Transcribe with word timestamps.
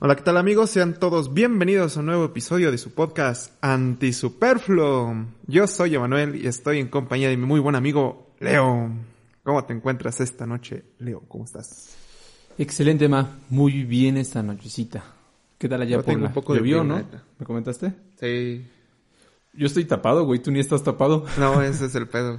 Hola, 0.00 0.14
¿qué 0.14 0.22
tal 0.22 0.36
amigos? 0.36 0.70
Sean 0.70 0.94
todos 0.94 1.34
bienvenidos 1.34 1.96
a 1.96 2.00
un 2.00 2.06
nuevo 2.06 2.24
episodio 2.24 2.70
de 2.70 2.78
su 2.78 2.92
podcast 2.92 3.52
Antisuperfluo. 3.62 5.26
Yo 5.48 5.66
soy 5.66 5.96
Emanuel 5.96 6.36
y 6.36 6.46
estoy 6.46 6.78
en 6.78 6.86
compañía 6.88 7.28
de 7.28 7.36
mi 7.36 7.46
muy 7.46 7.58
buen 7.58 7.74
amigo 7.74 8.30
Leo. 8.38 8.90
¿Cómo 9.42 9.64
te 9.64 9.72
encuentras 9.72 10.20
esta 10.20 10.46
noche, 10.46 10.84
Leo? 10.98 11.24
¿Cómo 11.26 11.44
estás? 11.44 11.96
Excelente, 12.58 13.08
Ma. 13.08 13.38
Muy 13.50 13.82
bien 13.84 14.16
esta 14.18 14.40
nochecita. 14.40 15.02
¿Qué 15.58 15.68
tal 15.68 15.82
allá 15.82 15.96
Yo 15.96 16.04
tengo 16.04 16.26
un 16.26 16.32
poco 16.32 16.52
de 16.54 16.60
¿Llovió, 16.60 16.80
frío, 16.82 16.96
no? 16.96 17.04
¿Me 17.38 17.44
comentaste? 17.46 17.92
Sí. 18.20 18.64
Yo 19.52 19.66
estoy 19.66 19.84
tapado, 19.84 20.24
güey. 20.24 20.38
Tú 20.40 20.52
ni 20.52 20.60
estás 20.60 20.84
tapado. 20.84 21.26
No, 21.38 21.60
ese 21.60 21.86
es 21.86 21.94
el 21.96 22.06
pedo. 22.08 22.38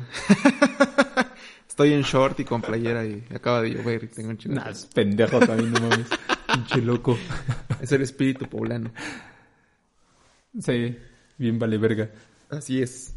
Estoy 1.68 1.92
en 1.92 2.04
short 2.04 2.40
y 2.40 2.46
con 2.46 2.62
playera 2.62 3.06
y 3.06 3.24
acaba 3.34 3.62
de 3.62 3.72
llover 3.72 4.06
y 4.06 4.08
tengo 4.08 4.30
un 4.30 4.38
chingo. 4.38 4.56
de 4.56 4.62
Nah, 4.62 4.70
es 4.70 4.86
pendejo 4.86 5.40
también, 5.40 5.74
no 5.74 5.82
mames. 5.82 6.08
Pinche 6.54 6.82
loco. 6.82 7.18
Es 7.82 7.92
el 7.92 8.02
espíritu 8.02 8.48
poblano. 8.48 8.92
Sí, 10.60 10.98
bien 11.38 11.60
vale 11.60 11.78
verga. 11.78 12.12
Así 12.50 12.82
es. 12.82 13.16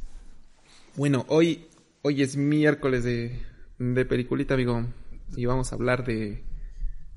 Bueno, 0.97 1.24
hoy, 1.29 1.66
hoy 2.02 2.23
es 2.23 2.37
miércoles 2.37 3.05
de, 3.05 3.41
de 3.79 4.05
peliculita, 4.05 4.55
amigo. 4.55 4.84
Y 5.37 5.47
vamos 5.47 5.73
a 5.73 5.77
hablar 5.77 6.05
de, 6.05 6.45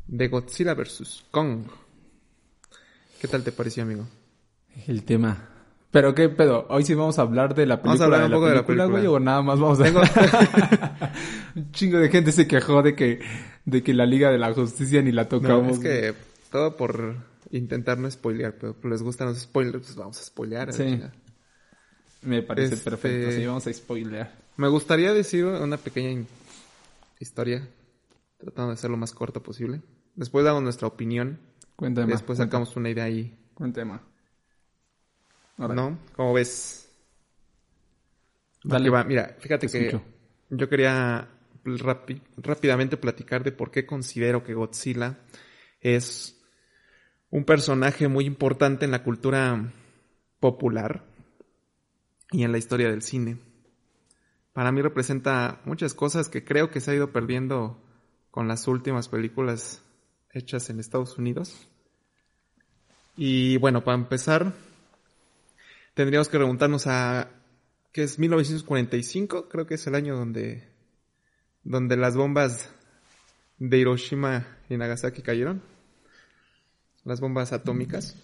de 0.07 0.27
Godzilla 0.27 0.73
vs. 0.73 1.25
Kong. 1.31 1.67
¿Qué 3.19 3.27
tal 3.27 3.43
te 3.43 3.51
pareció, 3.51 3.83
amigo? 3.83 4.07
El 4.87 5.03
tema. 5.03 5.54
¿Pero 5.95 6.13
qué 6.13 6.27
pedo? 6.27 6.65
¿Hoy 6.69 6.83
sí 6.83 6.93
vamos 6.93 7.17
a 7.19 7.21
hablar 7.21 7.55
de 7.55 7.65
la 7.65 7.77
Vamos 7.77 8.01
a 8.01 8.03
película, 8.09 8.15
hablar 8.17 8.25
un 8.25 8.33
poco 8.33 8.47
de 8.49 8.55
la 8.55 8.65
película, 8.65 8.85
güey? 8.85 8.95
película. 9.03 9.15
¿O 9.17 9.19
nada 9.21 9.41
más 9.41 9.59
vamos 9.61 9.79
a... 9.79 9.83
Tengo- 9.85 10.01
un 11.55 11.71
chingo 11.71 11.99
de 11.99 12.09
gente 12.09 12.33
se 12.33 12.47
quejó 12.49 12.81
de 12.83 12.95
que, 12.95 13.21
de 13.63 13.81
que 13.81 13.93
la 13.93 14.05
Liga 14.05 14.29
de 14.29 14.37
la 14.37 14.53
Justicia 14.53 15.01
ni 15.01 15.13
la 15.13 15.23
No, 15.23 15.29
tocamos. 15.29 15.71
es 15.71 15.79
que 15.79 16.13
todo 16.51 16.75
por 16.75 17.15
intentar 17.51 17.97
no 17.97 18.11
spoilear, 18.11 18.55
pero 18.59 18.73
pues 18.73 18.91
les 18.91 19.01
gustan 19.03 19.29
los 19.29 19.39
spoilers, 19.39 19.85
pues 19.85 19.95
vamos 19.95 20.19
a 20.19 20.23
spoilear. 20.23 20.67
a 20.67 20.73
Sí. 20.73 20.83
chingada. 20.83 21.13
Me 22.23 22.41
parece 22.41 22.73
Este- 22.75 22.89
perfecto. 22.89 23.31
Sí, 23.31 23.45
vamos 23.45 23.65
a 23.65 23.71
spoilear. 23.71 24.33
Me 24.57 24.67
gustaría 24.67 25.13
decir 25.13 25.45
una 25.45 25.77
pequeña 25.77 26.25
historia, 27.21 27.65
tratando 28.37 28.71
de 28.71 28.77
ser 28.77 28.89
lo 28.91 28.97
más 28.97 29.13
corto 29.13 29.41
posible. 29.41 29.79
Después 30.15 30.43
damos 30.43 30.61
nuestra 30.61 30.87
opinión, 30.89 31.39
Cuéntame. 31.77 32.07
después 32.11 32.35
cuenta- 32.37 32.51
sacamos 32.51 32.75
una 32.75 32.89
idea 32.89 33.05
ahí 33.05 33.37
Cuéntame. 33.53 33.99
¿No? 35.57 35.99
¿Cómo 36.15 36.33
ves? 36.33 36.89
Dale. 38.63 38.89
Va. 38.89 39.03
Mira, 39.03 39.35
fíjate 39.39 39.67
Te 39.67 39.71
que 39.71 39.85
escucho. 39.87 40.03
yo 40.49 40.69
quería 40.69 41.29
rápidamente 42.37 42.97
platicar 42.97 43.43
de 43.43 43.51
por 43.51 43.71
qué 43.71 43.85
considero 43.85 44.43
que 44.43 44.53
Godzilla 44.53 45.17
es 45.81 46.39
un 47.29 47.43
personaje 47.43 48.07
muy 48.07 48.25
importante 48.25 48.85
en 48.85 48.91
la 48.91 49.03
cultura 49.03 49.71
popular 50.39 51.03
y 52.31 52.43
en 52.43 52.51
la 52.51 52.57
historia 52.57 52.89
del 52.89 53.01
cine. 53.01 53.37
Para 54.53 54.71
mí 54.71 54.81
representa 54.81 55.61
muchas 55.65 55.93
cosas 55.93 56.29
que 56.29 56.43
creo 56.45 56.69
que 56.69 56.79
se 56.79 56.91
ha 56.91 56.95
ido 56.95 57.11
perdiendo 57.11 57.81
con 58.31 58.47
las 58.47 58.67
últimas 58.67 59.09
películas 59.09 59.81
hechas 60.31 60.69
en 60.69 60.79
Estados 60.79 61.17
Unidos. 61.17 61.67
Y 63.17 63.57
bueno, 63.57 63.83
para 63.83 63.97
empezar, 63.97 64.53
tendríamos 65.95 66.29
que 66.29 66.37
remontarnos 66.37 66.85
a 66.85 67.31
que 67.91 68.03
es 68.03 68.19
1945, 68.19 69.49
creo 69.49 69.65
que 69.65 69.75
es 69.75 69.87
el 69.87 69.95
año 69.95 70.15
donde 70.15 70.75
donde 71.63 71.97
las 71.97 72.15
bombas 72.15 72.69
de 73.57 73.77
Hiroshima 73.77 74.47
y 74.69 74.77
Nagasaki 74.77 75.21
cayeron. 75.21 75.61
Las 77.03 77.19
bombas 77.19 77.53
atómicas. 77.53 78.15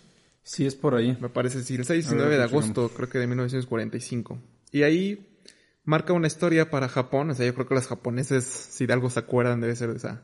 Sí, 0.44 0.66
es 0.66 0.76
por 0.76 0.96
ahí. 0.96 1.18
Me 1.20 1.30
parece, 1.30 1.64
sí, 1.64 1.76
el 1.76 1.86
6 1.86 2.06
y 2.06 2.08
A 2.08 2.12
ver, 2.12 2.20
9 2.22 2.38
de 2.38 2.44
agosto, 2.44 2.90
creo 2.90 3.10
que 3.10 3.20
de 3.20 3.28
1945. 3.28 4.40
Y 4.72 4.84
ahí 4.84 5.40
marca 5.84 6.14
una 6.14 6.28
historia 6.28 6.70
para 6.70 6.88
Japón, 6.88 7.32
o 7.32 7.36
sea, 7.36 7.46
yo 7.46 7.54
creo 7.54 7.68
que 7.68 7.76
los 7.76 7.88
japoneses, 7.88 8.46
si 8.46 8.86
de 8.86 8.94
algo 8.94 9.10
se 9.10 9.20
acuerdan, 9.20 9.62
debe 9.62 9.76
ser 9.76 9.90
de, 9.90 9.98
esa, 9.98 10.24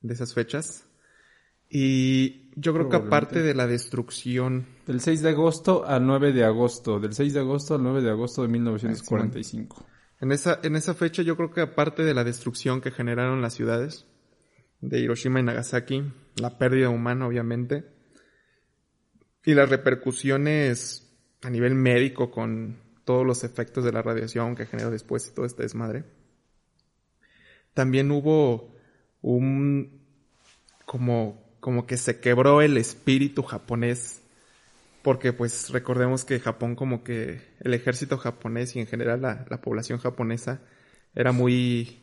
de 0.00 0.14
esas 0.14 0.34
fechas. 0.34 0.84
Y 1.68 2.41
yo 2.54 2.74
creo 2.74 2.88
que 2.88 2.96
aparte 2.96 3.42
de 3.42 3.54
la 3.54 3.66
destrucción 3.66 4.66
Del 4.86 5.00
6 5.00 5.22
de 5.22 5.30
agosto 5.30 5.84
al 5.86 6.06
9 6.06 6.32
de 6.32 6.44
agosto. 6.44 7.00
Del 7.00 7.14
6 7.14 7.34
de 7.34 7.40
agosto 7.40 7.74
al 7.74 7.82
9 7.82 8.02
de 8.02 8.10
agosto 8.10 8.42
de 8.42 8.48
1945. 8.48 9.86
En 10.20 10.32
esa, 10.32 10.60
en 10.62 10.76
esa 10.76 10.94
fecha 10.94 11.22
yo 11.22 11.36
creo 11.36 11.50
que 11.50 11.60
aparte 11.60 12.04
de 12.04 12.14
la 12.14 12.24
destrucción 12.24 12.80
que 12.80 12.90
generaron 12.90 13.42
las 13.42 13.54
ciudades 13.54 14.06
de 14.80 15.00
Hiroshima 15.00 15.40
y 15.40 15.42
Nagasaki, 15.42 16.04
la 16.36 16.58
pérdida 16.58 16.90
humana 16.90 17.26
obviamente, 17.26 17.86
y 19.44 19.54
las 19.54 19.68
repercusiones 19.68 21.12
a 21.42 21.50
nivel 21.50 21.74
médico 21.74 22.30
con 22.30 22.80
todos 23.04 23.26
los 23.26 23.42
efectos 23.42 23.84
de 23.84 23.92
la 23.92 24.02
radiación 24.02 24.54
que 24.54 24.66
generó 24.66 24.90
después 24.90 25.26
y 25.26 25.34
todo 25.34 25.44
este 25.44 25.62
desmadre, 25.62 26.04
también 27.74 28.10
hubo 28.10 28.74
un 29.22 30.02
como, 30.84 31.42
como 31.62 31.86
que 31.86 31.96
se 31.96 32.18
quebró 32.18 32.60
el 32.60 32.76
espíritu 32.76 33.44
japonés 33.44 34.20
porque 35.02 35.32
pues 35.32 35.70
recordemos 35.70 36.24
que 36.24 36.40
Japón 36.40 36.74
como 36.74 37.04
que 37.04 37.40
el 37.60 37.72
ejército 37.72 38.18
japonés 38.18 38.74
y 38.74 38.80
en 38.80 38.88
general 38.88 39.22
la, 39.22 39.46
la 39.48 39.60
población 39.60 40.00
japonesa 40.00 40.60
era 41.14 41.30
muy 41.30 42.02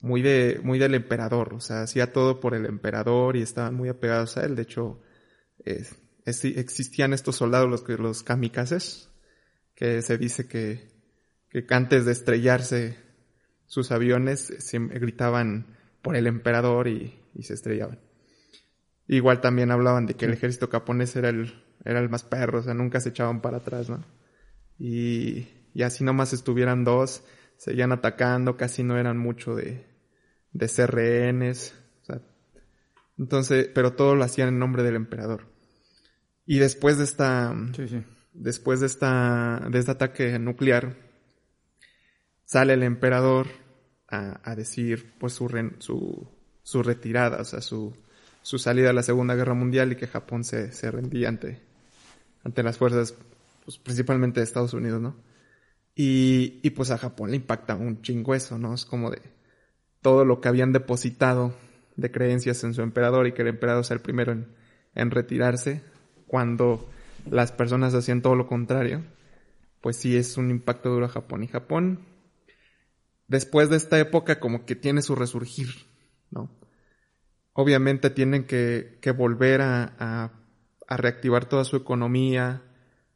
muy 0.00 0.22
de 0.22 0.60
muy 0.64 0.80
del 0.80 0.96
emperador, 0.96 1.54
o 1.54 1.60
sea, 1.60 1.82
hacía 1.82 2.12
todo 2.12 2.40
por 2.40 2.56
el 2.56 2.66
emperador 2.66 3.36
y 3.36 3.42
estaban 3.42 3.76
muy 3.76 3.88
apegados 3.88 4.36
a 4.36 4.44
él. 4.44 4.56
De 4.56 4.62
hecho, 4.62 5.00
existían 6.24 7.12
estos 7.12 7.36
soldados 7.36 7.70
los 7.70 7.88
los 8.00 8.24
kamikazes 8.24 9.08
que 9.76 10.02
se 10.02 10.18
dice 10.18 10.48
que 10.48 10.90
que 11.48 11.64
antes 11.70 12.06
de 12.06 12.12
estrellarse 12.12 12.96
sus 13.66 13.92
aviones 13.92 14.52
siempre 14.58 14.98
gritaban 14.98 15.76
por 16.02 16.16
el 16.16 16.26
emperador 16.26 16.88
y, 16.88 17.20
y 17.36 17.44
se 17.44 17.54
estrellaban. 17.54 18.09
Igual 19.12 19.40
también 19.40 19.72
hablaban 19.72 20.06
de 20.06 20.14
que 20.14 20.26
el 20.26 20.32
ejército 20.34 20.68
japonés 20.68 21.16
era 21.16 21.30
el, 21.30 21.52
era 21.84 21.98
el 21.98 22.08
más 22.08 22.22
perro, 22.22 22.60
o 22.60 22.62
sea, 22.62 22.74
nunca 22.74 23.00
se 23.00 23.08
echaban 23.08 23.40
para 23.40 23.56
atrás, 23.56 23.90
¿no? 23.90 24.04
Y, 24.78 25.48
y 25.74 25.82
así 25.82 26.04
nomás 26.04 26.32
estuvieran 26.32 26.84
dos, 26.84 27.24
seguían 27.56 27.90
atacando, 27.90 28.56
casi 28.56 28.84
no 28.84 28.96
eran 28.96 29.18
mucho 29.18 29.56
de, 29.56 29.84
de 30.52 30.68
ser 30.68 30.92
rehenes, 30.92 31.74
o 32.02 32.04
sea, 32.04 32.20
entonces, 33.18 33.68
pero 33.74 33.94
todo 33.94 34.14
lo 34.14 34.22
hacían 34.22 34.48
en 34.48 34.60
nombre 34.60 34.84
del 34.84 34.94
emperador. 34.94 35.48
Y 36.46 36.60
después 36.60 36.96
de 36.96 37.02
esta, 37.02 37.52
Sí, 37.74 37.88
sí. 37.88 38.04
después 38.32 38.78
de 38.78 38.86
esta, 38.86 39.66
de 39.72 39.78
este 39.80 39.90
ataque 39.90 40.38
nuclear, 40.38 40.94
sale 42.44 42.74
el 42.74 42.84
emperador 42.84 43.48
a, 44.06 44.40
a 44.48 44.54
decir 44.54 45.14
pues 45.18 45.32
su, 45.32 45.48
ren- 45.48 45.80
su, 45.80 46.28
su 46.62 46.82
retirada, 46.84 47.40
o 47.40 47.44
sea, 47.44 47.60
su, 47.60 47.92
su 48.42 48.58
salida 48.58 48.90
a 48.90 48.92
la 48.94 49.02
Segunda 49.02 49.34
Guerra 49.34 49.54
Mundial 49.54 49.92
y 49.92 49.96
que 49.96 50.06
Japón 50.06 50.44
se, 50.44 50.72
se 50.72 50.90
rendía 50.90 51.28
ante, 51.28 51.60
ante 52.44 52.62
las 52.62 52.78
fuerzas, 52.78 53.14
pues 53.64 53.78
principalmente 53.78 54.40
de 54.40 54.44
Estados 54.44 54.74
Unidos, 54.74 55.00
¿no? 55.00 55.16
Y, 55.94 56.60
y 56.62 56.70
pues 56.70 56.90
a 56.90 56.98
Japón 56.98 57.30
le 57.30 57.36
impacta 57.36 57.74
un 57.74 58.00
chingo 58.02 58.34
eso, 58.34 58.58
¿no? 58.58 58.74
Es 58.74 58.84
como 58.84 59.10
de 59.10 59.20
todo 60.00 60.24
lo 60.24 60.40
que 60.40 60.48
habían 60.48 60.72
depositado 60.72 61.54
de 61.96 62.10
creencias 62.10 62.64
en 62.64 62.74
su 62.74 62.82
emperador 62.82 63.26
y 63.26 63.32
que 63.32 63.42
el 63.42 63.48
emperador 63.48 63.84
sea 63.84 63.96
el 63.96 64.02
primero 64.02 64.32
en, 64.32 64.46
en 64.94 65.10
retirarse 65.10 65.82
cuando 66.26 66.88
las 67.28 67.52
personas 67.52 67.94
hacían 67.94 68.22
todo 68.22 68.34
lo 68.34 68.46
contrario, 68.46 69.02
pues 69.80 69.96
sí 69.96 70.16
es 70.16 70.36
un 70.36 70.50
impacto 70.50 70.90
duro 70.90 71.06
a 71.06 71.10
Japón. 71.10 71.42
Y 71.42 71.48
Japón, 71.48 72.06
después 73.26 73.68
de 73.68 73.76
esta 73.76 73.98
época, 73.98 74.40
como 74.40 74.64
que 74.64 74.76
tiene 74.76 75.02
su 75.02 75.14
resurgir, 75.14 75.68
¿no? 76.30 76.50
Obviamente 77.60 78.08
tienen 78.08 78.44
que, 78.44 78.98
que 79.02 79.10
volver 79.10 79.60
a, 79.60 79.94
a- 79.98 80.96
reactivar 80.96 81.44
toda 81.44 81.64
su 81.64 81.76
economía, 81.76 82.62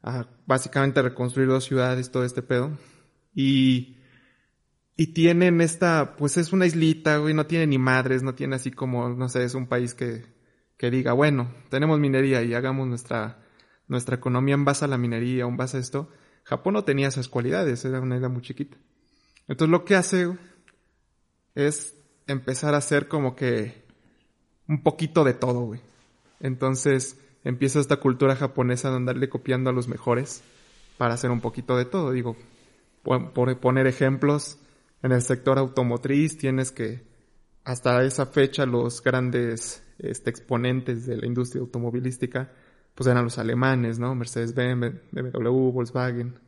a 0.03 0.27
básicamente 0.45 1.01
reconstruir 1.01 1.49
dos 1.49 1.63
ciudades, 1.65 2.11
todo 2.11 2.23
este 2.23 2.43
pedo. 2.43 2.77
Y, 3.33 3.97
y 4.95 5.07
tienen 5.07 5.61
esta, 5.61 6.15
pues 6.15 6.37
es 6.37 6.53
una 6.53 6.67
islita, 6.67 7.17
güey, 7.17 7.33
no 7.33 7.47
tiene 7.47 7.65
ni 7.67 7.77
madres, 7.79 8.21
no 8.21 8.35
tiene 8.35 8.55
así 8.55 8.69
como, 8.71 9.09
no 9.09 9.27
sé, 9.29 9.43
es 9.43 9.55
un 9.55 9.65
país 9.67 9.95
que, 9.95 10.25
que 10.77 10.91
diga, 10.91 11.13
bueno, 11.13 11.51
tenemos 11.69 11.99
minería 11.99 12.43
y 12.43 12.53
hagamos 12.53 12.87
nuestra, 12.87 13.41
nuestra 13.87 14.15
economía 14.15 14.53
en 14.53 14.63
base 14.63 14.85
a 14.85 14.87
la 14.87 14.99
minería, 14.99 15.45
en 15.45 15.57
base 15.57 15.77
a 15.77 15.79
esto. 15.79 16.09
Japón 16.43 16.75
no 16.75 16.83
tenía 16.83 17.07
esas 17.07 17.27
cualidades, 17.29 17.83
era 17.83 17.99
una 17.99 18.15
isla 18.15 18.29
muy 18.29 18.43
chiquita. 18.43 18.77
Entonces 19.47 19.71
lo 19.71 19.83
que 19.85 19.95
hace 19.95 20.37
es 21.55 21.95
empezar 22.27 22.75
a 22.75 22.77
hacer 22.77 23.07
como 23.07 23.35
que 23.35 23.84
un 24.67 24.81
poquito 24.83 25.23
de 25.23 25.33
todo, 25.33 25.61
güey. 25.61 25.81
Entonces 26.39 27.19
empieza 27.43 27.79
esta 27.79 27.97
cultura 27.97 28.35
japonesa 28.35 28.89
de 28.89 28.97
andarle 28.97 29.29
copiando 29.29 29.69
a 29.69 29.73
los 29.73 29.87
mejores 29.87 30.43
para 30.97 31.13
hacer 31.13 31.31
un 31.31 31.41
poquito 31.41 31.77
de 31.77 31.85
todo. 31.85 32.11
Digo, 32.11 32.35
por, 33.03 33.59
poner 33.59 33.87
ejemplos, 33.87 34.57
en 35.03 35.11
el 35.11 35.21
sector 35.21 35.59
automotriz 35.59 36.37
tienes 36.37 36.71
que 36.71 37.03
hasta 37.63 38.03
esa 38.03 38.25
fecha 38.25 38.65
los 38.65 39.01
grandes 39.01 39.83
este, 39.99 40.29
exponentes 40.29 41.05
de 41.05 41.17
la 41.17 41.25
industria 41.25 41.61
automovilística, 41.61 42.51
pues 42.95 43.07
eran 43.07 43.23
los 43.23 43.37
alemanes, 43.37 43.99
¿no? 43.99 44.15
Mercedes-Benz, 44.15 45.01
BMW, 45.11 45.71
Volkswagen. 45.71 46.39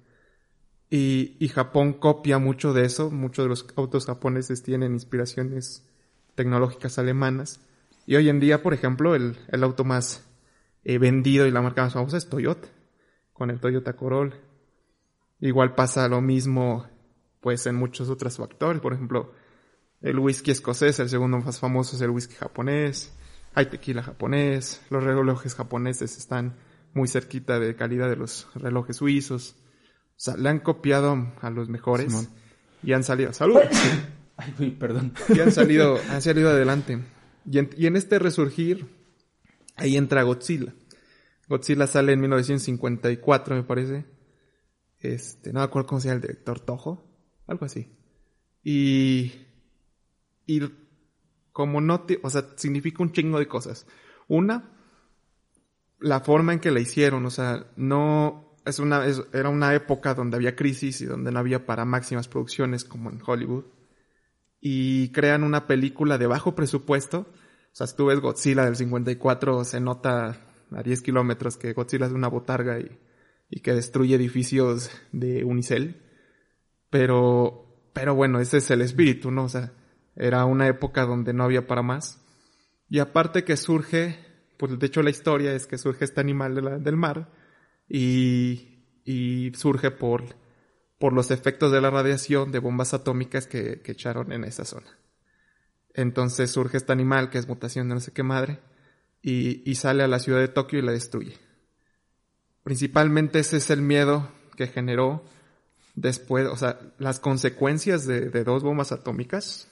Y, 0.89 1.35
y, 1.39 1.49
Japón 1.49 1.93
copia 1.93 2.37
mucho 2.37 2.71
de 2.71 2.85
eso. 2.85 3.11
Muchos 3.11 3.43
de 3.45 3.49
los 3.49 3.67
autos 3.75 4.05
japoneses 4.05 4.63
tienen 4.63 4.93
inspiraciones 4.93 5.85
tecnológicas 6.35 6.97
alemanas. 6.97 7.59
Y 8.07 8.15
hoy 8.15 8.29
en 8.29 8.39
día, 8.39 8.63
por 8.63 8.73
ejemplo, 8.73 9.15
el, 9.15 9.37
el 9.49 9.63
auto 9.65 9.83
más 9.83 10.25
eh, 10.85 10.97
vendido 10.97 11.45
y 11.45 11.51
la 11.51 11.61
marca 11.61 11.83
más 11.83 11.93
famosa 11.93 12.15
es 12.15 12.29
Toyota, 12.29 12.69
con 13.33 13.49
el 13.49 13.59
Toyota 13.59 13.97
Corolla. 13.97 14.37
Igual 15.41 15.75
pasa 15.75 16.07
lo 16.07 16.21
mismo, 16.21 16.87
pues, 17.41 17.67
en 17.67 17.75
muchos 17.75 18.09
otros 18.09 18.37
factores. 18.37 18.81
Por 18.81 18.93
ejemplo, 18.93 19.33
el 19.99 20.17
whisky 20.19 20.51
escocés, 20.51 20.97
el 20.99 21.09
segundo 21.09 21.37
más 21.39 21.59
famoso 21.59 21.97
es 21.97 22.01
el 22.01 22.11
whisky 22.11 22.35
japonés. 22.35 23.13
Hay 23.53 23.65
tequila 23.65 24.01
japonés. 24.01 24.81
Los 24.89 25.03
relojes 25.03 25.53
japoneses 25.53 26.17
están 26.17 26.55
muy 26.93 27.09
cerquita 27.09 27.59
de 27.59 27.75
calidad 27.75 28.07
de 28.09 28.15
los 28.15 28.47
relojes 28.55 28.95
suizos. 28.95 29.57
O 30.11 30.19
sea, 30.19 30.37
le 30.37 30.47
han 30.47 30.59
copiado 30.61 31.33
a 31.41 31.49
los 31.49 31.67
mejores 31.67 32.29
y 32.81 32.93
han 32.93 33.03
salido. 33.03 33.33
¡Salud! 33.33 33.59
Ay, 34.37 34.71
perdón. 34.79 35.13
Y 35.27 35.41
han 35.41 35.51
salido, 35.51 35.99
han 36.09 36.21
salido 36.21 36.51
adelante. 36.51 36.99
Y 37.49 37.59
en, 37.59 37.95
este 37.95 38.19
resurgir, 38.19 38.87
ahí 39.77 39.95
entra 39.95 40.23
Godzilla. 40.23 40.73
Godzilla 41.47 41.87
sale 41.87 42.11
en 42.11 42.19
1954, 42.19 43.55
me 43.55 43.63
parece. 43.63 44.05
Este, 44.99 45.53
no 45.53 45.59
me 45.59 45.65
acuerdo 45.65 45.87
cómo 45.87 46.01
se 46.01 46.09
llama 46.09 46.17
el 46.17 46.21
director 46.21 46.59
Toho, 46.59 47.05
algo 47.47 47.65
así. 47.65 47.89
Y, 48.63 49.31
y 50.45 50.61
como 51.53 51.79
no 51.79 52.01
te, 52.01 52.19
o 52.21 52.29
sea, 52.29 52.49
significa 52.57 53.01
un 53.01 53.13
chingo 53.13 53.39
de 53.39 53.47
cosas. 53.47 53.87
Una, 54.27 54.69
la 55.99 56.19
forma 56.19 56.51
en 56.51 56.59
que 56.59 56.71
la 56.71 56.81
hicieron, 56.81 57.25
o 57.25 57.29
sea, 57.29 57.71
no, 57.77 58.57
es 58.65 58.79
una, 58.79 59.05
era 59.31 59.47
una 59.47 59.73
época 59.73 60.13
donde 60.13 60.35
había 60.35 60.57
crisis 60.57 60.99
y 60.99 61.05
donde 61.05 61.31
no 61.31 61.39
había 61.39 61.65
para 61.65 61.85
máximas 61.85 62.27
producciones 62.27 62.83
como 62.83 63.09
en 63.09 63.21
Hollywood. 63.25 63.63
Y 64.59 65.11
crean 65.11 65.43
una 65.43 65.67
película 65.67 66.17
de 66.17 66.27
bajo 66.27 66.55
presupuesto. 66.55 67.27
O 67.29 67.75
sea, 67.77 67.87
si 67.87 67.95
tú 67.95 68.07
ves 68.07 68.19
Godzilla 68.19 68.65
del 68.65 68.75
54, 68.75 69.63
se 69.63 69.79
nota 69.79 70.37
a 70.71 70.83
10 70.83 71.01
kilómetros 71.01 71.57
que 71.57 71.73
Godzilla 71.73 72.07
es 72.07 72.11
una 72.11 72.27
botarga 72.27 72.79
y, 72.79 72.99
y 73.49 73.61
que 73.61 73.73
destruye 73.73 74.15
edificios 74.15 74.91
de 75.11 75.43
Unicel. 75.43 76.01
Pero, 76.89 77.89
pero 77.93 78.15
bueno, 78.15 78.39
ese 78.39 78.57
es 78.57 78.71
el 78.71 78.81
espíritu, 78.81 79.31
¿no? 79.31 79.45
O 79.45 79.49
sea, 79.49 79.73
era 80.15 80.45
una 80.45 80.67
época 80.67 81.05
donde 81.05 81.33
no 81.33 81.43
había 81.43 81.67
para 81.67 81.81
más. 81.81 82.23
Y 82.89 82.99
aparte 82.99 83.43
que 83.43 83.57
surge, 83.57 84.17
pues 84.57 84.77
de 84.77 84.85
hecho 84.87 85.03
la 85.03 85.09
historia 85.09 85.53
es 85.53 85.67
que 85.67 85.77
surge 85.77 86.05
este 86.05 86.21
animal 86.21 86.83
del 86.83 86.97
mar 86.97 87.31
y, 87.87 88.83
y 89.03 89.51
surge 89.53 89.91
por, 89.91 90.23
por 90.99 91.13
los 91.13 91.31
efectos 91.31 91.71
de 91.71 91.81
la 91.81 91.89
radiación 91.89 92.51
de 92.51 92.59
bombas 92.59 92.93
atómicas 92.93 93.47
que, 93.47 93.81
que 93.81 93.91
echaron 93.91 94.31
en 94.31 94.43
esa 94.43 94.65
zona. 94.65 94.87
Entonces 95.93 96.51
surge 96.51 96.77
este 96.77 96.91
animal 96.91 97.29
que 97.29 97.37
es 97.37 97.47
mutación 97.47 97.87
de 97.89 97.95
no 97.95 97.99
sé 98.01 98.11
qué 98.11 98.23
madre 98.23 98.59
y, 99.21 99.69
y 99.69 99.75
sale 99.75 100.03
a 100.03 100.07
la 100.07 100.19
ciudad 100.19 100.39
de 100.39 100.47
Tokio 100.47 100.79
y 100.79 100.83
la 100.83 100.91
destruye. 100.91 101.37
Principalmente 102.63 103.39
ese 103.39 103.57
es 103.57 103.69
el 103.69 103.81
miedo 103.81 104.29
que 104.55 104.67
generó 104.67 105.23
después, 105.95 106.47
o 106.47 106.55
sea, 106.57 106.79
las 106.99 107.19
consecuencias 107.19 108.05
de, 108.05 108.29
de 108.29 108.43
dos 108.43 108.63
bombas 108.63 108.91
atómicas 108.91 109.67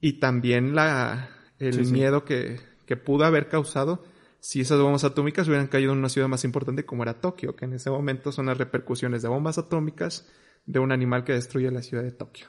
y 0.00 0.14
también 0.14 0.74
la, 0.74 1.30
el 1.58 1.74
Sí, 1.74 1.84
sí. 1.84 1.92
miedo 1.92 2.24
que, 2.24 2.58
que 2.86 2.96
pudo 2.96 3.24
haber 3.24 3.48
causado 3.48 4.04
si 4.40 4.60
esas 4.60 4.80
bombas 4.80 5.04
atómicas 5.04 5.46
hubieran 5.48 5.68
caído 5.68 5.92
en 5.92 5.98
una 5.98 6.08
ciudad 6.08 6.28
más 6.28 6.44
importante 6.44 6.86
como 6.86 7.02
era 7.02 7.20
Tokio, 7.20 7.54
que 7.54 7.66
en 7.66 7.74
ese 7.74 7.90
momento 7.90 8.32
son 8.32 8.46
las 8.46 8.58
repercusiones 8.58 9.22
de 9.22 9.28
bombas 9.28 9.58
atómicas 9.58 10.28
de 10.66 10.78
un 10.78 10.92
animal 10.92 11.24
que 11.24 11.32
destruye 11.32 11.70
la 11.70 11.82
ciudad 11.82 12.02
de 12.02 12.12
Tokio. 12.12 12.46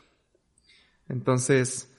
Entonces, 1.08 1.94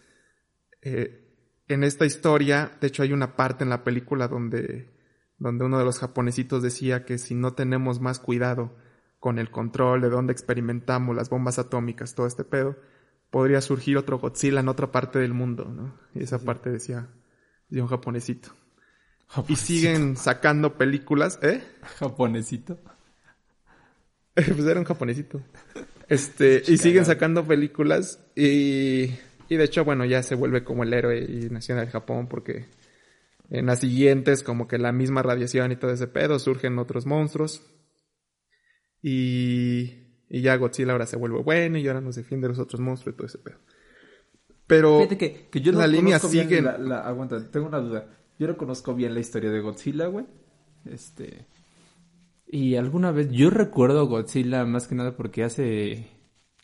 eh, 0.81 1.23
en 1.69 1.85
esta 1.85 2.07
historia, 2.07 2.77
de 2.81 2.87
hecho 2.89 3.03
hay 3.03 3.13
una 3.13 3.37
parte 3.37 3.65
en 3.65 3.71
la 3.71 3.85
película 3.85 4.29
donde, 4.29 4.91
donde 5.39 5.65
uno 5.65 5.79
de 5.79 5.85
los 5.85 5.99
japonesitos 5.99 6.63
decía 6.63 7.05
que 7.05 7.19
si 7.19 7.35
no 7.35 7.55
tenemos 7.55 8.01
más 8.01 8.19
cuidado 8.19 8.77
con 9.19 9.39
el 9.39 9.51
control 9.51 10.01
de 10.01 10.11
dónde 10.11 10.33
experimentamos 10.33 11.15
las 11.15 11.31
bombas 11.31 11.59
atómicas, 11.59 12.15
todo 12.15 12.27
este 12.27 12.45
pedo, 12.45 12.77
podría 13.31 13.61
surgir 13.61 13.97
otro 13.97 14.19
Godzilla 14.19 14.61
en 14.61 14.69
otra 14.69 14.91
parte 14.91 15.19
del 15.19 15.33
mundo, 15.33 15.65
¿no? 15.65 15.99
Y 16.15 16.23
esa 16.23 16.39
parte 16.39 16.71
decía, 16.71 17.09
de 17.69 17.81
un 17.81 17.89
japonesito. 17.89 18.51
Y 19.49 19.57
siguen 19.57 20.17
sacando 20.17 20.77
películas, 20.77 21.39
¿eh? 21.43 21.63
Japonesito. 21.99 22.79
pues 24.35 24.59
era 24.61 24.81
un 24.81 24.87
japonesito. 24.87 25.43
Este, 26.09 26.63
y 26.67 26.79
siguen 26.79 27.05
sacando 27.05 27.47
películas 27.47 28.19
y, 28.35 29.11
y 29.49 29.57
de 29.57 29.65
hecho, 29.65 29.85
bueno, 29.85 30.05
ya 30.05 30.23
se 30.23 30.35
vuelve 30.35 30.65
como 30.65 30.83
el 30.85 30.93
héroe 30.93 31.21
y 31.21 31.49
nacional 31.51 31.87
de 31.87 31.93
Japón 31.93 32.29
porque 32.29 32.67
en 33.51 33.67
las 33.67 33.81
siguientes, 33.81 34.43
como 34.43 34.67
que 34.69 34.79
la 34.79 34.93
misma 34.93 35.23
radiación 35.23 35.73
y 35.73 35.77
todo 35.77 35.91
ese 35.93 36.07
pedo, 36.07 36.39
surgen 36.39 36.79
otros 36.79 37.07
monstruos. 37.07 37.63
Y, 39.03 39.93
y 40.29 40.41
ya 40.43 40.57
Godzilla 40.57 40.93
ahora 40.93 41.07
se 41.07 41.17
vuelve 41.17 41.43
bueno 41.43 41.77
y 41.79 41.87
ahora 41.89 42.01
nos 42.01 42.17
defiende 42.17 42.47
de 42.47 42.51
los 42.55 42.59
otros 42.59 42.81
monstruos 42.81 43.15
y 43.15 43.17
todo 43.17 43.27
ese 43.27 43.39
pedo. 43.39 43.59
Pero 44.67 44.99
Fíjate 44.99 45.19
que, 45.19 45.49
que 45.51 45.61
yo 45.61 45.73
no 45.73 45.79
la 45.81 45.87
línea 45.87 46.19
sigue. 46.19 46.63
la- 46.63 46.79
la- 46.79 47.01
aguanta, 47.01 47.51
tengo 47.51 47.67
una 47.67 47.79
duda. 47.79 48.07
Yo 48.43 48.49
no 48.49 48.57
conozco 48.57 48.93
bien 48.93 49.15
la 49.15 49.21
historia 49.21 49.53
de 49.53 49.61
Godzilla, 49.61 50.09
güey. 50.09 50.27
Este. 50.85 51.47
Y 52.49 52.75
alguna 52.75 53.13
vez, 53.13 53.31
yo 53.31 53.51
recuerdo 53.51 54.09
Godzilla 54.09 54.65
más 54.65 54.89
que 54.89 54.97
nada 54.97 55.17
porque 55.17 55.45
hace 55.45 56.09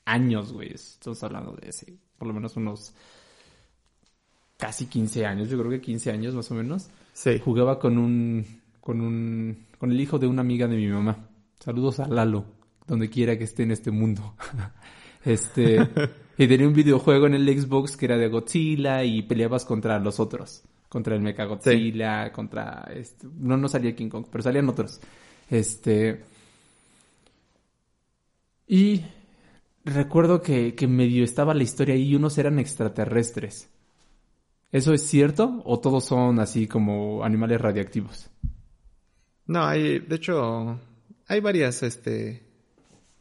años, 0.05 0.53
güey. 0.53 0.73
Estamos 0.73 1.23
hablando 1.23 1.53
de 1.53 1.69
ese, 1.69 1.97
por 2.19 2.27
lo 2.27 2.35
menos 2.35 2.57
unos 2.57 2.95
casi 4.57 4.87
15 4.87 5.25
años, 5.25 5.49
yo 5.49 5.57
creo 5.57 5.71
que 5.71 5.81
15 5.81 6.11
años 6.11 6.35
más 6.35 6.51
o 6.51 6.55
menos. 6.55 6.89
Sí. 7.13 7.39
Jugaba 7.39 7.79
con 7.79 7.97
un, 7.97 8.45
con 8.81 9.01
un, 9.01 9.67
con 9.79 9.93
el 9.93 10.01
hijo 10.01 10.19
de 10.19 10.27
una 10.27 10.41
amiga 10.41 10.67
de 10.67 10.77
mi 10.77 10.89
mamá. 10.89 11.29
Saludos 11.61 12.01
a 12.01 12.09
Lalo, 12.09 12.45
donde 12.89 13.09
quiera 13.09 13.39
que 13.39 13.45
esté 13.45 13.63
en 13.63 13.71
este 13.71 13.93
mundo. 13.93 14.35
este, 15.25 15.79
y 16.39 16.49
tenía 16.49 16.67
un 16.67 16.75
videojuego 16.75 17.29
en 17.29 17.35
el 17.35 17.47
Xbox 17.57 17.97
que 17.97 18.07
era 18.07 18.19
de 18.19 18.27
Godzilla 18.27 19.05
y 19.05 19.23
peleabas 19.23 19.65
contra 19.65 20.01
los 20.01 20.19
otros. 20.19 20.65
Contra 20.89 21.15
el 21.15 21.21
Mecha 21.21 21.45
Godzilla, 21.45 22.33
contra 22.33 22.89
este, 22.95 23.27
no, 23.39 23.57
no 23.57 23.69
salía 23.69 23.95
King 23.95 24.09
Kong, 24.09 24.27
pero 24.31 24.43
salían 24.43 24.69
otros. 24.69 25.01
Este, 25.51 26.25
y 28.67 29.03
recuerdo 29.85 30.41
que, 30.43 30.75
que 30.75 30.87
medio 30.87 31.25
estaba 31.25 31.55
la 31.55 31.63
historia 31.63 31.95
ahí 31.95 32.09
y 32.09 32.15
unos 32.15 32.39
eran 32.39 32.59
extraterrestres. 32.59 33.71
¿Eso 34.71 34.93
es 34.93 35.03
cierto? 35.03 35.63
¿O 35.65 35.81
todos 35.81 36.05
son 36.05 36.41
así 36.41 36.67
como 36.67 37.25
animales 37.25 37.61
radiactivos? 37.61 38.31
No, 39.47 39.65
hay, 39.65 39.99
de 39.99 40.17
hecho, 40.17 40.79
hay 41.27 41.41
varias, 41.41 41.83
este, 41.83 42.48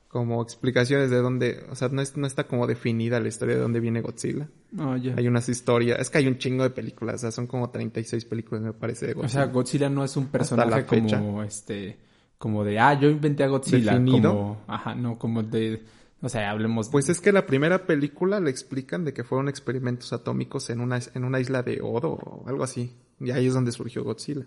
como 0.07 0.41
explicaciones 0.41 1.09
de 1.09 1.17
dónde, 1.17 1.65
o 1.69 1.75
sea, 1.75 1.89
no, 1.89 2.01
es- 2.01 2.15
no 2.17 2.25
está 2.27 2.45
como 2.47 2.65
definida 2.65 3.19
la 3.19 3.27
historia 3.27 3.55
de 3.55 3.61
dónde 3.61 3.79
viene 3.79 4.01
Godzilla. 4.01 4.47
Ah, 4.77 4.97
ya. 5.01 5.13
Hay 5.17 5.27
unas 5.27 5.47
historias, 5.49 5.99
es 5.99 6.09
que 6.09 6.17
hay 6.19 6.27
un 6.27 6.37
chingo 6.37 6.63
de 6.63 6.69
películas, 6.69 7.15
o 7.15 7.17
sea, 7.19 7.31
son 7.31 7.45
como 7.47 7.69
36 7.69 8.25
películas, 8.25 8.61
me 8.63 8.73
parece, 8.73 9.07
de 9.07 9.11
O 9.13 9.15
Godzilla. 9.17 9.43
sea, 9.43 9.51
Godzilla 9.51 9.89
no 9.89 10.03
es 10.03 10.15
un 10.17 10.27
personaje 10.27 10.85
como 10.85 11.43
este, 11.43 11.97
como 12.37 12.63
de, 12.63 12.79
ah, 12.79 12.99
yo 12.99 13.09
inventé 13.09 13.43
a 13.43 13.47
Godzilla. 13.47 13.91
Definido. 13.93 14.31
Como, 14.31 14.61
ajá, 14.67 14.95
no, 14.95 15.17
como 15.19 15.43
de, 15.43 15.83
o 16.21 16.29
sea, 16.29 16.51
hablemos 16.51 16.87
de- 16.87 16.91
Pues 16.93 17.09
es 17.09 17.19
que 17.19 17.31
la 17.33 17.45
primera 17.45 17.85
película 17.85 18.39
le 18.39 18.49
explican 18.49 19.03
de 19.03 19.13
que 19.13 19.23
fueron 19.25 19.49
experimentos 19.49 20.13
atómicos 20.13 20.69
en 20.69 20.79
una, 20.79 20.99
en 21.13 21.23
una 21.25 21.39
isla 21.41 21.63
de 21.63 21.79
Odo 21.81 22.11
o 22.13 22.47
algo 22.47 22.63
así. 22.63 22.95
Y 23.19 23.31
ahí 23.31 23.47
es 23.47 23.53
donde 23.53 23.71
surgió 23.71 24.03
Godzilla. 24.03 24.45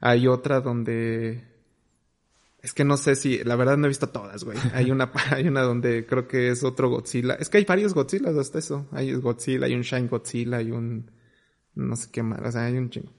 Hay 0.00 0.26
otra 0.28 0.60
donde... 0.60 1.51
Es 2.62 2.72
que 2.72 2.84
no 2.84 2.96
sé 2.96 3.16
si... 3.16 3.42
La 3.42 3.56
verdad 3.56 3.76
no 3.76 3.86
he 3.86 3.88
visto 3.88 4.08
todas, 4.08 4.44
güey. 4.44 4.56
Hay 4.72 4.90
una, 4.90 5.10
hay 5.30 5.48
una 5.48 5.62
donde 5.62 6.06
creo 6.06 6.28
que 6.28 6.50
es 6.50 6.62
otro 6.62 6.88
Godzilla. 6.88 7.34
Es 7.34 7.48
que 7.48 7.58
hay 7.58 7.64
varios 7.64 7.92
Godzillas 7.92 8.36
hasta 8.36 8.60
eso. 8.60 8.88
Hay 8.92 9.12
Godzilla, 9.14 9.66
hay 9.66 9.74
un 9.74 9.82
Shine 9.82 10.08
Godzilla, 10.08 10.58
hay 10.58 10.70
un... 10.70 11.10
No 11.74 11.96
sé 11.96 12.10
qué 12.12 12.22
más. 12.22 12.40
O 12.40 12.52
sea, 12.52 12.66
hay 12.66 12.76
un 12.76 12.90
chingo. 12.90 13.12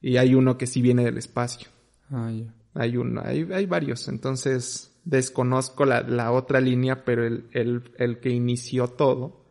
Y 0.00 0.16
hay 0.16 0.34
uno 0.34 0.56
que 0.56 0.66
sí 0.66 0.80
viene 0.80 1.04
del 1.04 1.18
espacio. 1.18 1.68
Ah, 2.10 2.30
ya. 2.32 2.54
Hay 2.74 2.96
uno, 2.96 3.22
hay, 3.24 3.48
hay 3.52 3.66
varios. 3.66 4.06
Entonces, 4.08 5.00
desconozco 5.04 5.84
la, 5.84 6.02
la 6.02 6.30
otra 6.30 6.60
línea, 6.60 7.04
pero 7.04 7.26
el, 7.26 7.48
el, 7.52 7.92
el 7.98 8.20
que 8.20 8.30
inició 8.30 8.88
todo 8.88 9.46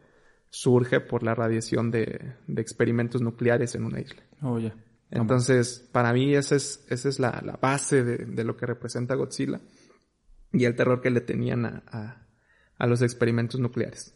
surge 0.50 1.00
por 1.00 1.24
la 1.24 1.36
radiación 1.36 1.92
de, 1.92 2.36
de 2.48 2.62
experimentos 2.62 3.22
nucleares 3.22 3.76
en 3.76 3.84
una 3.84 4.00
isla. 4.00 4.24
Oh, 4.42 4.60
ya. 4.60 4.74
Entonces, 5.12 5.88
para 5.92 6.14
mí 6.14 6.36
esa 6.36 6.56
es, 6.56 6.86
esa 6.90 7.10
es 7.10 7.20
la, 7.20 7.42
la 7.44 7.58
base 7.62 8.04
de, 8.04 8.18
de 8.26 8.44
lo 8.44 8.56
que 8.56 8.66
representa 8.68 9.16
Godzilla 9.16 9.60
y 10.54 10.66
el 10.66 10.76
terror 10.76 11.02
que 11.02 11.10
le 11.10 11.22
tenían 11.22 11.66
a, 11.66 11.84
a, 11.88 12.28
a 12.78 12.88
los 12.88 13.02
experimentos 13.02 13.60
nucleares. 13.60 14.14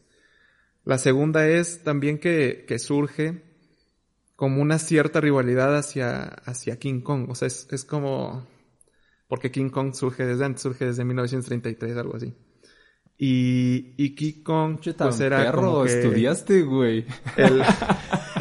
La 0.85 0.97
segunda 0.97 1.47
es 1.47 1.83
también 1.83 2.19
que, 2.19 2.65
que 2.67 2.77
surge 2.77 3.43
como 4.35 4.62
una 4.62 4.77
cierta 4.79 5.21
rivalidad 5.21 5.75
hacia, 5.77 6.23
hacia 6.23 6.77
King 6.77 7.01
Kong. 7.01 7.29
O 7.29 7.35
sea, 7.35 7.47
es, 7.47 7.67
es 7.71 7.85
como... 7.85 8.45
Porque 9.27 9.50
King 9.51 9.69
Kong 9.69 9.93
surge 9.95 10.25
desde 10.25 10.45
antes, 10.45 10.62
surge 10.62 10.85
desde 10.85 11.05
1933, 11.05 11.97
algo 11.97 12.17
así. 12.17 12.35
Y, 13.17 13.93
y 13.97 14.15
King 14.15 14.43
Kong, 14.43 14.79
pues 14.97 15.19
era 15.21 15.38
perro, 15.45 15.62
como 15.62 15.83
que 15.85 16.00
estudiaste, 16.01 16.62
güey. 16.63 17.05
el- 17.38 17.63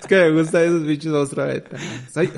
es 0.00 0.06
que 0.06 0.16
me 0.16 0.30
gustan 0.32 0.62
esos 0.64 0.82
bichos 0.86 1.12
otra 1.12 1.46
vez. 1.46 1.62
Soy, 2.12 2.30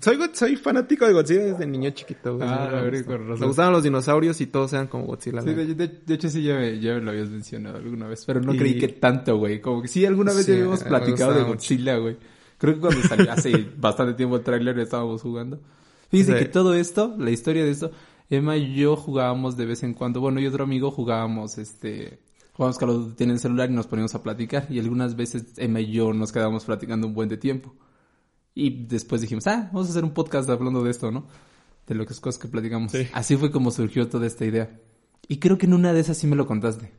soy, 0.00 0.18
soy 0.32 0.56
fanático 0.56 1.06
de 1.06 1.12
Godzilla 1.12 1.42
desde 1.44 1.66
niño 1.66 1.90
chiquito. 1.90 2.36
güey. 2.36 2.48
Ah, 2.48 2.68
Me 2.72 2.78
a 2.78 2.82
ver, 2.82 2.92
gusta. 2.94 3.06
con 3.06 3.20
razón. 3.28 3.40
Me 3.40 3.46
gustaban 3.46 3.72
los 3.72 3.82
dinosaurios 3.82 4.40
y 4.40 4.46
todos 4.46 4.72
eran 4.72 4.86
como 4.86 5.04
Godzilla. 5.06 5.42
Sí, 5.42 5.52
de, 5.54 5.74
de- 5.74 5.88
de 6.06 6.14
hecho 6.14 6.28
sí 6.28 6.42
ya 6.42 6.54
me, 6.56 6.78
ya 6.80 6.94
me 6.94 7.00
lo 7.00 7.10
habías 7.10 7.28
mencionado 7.28 7.76
alguna 7.78 8.06
vez, 8.08 8.24
pero 8.26 8.40
no 8.40 8.54
Y- 8.54 8.58
creí 8.58 8.78
que 8.78 8.88
tanto, 8.88 9.36
güey. 9.36 9.60
Como 9.60 9.82
que 9.82 9.88
sí, 9.88 10.04
alguna 10.06 10.32
vez 10.32 10.44
Sí, 10.46 10.52
ya 10.52 10.58
habíamos 10.58 10.82
me 10.82 10.88
platicado 10.88 11.32
de 11.32 11.40
mucho. 11.40 11.52
Godzilla, 11.54 11.96
güey. 11.98 12.16
Creo 12.58 12.74
que 12.74 12.80
cuando 12.80 13.02
salió 13.02 13.32
hace 13.32 13.52
bastante 13.76 14.14
tiempo 14.14 14.36
el 14.36 14.42
tráiler 14.42 14.78
estábamos 14.78 15.20
jugando. 15.22 15.60
Fíjense 16.10 16.32
Sí. 16.32 16.38
que 16.38 16.44
todo 16.46 16.74
esto, 16.74 17.14
la 17.18 17.30
historia 17.30 17.64
de 17.64 17.70
esto, 17.72 17.90
Emma 18.30 18.56
y 18.56 18.74
yo 18.74 18.96
jugábamos 18.96 19.56
de 19.56 19.66
vez 19.66 19.82
en 19.82 19.92
cuando, 19.92 20.20
bueno, 20.20 20.40
y 20.40 20.46
otro 20.46 20.64
amigo 20.64 20.90
jugábamos, 20.90 21.58
este, 21.58 22.18
jugábamos 22.54 22.78
Call 22.78 22.90
of 22.90 22.96
Duty 23.10 23.24
en 23.24 23.30
el 23.30 23.38
celular 23.38 23.70
y 23.70 23.74
nos 23.74 23.86
poníamos 23.86 24.14
a 24.14 24.22
platicar. 24.22 24.66
Y 24.70 24.80
algunas 24.80 25.14
veces 25.16 25.52
Emma 25.58 25.80
y 25.80 25.92
yo 25.92 26.12
nos 26.12 26.32
quedábamos 26.32 26.64
platicando 26.64 27.06
un 27.06 27.14
buen 27.14 27.28
de 27.28 27.36
tiempo. 27.36 27.74
Y 28.54 28.86
después 28.86 29.20
dijimos, 29.20 29.46
ah, 29.46 29.68
vamos 29.72 29.88
a 29.88 29.90
hacer 29.90 30.04
un 30.04 30.12
podcast 30.14 30.48
hablando 30.48 30.82
de 30.82 30.90
esto, 30.90 31.10
¿no? 31.10 31.26
De 31.86 31.94
lo 31.94 32.06
que 32.06 32.12
es 32.14 32.20
cosas 32.20 32.40
que 32.40 32.48
platicamos. 32.48 32.92
Sí. 32.92 33.06
Así 33.12 33.36
fue 33.36 33.50
como 33.50 33.70
surgió 33.70 34.08
toda 34.08 34.26
esta 34.26 34.44
idea. 34.46 34.80
Y 35.28 35.38
creo 35.38 35.58
que 35.58 35.66
en 35.66 35.74
una 35.74 35.92
de 35.92 36.00
esas 36.00 36.16
sí 36.16 36.26
me 36.26 36.36
lo 36.36 36.46
contaste. 36.46 36.92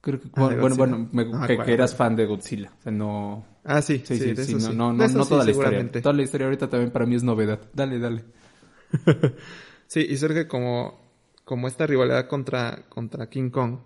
Creo 0.00 0.20
que, 0.20 0.28
Ah, 0.34 0.54
bueno, 0.60 0.76
bueno, 0.76 1.08
me- 1.12 1.24
No 1.24 1.38
me 1.40 1.46
que, 1.46 1.58
que 1.58 1.72
eras 1.72 1.94
fan 1.96 2.14
de 2.14 2.26
Godzilla. 2.26 2.70
O 2.78 2.82
sea, 2.82 2.92
no... 2.92 3.46
Ah, 3.64 3.80
sí, 3.80 3.98
Sí, 4.04 4.18
sí, 4.18 4.24
sí, 4.24 4.32
de 4.34 4.44
sí, 4.44 4.52
eso 4.54 4.66
no, 4.66 4.70
sí. 4.72 4.76
no, 4.76 4.92
De 4.92 4.98
no, 4.98 5.04
eso 5.04 5.16
no 5.18 5.24
sí, 5.24 5.30
toda 5.30 5.44
la 5.44 5.50
historia. 5.50 5.90
Toda 6.02 6.12
la 6.14 6.22
historia 6.22 6.46
ahorita 6.46 6.68
también 6.68 6.90
para 6.92 7.06
mí 7.06 7.14
es 7.14 7.22
novedad. 7.22 7.60
Dale, 7.72 7.98
dale. 7.98 8.24
Sí, 9.86 10.00
y 10.08 10.16
surge 10.16 10.48
como, 10.48 10.98
como 11.44 11.68
esta 11.68 11.86
rivalidad 11.86 12.26
contra, 12.26 12.86
contra 12.88 13.28
King 13.28 13.50
Kong. 13.50 13.78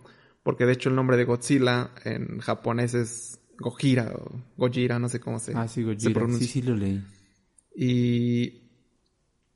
Porque 0.49 0.65
de 0.65 0.73
hecho 0.73 0.89
el 0.89 0.95
nombre 0.95 1.19
de 1.19 1.25
Godzilla 1.25 1.91
en 2.05 2.39
japonés 2.39 2.95
es 2.95 3.39
Gojira 3.59 4.15
o 4.15 4.31
Gojira, 4.57 4.99
no 4.99 5.11
sé 5.11 5.21
cómo 5.21 5.39
se, 5.39 5.53
Ah, 5.55 5.69
sí, 5.69 5.83
se 5.83 5.85
Gojira. 5.85 6.01
Sí, 6.01 6.15
pronuncia. 6.15 6.49
sí 6.49 6.63
lo 6.63 6.75
leí. 6.75 7.05
Y, 7.77 8.63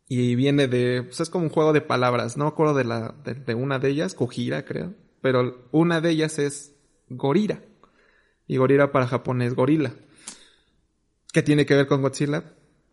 y 0.07 0.35
viene 0.35 0.69
de, 0.69 1.03
pues 1.03 1.19
es 1.21 1.31
como 1.31 1.45
un 1.45 1.51
juego 1.51 1.73
de 1.73 1.81
palabras. 1.81 2.37
No 2.37 2.45
me 2.45 2.49
acuerdo 2.51 2.75
de 2.75 2.85
la, 2.85 3.15
de, 3.25 3.33
de 3.33 3.55
una 3.55 3.79
de 3.79 3.89
ellas, 3.89 4.15
Gojira 4.15 4.67
creo. 4.67 4.93
Pero 5.23 5.67
una 5.71 6.03
de 6.03 6.11
ellas 6.11 6.39
es 6.39 6.75
Gorira. 7.09 7.63
Y 8.47 8.59
Gorira 8.59 8.93
para 8.93 9.07
japonés 9.07 9.55
gorila. 9.55 9.95
¿Qué 11.33 11.43
tiene 11.43 11.65
que 11.65 11.75
ver 11.75 11.87
con 11.87 12.03
Godzilla? 12.03 12.43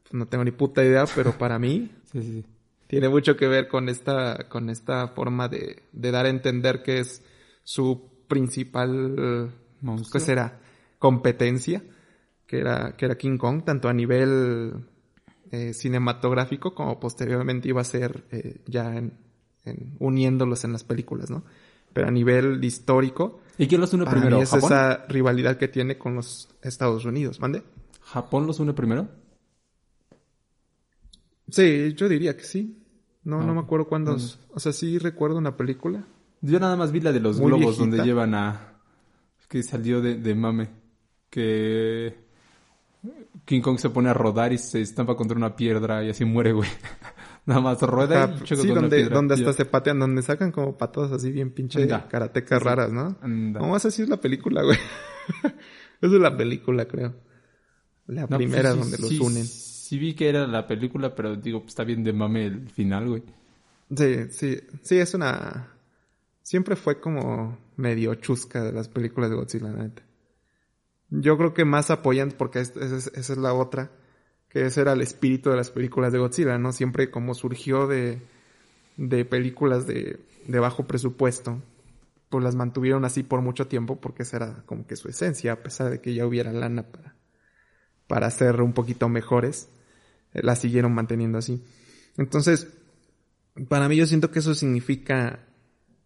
Pues 0.04 0.14
no 0.14 0.26
tengo 0.26 0.46
ni 0.46 0.52
puta 0.52 0.86
idea, 0.86 1.04
pero 1.16 1.38
para 1.38 1.60
mí 1.60 1.92
Sí, 2.14 2.22
sí, 2.22 2.32
sí. 2.32 2.46
tiene 2.88 3.10
mucho 3.10 3.36
que 3.36 3.50
ver 3.50 3.68
con 3.68 3.90
esta, 3.90 4.48
con 4.48 4.70
esta 4.70 5.10
forma 5.10 5.50
de, 5.50 5.84
de 5.92 6.12
dar 6.12 6.26
a 6.28 6.30
entender 6.30 6.82
que 6.82 7.00
es 7.00 7.24
su 7.64 8.10
principal. 8.28 9.52
¿qué 10.12 10.20
será? 10.20 10.60
Competencia, 11.00 11.84
que 12.46 12.60
era, 12.60 12.96
que 12.98 13.06
era 13.06 13.18
King 13.18 13.38
Kong, 13.38 13.64
tanto 13.64 13.88
a 13.90 13.94
nivel 13.94 14.86
eh, 15.52 15.74
cinematográfico 15.74 16.76
como 16.76 17.00
posteriormente 17.00 17.70
iba 17.70 17.82
a 17.82 17.86
ser 17.86 18.26
eh, 18.32 18.62
ya 18.68 18.96
en, 18.98 19.14
en- 19.66 19.96
uniéndolos 20.00 20.64
en 20.66 20.74
las 20.74 20.84
películas, 20.84 21.30
¿no? 21.30 21.44
Pero 21.94 22.08
a 22.08 22.12
nivel 22.12 22.64
histórico, 22.64 23.40
¿Y 23.58 23.68
quién 23.68 23.82
los 23.82 23.94
une 23.94 24.06
para 24.06 24.22
primero? 24.22 24.38
mí 24.38 24.42
es 24.42 24.50
¿Japón? 24.52 24.74
esa 24.74 25.06
rivalidad 25.08 25.58
que 25.58 25.68
tiene 25.68 25.98
con 25.98 26.16
los 26.16 26.50
Estados 26.62 27.06
Unidos, 27.06 27.40
¿mande? 27.40 27.64
¿Japón 28.02 28.46
los 28.46 28.60
une 28.60 28.74
primero? 28.74 29.08
Sí, 31.50 31.94
yo 31.96 32.08
diría 32.10 32.38
que 32.38 32.44
sí. 32.44 32.78
No, 33.24 33.44
Ah, 33.44 33.44
no 33.44 33.54
me 33.54 33.60
ok. 33.60 33.62
acuerdo 33.62 33.88
cuándo. 33.88 34.18
O 34.54 34.60
sea, 34.60 34.72
sí 34.74 34.98
recuerdo 34.98 35.38
una 35.38 35.58
película. 35.58 36.06
Yo 36.42 36.60
nada 36.60 36.76
más 36.76 36.92
vi 36.92 37.02
la 37.02 37.12
de 37.12 37.20
los 37.20 37.38
Muy 37.40 37.48
globos 37.48 37.78
viejita. 37.78 37.82
donde 37.84 38.04
llevan 38.04 38.34
a... 38.36 38.74
Que 39.48 39.64
salió 39.64 40.02
de, 40.02 40.16
de 40.16 40.36
mame. 40.36 40.70
Que... 41.30 42.16
King 43.46 43.62
Kong 43.62 43.80
se 43.80 43.90
pone 43.90 44.10
a 44.10 44.14
rodar 44.14 44.52
y 44.54 44.58
se 44.58 44.82
estampa 44.82 45.16
contra 45.16 45.38
una 45.38 45.56
piedra 45.56 46.04
y 46.04 46.10
así 46.10 46.26
muere, 46.26 46.52
güey. 46.52 46.70
nada 47.46 47.62
más 47.62 47.82
rueda 47.82 48.26
Ajá, 48.26 48.36
y 48.42 48.44
choca 48.44 48.62
sí, 48.62 48.68
con 48.68 48.82
donde, 48.82 48.98
piedra. 48.98 49.16
donde 49.16 49.34
hasta 49.36 49.54
se 49.54 49.66
patean, 49.66 50.00
donde 50.00 50.22
sacan 50.22 50.52
como 50.52 50.78
patadas 50.78 51.12
así 51.14 51.32
bien 51.32 51.52
pinche 51.52 51.82
Anda. 51.82 52.08
karatecas 52.08 52.62
raras, 52.62 52.92
¿no? 52.92 53.18
Anda. 53.22 53.60
No, 53.62 53.76
esa 53.76 53.90
sí 53.90 54.02
es 54.04 54.10
la 54.10 54.18
película, 54.18 54.62
güey. 54.64 54.78
Esa 56.02 56.16
es 56.16 56.22
la 56.22 56.36
película, 56.38 56.86
creo. 56.88 57.14
La 58.08 58.22
No, 58.28 58.38
primera 58.38 58.72
sí, 58.74 58.80
donde 58.80 58.98
los 58.98 59.20
unen. 59.20 59.46
Sí 59.46 59.98
vi 59.98 60.14
que 60.14 60.30
era 60.30 60.48
la 60.48 60.66
película, 60.68 61.14
pero 61.14 61.36
digo, 61.36 61.60
pues 61.62 61.70
está 61.72 61.84
bien 61.84 62.04
de 62.04 62.14
mame 62.14 62.46
el 62.46 62.70
final, 62.70 63.08
güey. 63.10 63.24
Sí, 63.96 64.16
sí, 64.32 64.60
sí, 64.82 64.98
es 64.98 65.14
una... 65.14 65.74
Siempre 66.50 66.76
fue 66.76 67.00
como 67.00 67.60
medio 67.78 68.16
chusca 68.16 68.64
de 68.64 68.72
las 68.72 68.88
películas 68.88 69.30
de 69.30 69.36
Godzilla, 69.36 69.68
la 69.70 69.84
neta. 69.84 70.02
Yo 71.12 71.38
creo 71.38 71.54
que 71.54 71.64
más 71.64 71.92
apoyan, 71.92 72.32
porque 72.36 72.60
es- 72.60 72.76
es- 72.76 73.12
esa 73.14 73.34
es 73.34 73.38
la 73.38 73.54
otra, 73.54 73.92
que 74.50 74.66
ese 74.66 74.82
era 74.82 74.94
el 74.94 75.02
espíritu 75.02 75.52
de 75.52 75.58
las 75.58 75.70
películas 75.70 76.12
de 76.12 76.18
Godzilla, 76.18 76.58
¿no? 76.58 76.72
Siempre 76.72 77.12
como 77.12 77.36
surgió 77.36 77.86
de, 77.86 78.24
de 78.98 79.26
películas 79.26 79.86
de, 79.86 80.20
de 80.48 80.60
bajo 80.60 80.88
presupuesto, 80.88 81.62
pues 82.30 82.44
las 82.44 82.56
mantuvieron 82.56 83.06
así 83.06 83.22
por 83.22 83.44
mucho 83.44 83.68
tiempo 83.68 83.98
porque 84.02 84.24
esa 84.24 84.38
era 84.38 84.64
como 84.66 84.88
que 84.88 84.96
su 84.96 85.08
esencia, 85.08 85.54
a 85.54 85.62
pesar 85.62 85.92
de 85.92 86.02
que 86.02 86.16
ya 86.16 86.26
hubiera 86.26 86.52
lana 86.52 86.82
para, 86.92 87.14
para 88.08 88.32
ser 88.32 88.60
un 88.64 88.74
poquito 88.74 89.08
mejores, 89.08 89.70
eh, 90.34 90.42
las 90.42 90.58
siguieron 90.58 90.96
manteniendo 90.96 91.38
así. 91.38 91.64
Entonces, 92.18 92.70
para 93.68 93.88
mí 93.88 93.98
yo 93.98 94.08
siento 94.08 94.32
que 94.32 94.40
eso 94.40 94.56
significa 94.56 95.46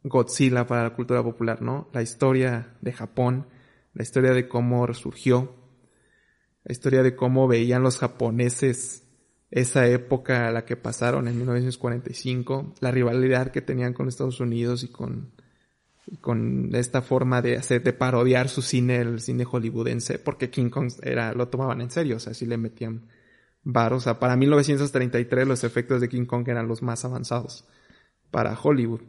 Godzilla 0.04 0.68
para 0.68 0.84
la 0.84 0.96
cultura 0.96 1.24
popular, 1.24 1.62
¿no? 1.62 1.90
La 1.94 2.02
historia 2.02 2.76
de 2.82 2.94
Japón, 2.94 3.48
la 3.94 4.04
historia 4.04 4.34
de 4.34 4.48
cómo 4.48 4.86
resurgió, 4.86 5.56
la 6.64 6.72
historia 6.72 7.04
de 7.04 7.16
cómo 7.16 7.48
veían 7.48 7.84
los 7.84 7.98
japoneses 7.98 9.04
esa 9.52 9.88
época 9.88 10.48
a 10.48 10.52
la 10.52 10.66
que 10.66 10.76
pasaron 10.76 11.28
en 11.28 11.38
1945, 11.38 12.74
la 12.80 12.92
rivalidad 12.92 13.52
que 13.52 13.62
tenían 13.62 13.94
con 13.94 14.08
Estados 14.08 14.40
Unidos 14.40 14.84
y 14.84 14.88
con, 14.88 15.32
con 16.22 16.74
esta 16.74 17.02
forma 17.02 17.42
de 17.42 17.58
hacer, 17.58 17.84
de 17.84 17.94
parodiar 17.94 18.50
su 18.50 18.62
cine, 18.62 18.98
el 18.98 19.20
cine 19.20 19.46
hollywoodense, 19.46 20.18
porque 20.18 20.50
King 20.50 20.70
Kong 20.70 20.92
era, 21.04 21.34
lo 21.34 21.50
tomaban 21.50 21.82
en 21.82 21.92
serio, 21.92 22.18
o 22.18 22.20
sea, 22.20 22.34
sí 22.34 22.46
le 22.48 22.58
metían 22.58 23.08
varo. 23.64 23.98
O 23.98 24.00
sea, 24.00 24.20
para 24.20 24.36
1933 24.36 25.48
los 25.48 25.64
efectos 25.64 26.02
de 26.02 26.10
King 26.10 26.26
Kong 26.26 26.48
eran 26.48 26.68
los 26.68 26.82
más 26.82 27.06
avanzados 27.06 27.66
para 28.32 28.58
Hollywood. 28.60 29.02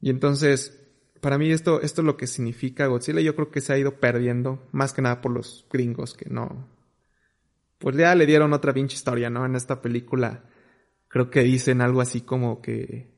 Y 0.00 0.10
entonces, 0.10 0.80
para 1.20 1.38
mí 1.38 1.50
esto, 1.50 1.80
esto 1.82 2.00
es 2.02 2.06
lo 2.06 2.16
que 2.16 2.26
significa 2.26 2.86
Godzilla. 2.86 3.20
Yo 3.20 3.34
creo 3.34 3.50
que 3.50 3.60
se 3.60 3.72
ha 3.72 3.78
ido 3.78 4.00
perdiendo, 4.00 4.66
más 4.72 4.92
que 4.92 5.02
nada 5.02 5.20
por 5.20 5.32
los 5.32 5.66
gringos 5.70 6.14
que 6.14 6.30
no. 6.30 6.68
Pues 7.78 7.96
ya 7.96 8.14
le 8.14 8.26
dieron 8.26 8.52
otra 8.52 8.72
pinche 8.72 8.96
historia, 8.96 9.30
¿no? 9.30 9.44
En 9.46 9.56
esta 9.56 9.80
película 9.80 10.44
creo 11.08 11.28
que 11.28 11.42
dicen 11.42 11.80
algo 11.80 12.00
así 12.00 12.22
como 12.22 12.62
que 12.62 13.10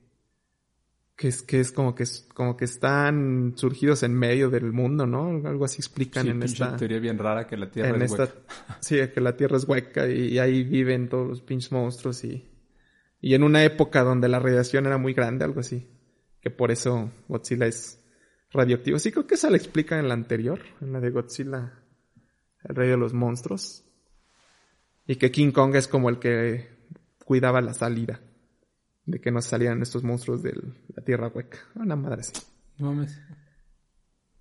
que 1.15 1.29
es 1.29 1.43
que 1.43 1.61
es 1.61 1.71
como 1.71 1.95
que 1.95 2.05
es 2.05 2.27
como 2.35 2.57
que 2.57 2.65
están 2.65 3.53
surgidos 3.57 4.03
en 4.03 4.15
medio 4.15 4.51
del 4.51 4.73
mundo, 4.73 5.07
¿no? 5.07 5.47
Algo 5.47 5.65
así 5.65 5.81
explican 5.81 6.25
Sí, 6.25 6.31
en 6.31 6.43
esta 6.43 6.77
teoría 6.77 6.99
bien 6.99 7.19
rara 7.19 7.47
que 7.47 7.57
la 7.57 7.71
Tierra 7.71 7.91
en 7.91 8.03
es 8.03 8.13
esta 8.13 8.25
hueca. 8.25 8.41
sí 8.81 8.97
que 9.15 9.21
la 9.21 9.37
tierra 9.37 9.57
es 9.57 9.69
hueca 9.69 10.09
y, 10.09 10.29
y 10.29 10.39
ahí 10.39 10.65
viven 10.65 11.09
todos 11.09 11.29
los 11.29 11.43
pinches 11.43 11.71
monstruos 11.71 12.25
y 12.25 12.49
y 13.21 13.35
en 13.35 13.45
una 13.45 13.63
época 13.63 14.03
donde 14.03 14.29
la 14.29 14.41
radiación 14.41 14.87
era 14.87 14.99
muy 14.99 15.13
grande 15.13 15.45
algo 15.45 15.61
así 15.61 15.92
que 16.43 16.51
por 16.51 16.71
eso 16.71 17.11
Godzilla 17.29 17.67
es 17.67 17.99
radioactivo 18.51 18.99
sí 18.99 19.11
creo 19.13 19.27
que 19.27 19.37
esa 19.37 19.49
la 19.49 19.57
explican 19.57 20.01
en 20.01 20.09
la 20.09 20.15
anterior 20.15 20.61
en 20.81 20.93
la 20.93 21.01
de 21.01 21.11
Godzilla 21.11 21.73
el 22.65 22.77
rey 22.77 22.89
de 22.91 22.97
los 22.99 23.15
monstruos 23.15 23.85
y 25.07 25.17
que 25.17 25.31
King 25.31 25.53
Kong 25.53 25.75
es 25.77 25.89
como 25.89 26.11
el 26.11 26.19
que 26.19 26.69
cuidaba 27.25 27.61
la 27.61 27.73
salida 27.73 28.21
de 29.07 29.21
que 29.21 29.31
no 29.31 29.41
salieran 29.41 29.81
estos 29.83 30.05
monstruos 30.05 30.43
de 30.43 30.53
la 30.95 31.03
tierra 31.03 31.29
hueca 31.29 31.59
una 31.75 31.97
madre 31.97 32.21
así 32.21 32.33
No 32.79 32.93
mames. 32.93 33.19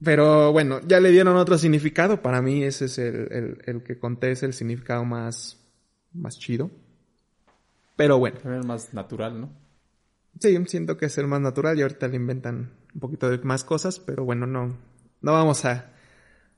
pero 0.03 0.51
bueno, 0.51 0.81
ya 0.87 0.99
le 0.99 1.11
dieron 1.11 1.35
otro 1.37 1.57
significado. 1.57 2.21
Para 2.21 2.41
mí 2.41 2.63
ese 2.63 2.85
es 2.85 2.97
el, 2.97 3.27
el, 3.31 3.57
el 3.65 3.83
que 3.83 3.99
conté, 3.99 4.31
es 4.31 4.41
el 4.43 4.53
significado 4.53 5.05
más, 5.05 5.59
más 6.13 6.39
chido. 6.39 6.71
Pero 7.95 8.17
bueno, 8.17 8.39
Era 8.43 8.63
más 8.63 8.93
natural, 8.95 9.39
¿no? 9.41 9.49
Sí, 10.39 10.57
siento 10.67 10.97
que 10.97 11.07
es 11.07 11.17
el 11.17 11.27
más 11.27 11.41
natural 11.41 11.77
y 11.77 11.81
ahorita 11.81 12.07
le 12.07 12.15
inventan 12.15 12.71
un 12.93 12.99
poquito 12.99 13.29
de 13.29 13.37
más 13.39 13.63
cosas, 13.63 13.99
pero 13.99 14.23
bueno, 14.23 14.45
no, 14.45 14.77
no 15.21 15.31
vamos 15.33 15.65
a, 15.65 15.91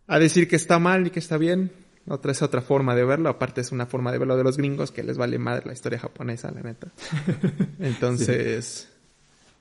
a 0.07 0.19
decir 0.19 0.47
que 0.47 0.55
está 0.55 0.79
mal 0.79 1.07
y 1.07 1.09
que 1.09 1.19
está 1.19 1.37
bien. 1.37 1.71
Otra 2.05 2.33
es 2.33 2.41
otra 2.41 2.61
forma 2.61 2.95
de 2.95 3.05
verlo, 3.05 3.29
aparte 3.29 3.61
es 3.61 3.71
una 3.71 3.85
forma 3.85 4.11
de 4.11 4.17
verlo 4.17 4.35
de 4.35 4.43
los 4.43 4.57
gringos 4.57 4.91
que 4.91 5.03
les 5.03 5.17
vale 5.17 5.39
madre 5.39 5.67
la 5.67 5.73
historia 5.73 5.99
japonesa, 5.99 6.51
la 6.51 6.61
neta. 6.61 6.91
Entonces, 7.79 8.89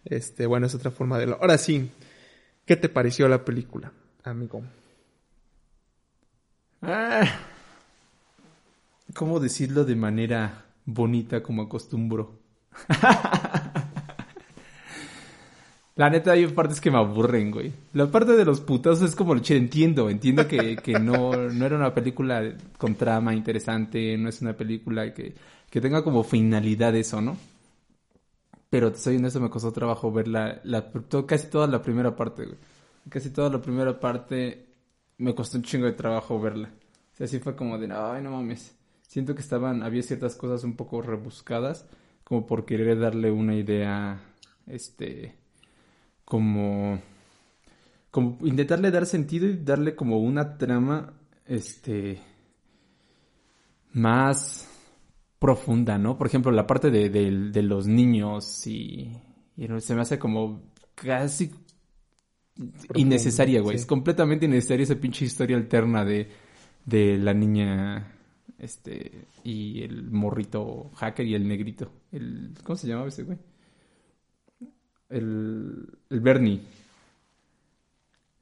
este, 0.05 0.47
bueno, 0.47 0.67
es 0.67 0.75
otra 0.75 0.91
forma 0.91 1.19
de 1.19 1.27
verlo. 1.27 1.39
Ahora 1.41 1.57
sí, 1.57 1.91
¿qué 2.67 2.75
te 2.77 2.89
pareció 2.89 3.29
la 3.29 3.45
película, 3.45 3.93
amigo? 4.25 4.65
Ah, 6.83 7.29
¿Cómo 9.15 9.39
decirlo 9.39 9.85
de 9.85 9.95
manera 9.95 10.65
bonita 10.85 11.43
como 11.43 11.63
acostumbro? 11.63 12.41
La 15.95 16.09
neta, 16.09 16.33
hay 16.33 16.47
partes 16.47 16.81
que 16.81 16.91
me 16.91 16.97
aburren, 16.97 17.51
güey. 17.51 17.73
La 17.93 18.11
parte 18.11 18.33
de 18.33 18.45
los 18.47 18.61
putazos 18.61 19.11
es 19.11 19.15
como, 19.15 19.35
entiendo, 19.35 20.09
entiendo 20.09 20.49
que, 20.49 20.77
que 20.77 20.99
no, 20.99 21.33
no 21.33 21.67
era 21.67 21.77
una 21.77 21.95
película 21.95 22.43
con 22.79 22.95
trama 22.95 23.35
interesante, 23.35 24.17
no 24.17 24.31
es 24.31 24.41
una 24.41 24.55
película 24.55 25.13
que, 25.13 25.35
que 25.69 25.81
tenga 25.81 26.03
como 26.03 26.25
finalidad 26.25 26.95
eso, 26.97 27.21
¿no? 27.21 27.37
Pero 28.71 28.91
te 28.91 28.99
soy 28.99 29.17
honesto, 29.17 29.39
me 29.39 29.51
costó 29.51 29.71
trabajo 29.71 30.11
ver 30.11 30.29
la, 30.29 30.63
casi 31.27 31.49
toda 31.49 31.67
la 31.67 31.83
primera 31.83 32.17
parte, 32.17 32.47
güey. 32.47 32.59
Casi 33.11 33.29
toda 33.29 33.51
la 33.51 33.61
primera 33.61 34.01
parte 34.01 34.65
me 35.19 35.35
costó 35.35 35.59
un 35.59 35.65
chingo 35.65 35.85
de 35.85 35.93
trabajo 35.93 36.41
verla. 36.41 36.71
O 37.13 37.17
sea, 37.17 37.27
así 37.27 37.39
fue 37.39 37.55
como 37.55 37.77
de, 37.77 37.93
ay, 37.93 38.23
no 38.23 38.31
mames. 38.31 38.75
Siento 39.07 39.35
que 39.35 39.43
estaban, 39.43 39.83
había 39.83 40.03
ciertas 40.03 40.37
cosas 40.37 40.65
un 40.65 40.75
poco 40.75 41.03
rebuscadas, 41.03 41.87
como 42.25 42.47
por 42.47 42.65
querer 42.65 42.99
darle 42.99 43.31
una 43.31 43.55
idea, 43.55 44.23
este, 44.67 45.35
como, 46.33 46.99
como 48.11 48.39
intentarle 48.41 48.91
dar 48.91 49.05
sentido 49.05 49.47
y 49.47 49.59
darle 49.59 49.95
como 49.95 50.17
una 50.17 50.57
trama, 50.57 51.13
este, 51.45 52.23
más 53.93 54.67
profunda, 55.39 55.99
¿no? 55.99 56.17
Por 56.17 56.29
ejemplo, 56.29 56.51
la 56.51 56.67
parte 56.67 56.91
de, 56.91 57.11
de, 57.11 57.63
los 57.63 57.87
niños 57.87 58.67
y, 58.67 59.15
y, 59.59 59.69
se 59.81 59.95
me 59.95 60.01
hace 60.01 60.19
como 60.19 60.63
casi 60.95 61.51
innecesaria, 62.95 63.61
güey. 63.61 63.77
Es 63.77 63.85
completamente 63.85 64.47
innecesaria 64.47 64.85
esa 64.85 64.95
pinche 64.95 65.27
historia 65.27 65.59
alterna 65.59 66.03
de, 66.03 66.31
de 66.87 67.19
la 67.19 67.35
niña 67.35 68.11
este 68.59 69.27
y 69.45 69.83
el 69.83 70.11
morrito 70.11 70.93
hacker 70.95 71.27
y 71.27 71.35
el 71.35 71.47
negrito. 71.47 71.93
El, 72.11 72.55
¿Cómo 72.65 72.77
se 72.77 72.89
llamaba 72.89 73.09
ese 73.09 73.25
güey? 73.25 73.37
El, 75.13 75.87
el 76.11 76.21
Bernie. 76.21 76.63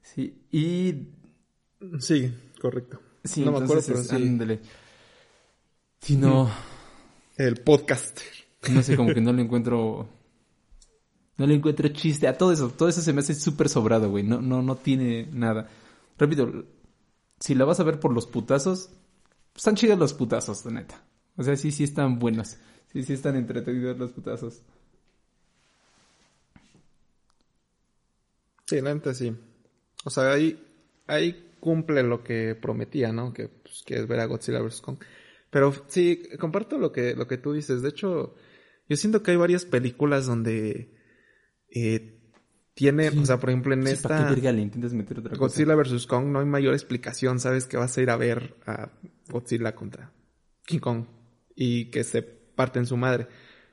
Sí, 0.01 0.41
y... 0.51 1.07
Sí, 1.99 2.33
correcto. 2.59 2.99
Sí, 3.23 3.43
no 3.45 3.51
me 3.51 3.59
acuerdo, 3.59 3.83
pero 3.85 4.03
sí. 4.03 4.59
Si 5.99 6.15
no... 6.15 6.49
El 7.37 7.57
podcaster. 7.57 8.25
No 8.71 8.81
sé, 8.83 8.95
como 8.95 9.13
que 9.13 9.21
no 9.21 9.33
le 9.33 9.41
encuentro... 9.41 10.09
No 11.37 11.47
le 11.47 11.55
encuentro 11.55 11.87
chiste 11.89 12.27
a 12.27 12.37
todo 12.37 12.51
eso. 12.51 12.69
Todo 12.69 12.87
eso 12.87 13.01
se 13.01 13.13
me 13.13 13.19
hace 13.19 13.33
súper 13.33 13.67
sobrado, 13.67 14.09
güey. 14.09 14.23
No, 14.23 14.41
no, 14.41 14.61
no 14.61 14.75
tiene 14.75 15.27
nada. 15.31 15.69
Repito, 16.17 16.65
si 17.39 17.55
la 17.55 17.65
vas 17.65 17.79
a 17.79 17.83
ver 17.83 17.99
por 17.99 18.13
los 18.13 18.27
putazos, 18.27 18.91
están 19.55 19.75
chidos 19.75 19.97
los 19.97 20.13
putazos, 20.13 20.63
de 20.63 20.71
neta. 20.71 21.03
O 21.37 21.43
sea, 21.43 21.55
sí, 21.57 21.71
sí 21.71 21.83
están 21.83 22.19
buenos. 22.19 22.57
Sí, 22.93 23.03
sí 23.03 23.13
están 23.13 23.35
entretenidos 23.35 23.97
los 23.97 24.11
putazos. 24.11 24.61
Sí, 28.71 28.79
la 28.79 28.93
neta 28.93 29.13
sí. 29.13 29.35
O 30.05 30.09
sea, 30.09 30.31
ahí, 30.31 30.57
ahí 31.05 31.55
cumple 31.59 32.03
lo 32.03 32.23
que 32.23 32.55
prometía, 32.55 33.11
¿no? 33.11 33.33
Que, 33.33 33.49
pues, 33.49 33.83
que 33.85 33.95
es 33.95 34.07
ver 34.07 34.21
a 34.21 34.25
Godzilla 34.27 34.61
vs. 34.61 34.79
Kong. 34.79 34.97
Pero 35.49 35.73
sí, 35.89 36.23
comparto 36.39 36.77
lo 36.77 36.93
que, 36.93 37.13
lo 37.13 37.27
que 37.27 37.37
tú 37.37 37.51
dices. 37.51 37.81
De 37.81 37.89
hecho, 37.89 38.33
yo 38.87 38.95
siento 38.95 39.21
que 39.21 39.31
hay 39.31 39.37
varias 39.37 39.65
películas 39.65 40.25
donde 40.25 40.89
eh, 41.67 42.17
tiene, 42.73 43.09
o 43.09 43.25
sea, 43.25 43.41
por 43.41 43.49
ejemplo, 43.49 43.73
en 43.73 43.85
esta 43.85 44.33
Godzilla 45.37 45.75
vs. 45.75 46.07
Kong 46.07 46.27
no 46.27 46.39
hay 46.39 46.45
mayor 46.45 46.73
explicación, 46.73 47.41
sabes 47.41 47.65
que 47.65 47.75
vas 47.75 47.97
a 47.97 48.01
ir 48.01 48.09
a 48.09 48.15
ver 48.15 48.55
a 48.65 48.89
Godzilla 49.27 49.75
contra 49.75 50.13
King 50.65 50.79
Kong 50.79 51.05
y 51.57 51.91
que 51.91 52.05
se 52.05 52.21
parte 52.21 52.79
en 52.79 52.85
su 52.85 52.95
madre. 52.95 53.27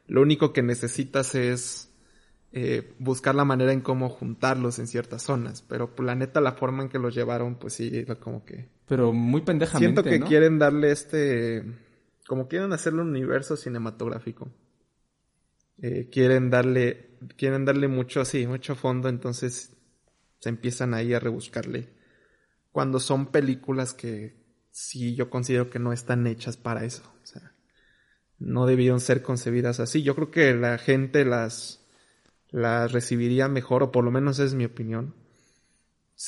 Lo 0.09 0.23
único 0.23 0.53
que 0.53 0.65
necesitas 0.65 1.37
es 1.37 1.89
eh, 2.53 2.95
buscar 2.99 3.35
la 3.35 3.45
manera 3.45 3.73
en 3.73 3.81
cómo 3.81 4.09
juntarlos 4.09 4.79
en 4.79 4.87
ciertas 4.87 5.23
zonas, 5.23 5.63
pero 5.63 5.93
la 5.99 6.15
neta 6.15 6.41
la 6.41 6.53
forma 6.53 6.83
en 6.83 6.89
que 6.89 6.99
los 6.99 7.15
llevaron, 7.15 7.57
pues 7.57 7.75
sí, 7.75 8.05
como 8.21 8.45
que... 8.45 8.69
Pero 8.87 9.13
muy 9.13 9.43
pendejamente, 9.43 10.03
Siento 10.03 10.25
que 10.25 10.29
quieren 10.29 10.59
darle 10.59 10.91
este... 10.91 11.65
Como 12.27 12.49
quieren 12.49 12.73
hacerle 12.73 13.03
un 13.03 13.09
universo 13.09 13.57
cinematográfico. 13.57 14.51
Eh, 15.81 16.09
quieren 16.11 16.51
darle 16.51 17.09
quieren 17.37 17.65
darle 17.65 17.89
mucho 17.89 18.21
así, 18.21 18.47
mucho 18.47 18.75
fondo, 18.75 19.09
entonces 19.09 19.77
se 20.41 20.49
empiezan 20.49 20.95
ahí 20.95 21.15
a 21.15 21.21
rebuscarle. 21.21 21.89
Cuando 22.71 23.01
son 23.01 23.27
películas 23.27 23.95
que 23.95 24.37
sí 24.71 25.15
yo 25.15 25.31
considero 25.31 25.71
que 25.71 25.79
no 25.79 25.93
están 25.93 26.27
hechas 26.27 26.57
para 26.57 26.85
eso. 26.85 27.03
O 27.23 27.27
sea, 27.27 27.55
no 28.39 28.67
debieron 28.67 29.01
ser 29.01 29.23
concebidas 29.23 29.81
así. 29.81 30.03
Yo 30.03 30.15
creo 30.15 30.31
que 30.31 30.55
la 30.55 30.79
gente 30.79 31.25
las, 31.25 31.78
las 32.51 32.93
recibiría 32.93 33.49
mejor, 33.49 33.83
o 33.83 33.93
por 33.93 34.05
lo 34.05 34.11
menos 34.11 34.39
es 34.39 34.55
mi 34.55 34.65
opinión. 34.65 35.15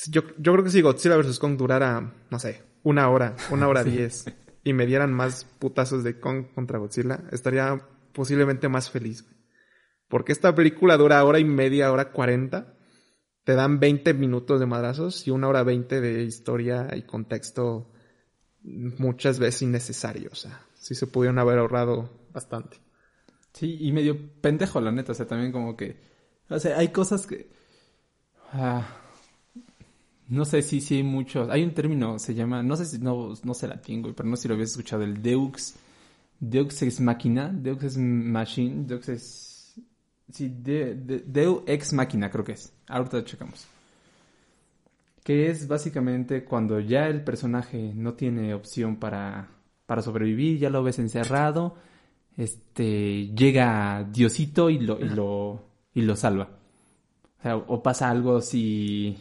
Yo, 0.09 0.21
yo 0.37 0.53
creo 0.53 0.63
que 0.63 0.69
si 0.69 0.81
Godzilla 0.81 1.17
vs. 1.17 1.39
Kong 1.39 1.57
durara, 1.57 2.13
no 2.29 2.39
sé, 2.39 2.63
una 2.83 3.09
hora, 3.09 3.35
una 3.49 3.67
hora 3.67 3.83
diez, 3.85 4.25
y 4.63 4.73
me 4.73 4.85
dieran 4.85 5.13
más 5.13 5.45
putazos 5.45 6.03
de 6.03 6.19
Kong 6.19 6.45
contra 6.53 6.79
Godzilla, 6.79 7.23
estaría 7.31 7.81
posiblemente 8.13 8.69
más 8.69 8.89
feliz. 8.89 9.25
Porque 10.07 10.33
esta 10.33 10.53
película 10.53 10.97
dura 10.97 11.23
hora 11.23 11.39
y 11.39 11.45
media, 11.45 11.91
hora 11.91 12.11
cuarenta. 12.11 12.75
Te 13.45 13.55
dan 13.55 13.79
20 13.79 14.13
minutos 14.13 14.59
de 14.59 14.65
madrazos 14.65 15.25
y 15.25 15.31
una 15.31 15.47
hora 15.47 15.63
veinte 15.63 16.01
de 16.01 16.23
historia 16.23 16.89
y 16.93 17.03
contexto 17.03 17.91
muchas 18.61 19.39
veces 19.39 19.63
innecesario. 19.63 20.29
O 20.31 20.35
sea, 20.35 20.65
sí 20.73 20.95
se 20.95 21.07
pudieron 21.07 21.39
haber 21.39 21.57
ahorrado 21.59 22.27
bastante. 22.33 22.77
Sí, 23.53 23.77
y 23.79 23.91
medio 23.93 24.17
pendejo, 24.41 24.81
la 24.81 24.91
neta. 24.91 25.13
O 25.13 25.15
sea, 25.15 25.27
también 25.27 25.51
como 25.51 25.75
que. 25.77 26.10
O 26.51 26.59
sea, 26.59 26.77
hay 26.77 26.89
cosas 26.89 27.25
que. 27.25 27.49
Ah, 28.53 28.85
no 30.27 30.45
sé 30.45 30.61
si 30.61 30.81
sí, 30.81 30.97
hay 30.97 31.03
muchos. 31.03 31.49
Hay 31.49 31.63
un 31.63 31.73
término, 31.73 32.19
se 32.19 32.35
llama. 32.35 32.61
No 32.63 32.75
sé 32.75 32.85
si 32.85 32.99
no, 32.99 33.33
no 33.43 33.53
sé 33.53 33.67
latín, 33.67 34.01
pero 34.15 34.29
no 34.29 34.35
sé 34.35 34.43
si 34.43 34.47
lo 34.47 34.53
habías 34.55 34.71
escuchado. 34.71 35.03
El 35.03 35.21
Deux. 35.21 35.75
Deux 36.39 36.81
es 36.81 36.99
máquina. 36.99 37.49
Deux 37.53 37.83
es 37.83 37.97
machine. 37.97 38.85
Deux 38.85 39.09
es 39.09 39.51
Sí, 40.31 40.49
de, 40.49 40.95
de, 40.95 41.61
Ex 41.67 41.93
Máquina 41.93 42.29
creo 42.29 42.43
que 42.43 42.53
es. 42.53 42.73
Ahorita 42.87 43.23
checamos. 43.23 43.67
Que 45.23 45.49
es 45.49 45.67
básicamente 45.67 46.43
cuando 46.45 46.79
ya 46.79 47.07
el 47.07 47.23
personaje 47.23 47.93
no 47.95 48.13
tiene 48.13 48.53
opción 48.53 48.95
para, 48.95 49.49
para 49.85 50.01
sobrevivir, 50.01 50.57
ya 50.57 50.69
lo 50.69 50.83
ves 50.83 50.99
encerrado, 50.99 51.75
este, 52.37 53.27
llega 53.27 54.03
Diosito 54.11 54.69
y 54.69 54.79
lo, 54.79 54.99
y 54.99 55.09
lo, 55.09 55.63
y 55.93 56.01
lo 56.01 56.15
salva. 56.15 56.49
O, 57.39 57.41
sea, 57.41 57.57
o 57.57 57.81
pasa 57.81 58.09
algo 58.09 58.37
así, 58.37 59.17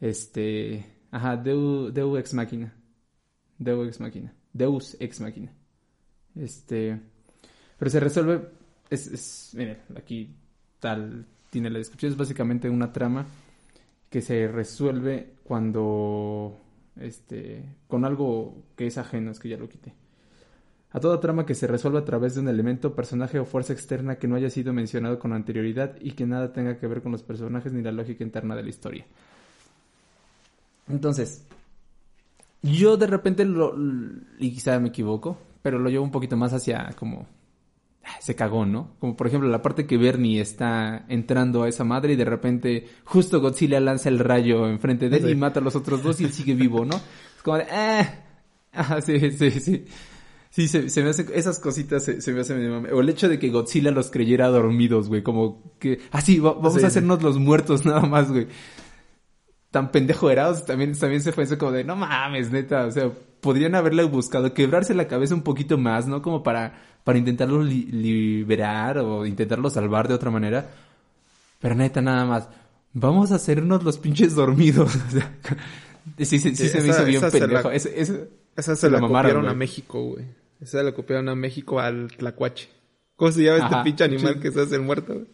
este, 0.00 0.84
ajá, 1.10 1.36
Deus, 1.36 1.92
Deus 1.92 2.18
Ex 2.18 2.34
Máquina. 2.34 2.74
Deus 3.58 3.88
Ex 3.88 4.00
Máquina. 4.00 4.34
Deus 4.52 4.96
Ex 5.00 5.20
Máquina. 5.20 5.52
Este, 6.34 7.00
pero 7.78 7.90
se 7.90 8.00
resuelve 8.00 8.48
es, 8.90 9.06
es 9.08 9.50
miren, 9.54 9.78
aquí 9.96 10.34
tal 10.80 11.26
tiene 11.50 11.70
la 11.70 11.78
descripción, 11.78 12.12
es 12.12 12.18
básicamente 12.18 12.68
una 12.68 12.92
trama 12.92 13.26
que 14.10 14.20
se 14.20 14.48
resuelve 14.48 15.34
cuando 15.44 16.60
este 16.96 17.64
con 17.88 18.04
algo 18.04 18.64
que 18.76 18.86
es 18.86 18.98
ajeno, 18.98 19.30
es 19.30 19.40
que 19.40 19.48
ya 19.48 19.56
lo 19.56 19.68
quité. 19.68 19.94
A 20.94 21.00
toda 21.00 21.18
trama 21.18 21.44
que 21.44 21.56
se 21.56 21.66
resuelva 21.66 21.98
a 21.98 22.04
través 22.04 22.36
de 22.36 22.40
un 22.40 22.48
elemento, 22.48 22.94
personaje 22.94 23.40
o 23.40 23.44
fuerza 23.44 23.72
externa 23.72 24.14
que 24.14 24.28
no 24.28 24.36
haya 24.36 24.48
sido 24.48 24.72
mencionado 24.72 25.18
con 25.18 25.32
anterioridad 25.32 25.96
y 26.00 26.12
que 26.12 26.24
nada 26.24 26.52
tenga 26.52 26.78
que 26.78 26.86
ver 26.86 27.02
con 27.02 27.10
los 27.10 27.24
personajes 27.24 27.72
ni 27.72 27.82
la 27.82 27.90
lógica 27.90 28.22
interna 28.22 28.54
de 28.54 28.62
la 28.62 28.68
historia. 28.68 29.04
Entonces, 30.88 31.44
yo 32.62 32.96
de 32.96 33.08
repente 33.08 33.44
lo, 33.44 33.74
y 34.38 34.52
quizá 34.52 34.78
me 34.78 34.90
equivoco, 34.90 35.36
pero 35.62 35.80
lo 35.80 35.90
llevo 35.90 36.04
un 36.04 36.12
poquito 36.12 36.36
más 36.36 36.52
hacia 36.52 36.94
como 36.96 37.26
se 38.20 38.36
cagó, 38.36 38.64
¿no? 38.64 38.92
Como 39.00 39.16
por 39.16 39.26
ejemplo 39.26 39.48
la 39.48 39.62
parte 39.62 39.88
que 39.88 39.96
Bernie 39.96 40.40
está 40.40 41.06
entrando 41.08 41.64
a 41.64 41.68
esa 41.68 41.82
madre 41.82 42.12
y 42.12 42.16
de 42.16 42.24
repente 42.24 42.86
justo 43.04 43.40
Godzilla 43.40 43.80
lanza 43.80 44.10
el 44.10 44.20
rayo 44.20 44.68
enfrente 44.68 45.08
de 45.08 45.16
él 45.16 45.30
y 45.30 45.34
mata 45.34 45.58
a 45.58 45.62
los 45.64 45.74
otros 45.74 46.04
dos 46.04 46.20
y 46.20 46.24
él 46.24 46.32
sigue 46.32 46.54
vivo, 46.54 46.84
¿no? 46.84 46.94
Es 46.94 47.42
como 47.42 47.56
de, 47.56 47.64
eh. 47.64 48.08
Ajá, 48.72 49.00
sí, 49.00 49.18
sí, 49.32 49.50
sí. 49.50 49.84
Sí, 50.54 50.68
se, 50.68 51.02
me 51.02 51.10
hacen, 51.10 51.26
esas 51.34 51.58
cositas 51.58 52.04
se, 52.04 52.32
me 52.32 52.40
hacen 52.40 52.86
O 52.92 53.00
el 53.00 53.08
hecho 53.08 53.28
de 53.28 53.40
que 53.40 53.50
Godzilla 53.50 53.90
los 53.90 54.12
creyera 54.12 54.46
dormidos, 54.48 55.08
güey, 55.08 55.24
como 55.24 55.74
que, 55.80 55.98
ah, 56.12 56.20
sí, 56.20 56.38
vamos 56.38 56.82
a 56.82 56.86
hacernos 56.86 57.24
los 57.24 57.38
muertos 57.38 57.84
nada 57.84 58.02
más, 58.02 58.30
güey. 58.30 58.46
Tan 59.72 59.90
pendejo 59.90 60.30
era, 60.30 60.54
también, 60.64 60.96
también 60.96 61.22
se 61.22 61.32
fue 61.32 61.42
eso 61.42 61.58
como 61.58 61.72
de, 61.72 61.82
no 61.82 61.96
mames, 61.96 62.52
neta, 62.52 62.86
o 62.86 62.90
sea, 62.92 63.10
podrían 63.40 63.74
haberle 63.74 64.04
buscado 64.04 64.54
quebrarse 64.54 64.94
la 64.94 65.08
cabeza 65.08 65.34
un 65.34 65.42
poquito 65.42 65.76
más, 65.76 66.06
¿no? 66.06 66.22
Como 66.22 66.44
para 66.44 66.74
para 67.04 67.18
intentarlo 67.18 67.62
liberar 67.62 68.98
o 68.98 69.26
intentarlo 69.26 69.68
salvar 69.70 70.08
de 70.08 70.14
otra 70.14 70.30
manera. 70.30 70.70
Pero 71.60 71.74
neta, 71.74 72.00
nada 72.00 72.24
más. 72.24 72.48
Vamos 72.94 73.30
a 73.30 73.36
hacernos 73.36 73.84
los 73.84 73.98
pinches 73.98 74.34
dormidos. 74.34 74.92
sí, 76.18 76.38
sí, 76.38 76.38
sí, 76.38 76.68
se 76.68 76.80
me 76.80 76.88
hizo 76.88 77.04
bien 77.04 77.20
pendejo. 77.30 77.70
esa 77.70 78.76
se 78.76 78.90
la, 78.90 79.00
la 79.00 79.50
a 79.50 79.54
México, 79.54 80.02
güey. 80.02 80.24
Esa 80.64 80.82
le 80.82 80.94
copiaron 80.94 81.28
a 81.28 81.34
México 81.34 81.78
al 81.78 82.08
tlacuache. 82.08 82.68
¿Cómo 83.16 83.30
se 83.30 83.42
llama 83.44 83.64
este 83.66 83.82
pinche 83.84 84.04
animal 84.04 84.40
que 84.40 84.50
se 84.50 84.62
hace 84.62 84.74
el 84.76 84.80
muerto? 84.82 85.26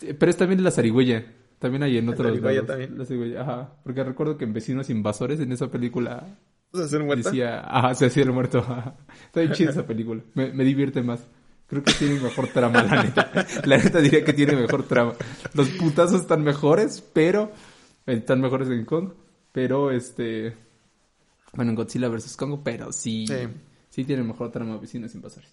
Pero 0.00 0.30
es 0.30 0.36
también 0.36 0.62
la 0.62 0.70
zarigüeya. 0.70 1.24
También 1.58 1.84
hay 1.84 1.96
en 1.98 2.08
otros 2.08 2.26
zarigüeya 2.26 2.62
lados. 2.62 2.66
también. 2.66 2.98
La 2.98 3.04
zarigüeya, 3.06 3.40
ajá. 3.42 3.76
Porque 3.84 4.02
recuerdo 4.04 4.36
que 4.36 4.44
en 4.44 4.52
Vecinos 4.52 4.90
Invasores, 4.90 5.38
en 5.40 5.52
esa 5.52 5.70
película, 5.70 6.36
¿Se 6.74 6.82
hace 6.82 6.96
el 6.96 7.04
muerto? 7.04 7.30
decía... 7.30 7.60
Ajá, 7.60 7.94
se 7.94 8.06
hacía 8.06 8.24
el 8.24 8.32
muerto. 8.32 8.58
ajá. 8.58 8.96
Está 9.26 9.40
bien 9.40 9.52
chida 9.52 9.70
esa 9.70 9.86
película. 9.86 10.22
Me, 10.34 10.52
me 10.52 10.64
divierte 10.64 11.00
más. 11.02 11.24
Creo 11.68 11.82
que 11.84 11.92
tiene 11.92 12.20
mejor 12.20 12.48
trama, 12.48 12.82
la 12.82 13.02
neta. 13.04 13.30
La 13.64 13.78
neta 13.78 14.00
diría 14.00 14.24
que 14.24 14.32
tiene 14.34 14.54
mejor 14.56 14.82
trama. 14.82 15.14
Los 15.54 15.68
putazos 15.70 16.20
están 16.22 16.42
mejores, 16.42 17.00
pero... 17.14 17.50
Están 18.04 18.40
mejores 18.42 18.68
en 18.68 18.84
Kong. 18.84 19.12
Pero, 19.52 19.90
este... 19.90 20.54
Bueno, 21.54 21.70
en 21.70 21.76
Godzilla 21.76 22.08
vs. 22.08 22.36
Kong, 22.36 22.60
pero 22.62 22.92
sí... 22.92 23.26
Sí. 23.26 23.34
Sí 23.92 24.04
tiene 24.04 24.22
mejor 24.22 24.50
trama 24.50 24.78
Vecinos 24.78 25.14
Invasores. 25.14 25.50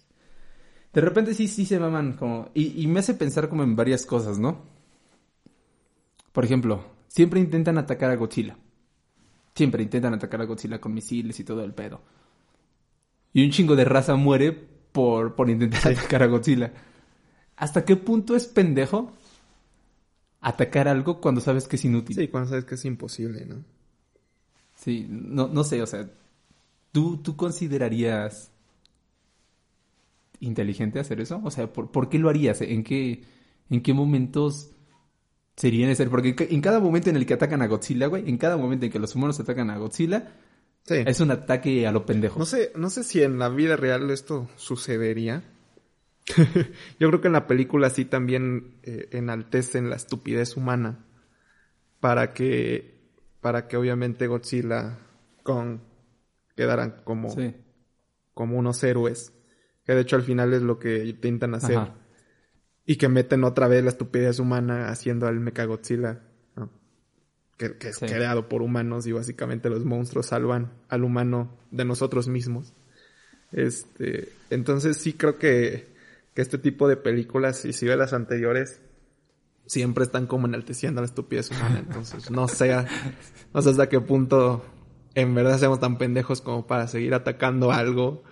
De 0.94 1.02
repente 1.02 1.34
sí, 1.34 1.46
sí 1.46 1.66
se 1.66 1.78
maman 1.78 2.14
como... 2.14 2.48
Y, 2.54 2.82
y 2.82 2.86
me 2.86 3.00
hace 3.00 3.12
pensar 3.12 3.50
como 3.50 3.62
en 3.62 3.76
varias 3.76 4.06
cosas, 4.06 4.38
¿no? 4.38 4.62
Por 6.32 6.46
ejemplo, 6.46 6.82
siempre 7.06 7.38
intentan 7.38 7.76
atacar 7.76 8.10
a 8.10 8.16
Godzilla. 8.16 8.56
Siempre 9.54 9.82
intentan 9.82 10.14
atacar 10.14 10.40
a 10.40 10.46
Godzilla 10.46 10.80
con 10.80 10.94
misiles 10.94 11.38
y 11.38 11.44
todo 11.44 11.62
el 11.62 11.74
pedo. 11.74 12.00
Y 13.34 13.44
un 13.44 13.50
chingo 13.50 13.76
de 13.76 13.84
raza 13.84 14.16
muere 14.16 14.52
por, 14.52 15.34
por 15.34 15.50
intentar 15.50 15.92
atacar 15.92 16.22
a 16.22 16.26
Godzilla. 16.26 16.72
¿Hasta 17.56 17.84
qué 17.84 17.96
punto 17.96 18.34
es 18.34 18.46
pendejo 18.46 19.12
atacar 20.40 20.88
algo 20.88 21.20
cuando 21.20 21.42
sabes 21.42 21.68
que 21.68 21.76
es 21.76 21.84
inútil? 21.84 22.16
Sí, 22.16 22.28
cuando 22.28 22.48
sabes 22.48 22.64
que 22.64 22.76
es 22.76 22.86
imposible, 22.86 23.44
¿no? 23.44 23.62
Sí, 24.76 25.06
no, 25.10 25.46
no 25.46 25.62
sé, 25.62 25.82
o 25.82 25.86
sea, 25.86 26.08
¿tú, 26.92 27.18
¿tú 27.18 27.36
considerarías 27.36 28.52
inteligente 30.40 30.98
hacer 31.00 31.20
eso? 31.20 31.40
O 31.44 31.50
sea, 31.50 31.72
¿por, 31.72 31.90
por 31.90 32.08
qué 32.08 32.18
lo 32.18 32.28
harías? 32.28 32.60
¿En 32.62 32.82
qué, 32.84 33.22
¿En 33.68 33.82
qué 33.82 33.92
momentos 33.92 34.70
sería 35.56 35.86
necesario? 35.86 36.10
Porque 36.10 36.28
en 36.30 36.34
ca- 36.34 36.44
en 36.48 36.60
cada 36.60 36.80
momento 36.80 37.10
en 37.10 37.16
el 37.16 37.26
que 37.26 37.34
atacan 37.34 37.62
a 37.62 37.66
Godzilla, 37.66 38.06
güey, 38.06 38.28
en 38.28 38.38
cada 38.38 38.56
momento 38.56 38.86
en 38.86 38.92
que 38.92 38.98
los 38.98 39.14
humanos 39.14 39.38
atacan 39.40 39.70
a 39.70 39.78
Godzilla, 39.78 40.32
Sí. 40.82 40.94
es 41.06 41.20
un 41.20 41.30
ataque 41.30 41.86
a 41.86 41.92
lo 41.92 42.06
pendejo. 42.06 42.38
No 42.38 42.46
sé, 42.46 42.72
no 42.74 42.88
sé 42.88 43.04
si 43.04 43.22
en 43.22 43.38
la 43.38 43.50
vida 43.50 43.76
real 43.76 44.10
esto 44.10 44.48
sucedería. 44.56 45.44
Yo 46.98 47.08
creo 47.08 47.20
que 47.20 47.26
en 47.26 47.34
la 47.34 47.46
película 47.46 47.90
sí 47.90 48.06
también 48.06 48.78
eh, 48.82 49.08
enaltecen 49.12 49.90
la 49.90 49.96
estupidez 49.96 50.56
humana 50.56 51.04
para 52.00 52.32
que, 52.32 52.98
para 53.42 53.68
que 53.68 53.76
obviamente 53.76 54.26
Godzilla 54.26 54.98
con 55.42 55.82
quedaran 56.60 57.00
como, 57.04 57.30
Sí. 57.30 57.54
como 58.34 58.58
unos 58.58 58.82
héroes. 58.84 59.32
Que 59.86 59.94
de 59.94 60.02
hecho 60.02 60.16
al 60.16 60.22
final 60.22 60.52
es 60.52 60.60
lo 60.62 60.78
que 60.78 61.04
intentan 61.06 61.54
hacer. 61.54 61.78
Ajá. 61.78 61.94
Y 62.84 62.96
que 62.96 63.08
meten 63.08 63.44
otra 63.44 63.66
vez 63.66 63.82
la 63.82 63.88
estupidez 63.90 64.38
humana 64.40 64.88
haciendo 64.90 65.26
al 65.26 65.40
Mechagodzilla, 65.40 66.20
¿no? 66.56 66.70
que, 67.56 67.76
que 67.78 67.88
es 67.88 67.96
Sí. 67.96 68.06
creado 68.06 68.48
por 68.48 68.60
humanos 68.62 69.06
y 69.06 69.12
básicamente 69.12 69.70
los 69.70 69.84
monstruos 69.84 70.26
salvan 70.26 70.72
al 70.88 71.04
humano 71.04 71.56
de 71.70 71.84
nosotros 71.86 72.28
mismos. 72.28 72.74
Este, 73.52 74.28
entonces 74.50 74.96
sí 74.98 75.14
creo 75.14 75.38
que, 75.38 75.88
que 76.34 76.42
este 76.42 76.58
tipo 76.58 76.88
de 76.88 76.96
películas, 76.96 77.64
y 77.64 77.72
si 77.72 77.86
ve 77.86 77.96
las 77.96 78.12
anteriores, 78.12 78.80
siempre 79.66 80.04
están 80.04 80.26
como 80.26 80.46
enalteciendo 80.46 81.00
la 81.00 81.06
estupidez 81.06 81.50
humana. 81.50 81.78
Entonces 81.80 82.30
no 82.30 82.48
sé, 82.48 82.74
no 83.54 83.62
sé 83.62 83.70
hasta 83.70 83.88
qué 83.88 84.00
punto 84.00 84.64
en 85.14 85.34
verdad 85.34 85.58
seamos 85.58 85.80
tan 85.80 85.98
pendejos 85.98 86.40
como 86.40 86.66
para 86.66 86.86
seguir 86.88 87.14
atacando 87.14 87.72
algo 87.72 88.22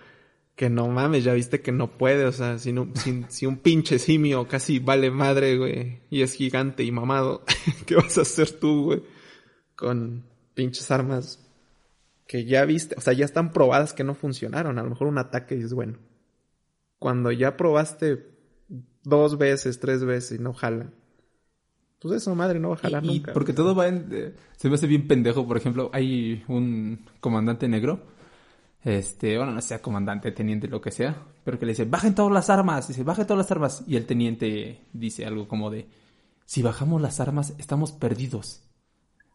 que 0.55 0.69
no 0.69 0.89
mames, 0.89 1.23
ya 1.23 1.33
viste 1.33 1.61
que 1.61 1.71
no 1.71 1.97
puede, 1.97 2.25
o 2.25 2.33
sea, 2.33 2.57
si, 2.59 2.73
no- 2.73 2.91
si, 3.29 3.45
un 3.45 3.57
pinche 3.57 3.97
simio 3.97 4.47
casi 4.47 4.79
vale 4.79 5.09
madre, 5.09 5.57
güey, 5.57 6.01
y 6.09 6.21
es 6.21 6.33
gigante 6.33 6.83
y 6.83 6.91
mamado, 6.91 7.45
¿qué 7.85 7.95
vas 7.95 8.17
a 8.17 8.21
hacer 8.21 8.51
tú, 8.51 8.83
güey? 8.85 9.03
Con 9.75 10.25
pinches 10.55 10.91
armas 10.91 11.45
que 12.27 12.43
ya 12.43 12.65
viste, 12.65 12.95
o 12.97 13.01
sea, 13.01 13.13
ya 13.13 13.23
están 13.23 13.53
probadas 13.53 13.93
que 13.93 14.03
no 14.03 14.15
funcionaron, 14.15 14.77
a 14.77 14.83
lo 14.83 14.89
mejor 14.89 15.07
un 15.07 15.17
ataque 15.17 15.55
es 15.55 15.73
bueno. 15.73 15.97
Cuando 16.99 17.31
ya 17.31 17.55
probaste 17.55 18.27
dos 19.03 19.37
veces, 19.37 19.79
tres 19.79 20.03
veces 20.03 20.39
y 20.39 20.43
no 20.43 20.53
jala, 20.53 20.91
pues 21.99 22.21
eso, 22.21 22.33
madre, 22.35 22.59
no 22.59 22.69
va 22.69 22.75
a 22.75 22.79
jalar 22.79 23.03
Y- 23.03 23.07
y 23.09 23.13
nunca. 23.19 23.33
porque 23.33 23.53
todo 23.53 23.75
va 23.75 23.87
en... 23.87 24.07
eh, 24.11 24.33
se 24.57 24.69
me 24.69 24.75
hace 24.75 24.87
bien 24.87 25.07
pendejo. 25.07 25.45
Por 25.47 25.57
ejemplo, 25.57 25.89
hay 25.93 26.43
un 26.47 27.05
comandante 27.19 27.67
negro. 27.67 28.01
Este, 28.83 29.37
bueno, 29.37 29.51
no 29.51 29.61
sea 29.61 29.81
comandante, 29.81 30.31
teniente, 30.31 30.67
lo 30.67 30.79
que 30.81 30.91
sea. 30.91 31.21
Pero 31.43 31.59
que 31.59 31.65
le 31.65 31.73
dice, 31.73 31.85
bajen 31.85 32.15
todas 32.15 32.31
las 32.31 32.49
armas. 32.49 32.87
Dice, 32.87 33.03
bajen 33.03 33.25
todas 33.27 33.39
las 33.45 33.51
armas. 33.51 33.83
Y 33.87 33.95
el 33.97 34.05
teniente 34.05 34.81
dice 34.93 35.25
algo 35.25 35.47
como 35.47 35.69
de, 35.69 35.87
si 36.45 36.61
bajamos 36.61 37.01
las 37.01 37.19
armas, 37.19 37.53
estamos 37.57 37.91
perdidos. 37.91 38.61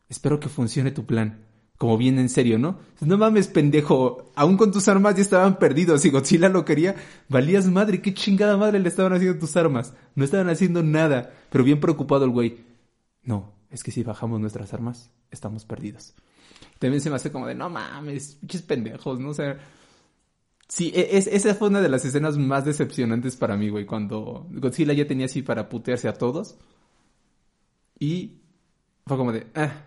Espero 0.09 0.41
que 0.41 0.49
funcione 0.49 0.91
tu 0.93 1.05
plan. 1.05 1.41
Como 1.85 1.99
bien 1.99 2.19
en 2.19 2.31
serio, 2.31 2.59
¿no? 2.59 2.79
No 3.03 3.19
mames, 3.19 3.47
pendejo. 3.49 4.33
Aún 4.37 4.57
con 4.57 4.73
tus 4.73 4.89
armas 4.89 5.17
ya 5.17 5.21
estaban 5.21 5.59
perdidos. 5.59 6.01
Si 6.01 6.09
Godzilla 6.09 6.49
lo 6.49 6.65
quería, 6.65 6.95
valías 7.29 7.67
madre. 7.67 8.01
¿Qué 8.01 8.15
chingada 8.15 8.57
madre 8.57 8.79
le 8.79 8.89
estaban 8.89 9.13
haciendo 9.13 9.39
tus 9.39 9.55
armas? 9.59 9.93
No 10.15 10.25
estaban 10.25 10.49
haciendo 10.49 10.83
nada. 10.83 11.35
Pero 11.51 11.63
bien 11.63 11.81
preocupado 11.81 12.25
el 12.25 12.31
güey. 12.31 12.65
No, 13.23 13.53
es 13.69 13.85
que 13.85 13.91
si 13.91 14.03
bajamos 14.03 14.41
nuestras 14.41 14.73
armas, 14.73 15.11
estamos 15.31 15.67
perdidos. 15.67 16.15
También 16.79 17.03
se 17.03 17.11
me 17.11 17.17
hace 17.17 17.31
como 17.31 17.47
de, 17.47 17.55
no 17.55 17.69
mames, 17.69 18.37
pinches 18.37 18.63
pendejos, 18.63 19.21
¿no? 19.21 19.29
O 19.29 19.35
sea, 19.35 19.59
sí, 20.67 20.91
e- 20.95 21.19
es, 21.19 21.27
esa 21.27 21.55
fue 21.55 21.69
una 21.69 21.83
de 21.83 21.91
las 21.91 22.07
escenas 22.07 22.39
más 22.39 22.65
decepcionantes 22.65 23.37
para 23.37 23.59
mí, 23.59 23.69
güey, 23.69 23.85
cuando 23.85 24.47
Godzilla 24.53 24.95
ya 24.95 25.07
tenía 25.07 25.27
así 25.27 25.43
para 25.43 25.69
putearse 25.69 26.09
a 26.09 26.15
todos. 26.15 26.57
Y 27.99 28.41
fue 29.07 29.19
como 29.19 29.33
de, 29.33 29.49
ah, 29.55 29.85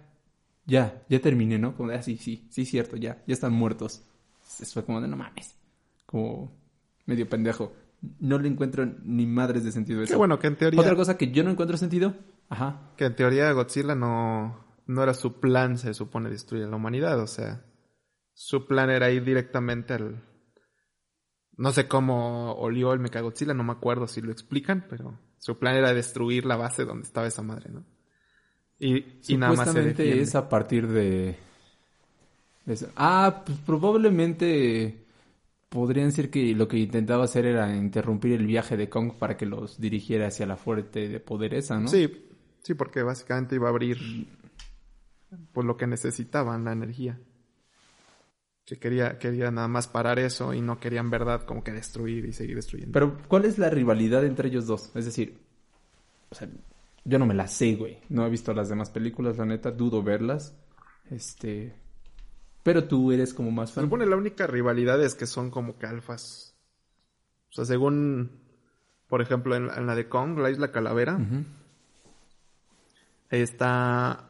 ya, 0.68 1.04
ya 1.10 1.20
terminé, 1.20 1.58
¿no? 1.58 1.76
Como 1.76 1.90
de, 1.90 1.96
ah, 1.96 2.04
sí, 2.04 2.18
sí, 2.18 2.46
sí, 2.52 2.66
cierto, 2.66 2.98
ya, 2.98 3.24
ya 3.26 3.34
están 3.34 3.54
muertos. 3.54 4.04
Entonces 4.42 4.74
fue 4.74 4.86
como 4.86 5.02
de, 5.02 5.08
no 5.08 5.18
mames, 5.18 5.56
como 6.06 6.56
medio 7.06 7.28
pendejo. 7.28 7.74
No 8.20 8.38
le 8.38 8.48
encuentro 8.48 8.86
ni 8.86 9.26
madres 9.26 9.64
de 9.64 9.72
sentido 9.72 10.00
a 10.00 10.04
Qué 10.04 10.10
eso. 10.12 10.18
bueno 10.18 10.38
que 10.38 10.48
en 10.48 10.58
teoría... 10.58 10.80
Otra 10.80 10.96
cosa 10.96 11.18
que 11.18 11.32
yo 11.32 11.44
no 11.44 11.50
encuentro 11.50 11.78
sentido, 11.78 12.14
ajá, 12.50 12.92
Que 12.96 13.06
en 13.06 13.16
teoría 13.16 13.52
Godzilla 13.54 13.96
no, 13.96 14.64
no 14.86 15.04
era 15.04 15.14
su 15.16 15.40
plan, 15.40 15.78
se 15.78 15.94
supone, 15.96 16.30
destruir 16.30 16.66
a 16.66 16.68
la 16.68 16.76
humanidad. 16.76 17.20
O 17.20 17.28
sea, 17.28 17.66
su 18.34 18.68
plan 18.68 18.90
era 18.90 19.10
ir 19.10 19.24
directamente 19.24 19.94
al... 19.94 20.24
No 21.56 21.72
sé 21.72 21.88
cómo 21.88 22.54
olió 22.54 22.94
el 22.94 23.00
Mechagodzilla, 23.00 23.56
no 23.56 23.64
me 23.64 23.72
acuerdo 23.72 24.06
si 24.06 24.22
lo 24.22 24.32
explican, 24.32 24.86
pero 24.88 25.20
su 25.40 25.58
plan 25.58 25.76
era 25.76 25.92
destruir 25.92 26.46
la 26.46 26.56
base 26.56 26.86
donde 26.86 27.08
estaba 27.08 27.26
esa 27.26 27.42
madre, 27.42 27.72
¿no? 27.72 27.84
Y, 28.80 29.06
y 29.28 29.38
nada 29.38 29.54
más 29.54 29.72
se 29.72 30.22
es 30.22 30.36
a 30.36 30.48
partir 30.50 30.88
de... 30.88 31.36
de 32.66 32.74
eso. 32.74 32.90
Ah, 32.96 33.44
pues 33.46 33.58
probablemente 33.60 35.04
podrían 35.70 36.08
decir 36.08 36.30
que 36.30 36.54
lo 36.54 36.68
que 36.68 36.78
intentaba 36.78 37.26
hacer 37.26 37.46
era 37.46 37.76
interrumpir 37.76 38.34
el 38.34 38.46
viaje 38.46 38.78
de 38.78 38.90
Kong 38.90 39.14
para 39.18 39.36
que 39.36 39.46
los 39.46 39.80
dirigiera 39.80 40.28
hacia 40.28 40.46
la 40.46 40.58
fuerte 40.58 41.10
de 41.10 41.20
poder 41.20 41.54
esa, 41.54 41.80
¿no? 41.80 41.88
Sí, 41.88 42.10
sí, 42.62 42.74
porque 42.74 43.02
básicamente 43.02 43.56
iba 43.56 43.68
a 43.68 43.72
abrir 43.72 43.98
pues 45.52 45.66
lo 45.66 45.76
que 45.76 45.88
necesitaban, 45.88 46.64
la 46.64 46.72
energía. 46.72 47.20
Que 48.66 48.78
quería, 48.78 49.18
quería 49.18 49.50
nada 49.50 49.68
más 49.68 49.88
parar 49.88 50.20
eso 50.20 50.54
y 50.54 50.62
no 50.62 50.80
querían 50.80 51.10
verdad 51.10 51.44
como 51.44 51.64
que 51.64 51.72
destruir 51.72 52.26
y 52.26 52.34
seguir 52.34 52.58
destruyendo. 52.58 52.92
Pero, 52.92 53.18
¿cuál 53.28 53.46
es 53.46 53.58
la 53.58 53.70
rivalidad 53.70 54.26
entre 54.26 54.50
ellos 54.50 54.68
dos? 54.68 54.92
Es 54.94 55.06
decir, 55.06 55.38
o 56.30 56.36
sea, 56.36 56.50
yo 57.08 57.18
no 57.20 57.26
me 57.26 57.34
la 57.34 57.48
sé, 57.48 57.76
güey. 57.76 58.00
No 58.10 58.26
he 58.26 58.30
visto 58.30 58.54
las 58.54 58.70
demás 58.70 58.90
películas, 58.92 59.38
la 59.38 59.46
neta, 59.46 59.72
dudo 59.72 60.04
verlas. 60.04 60.56
Este... 61.10 61.74
Pero 62.64 62.84
tú 62.84 63.12
eres 63.14 63.34
como 63.34 63.50
más 63.50 63.70
Se 63.70 63.76
fan. 63.76 63.86
supone 63.86 64.06
la 64.06 64.18
única 64.18 64.46
rivalidad 64.46 65.02
es 65.02 65.16
que 65.16 65.26
son 65.26 65.50
como 65.52 65.78
que 65.80 65.86
alfas. 65.86 66.54
O 67.50 67.54
sea, 67.54 67.64
según, 67.66 68.42
por 69.08 69.22
ejemplo, 69.22 69.56
en, 69.56 69.68
la- 69.68 69.76
en 69.78 69.88
la 69.88 69.96
de 69.96 70.10
Kong, 70.10 70.38
la 70.38 70.52
isla 70.52 70.72
Calavera, 70.74 71.18
ahí 73.30 73.42
está, 73.42 74.30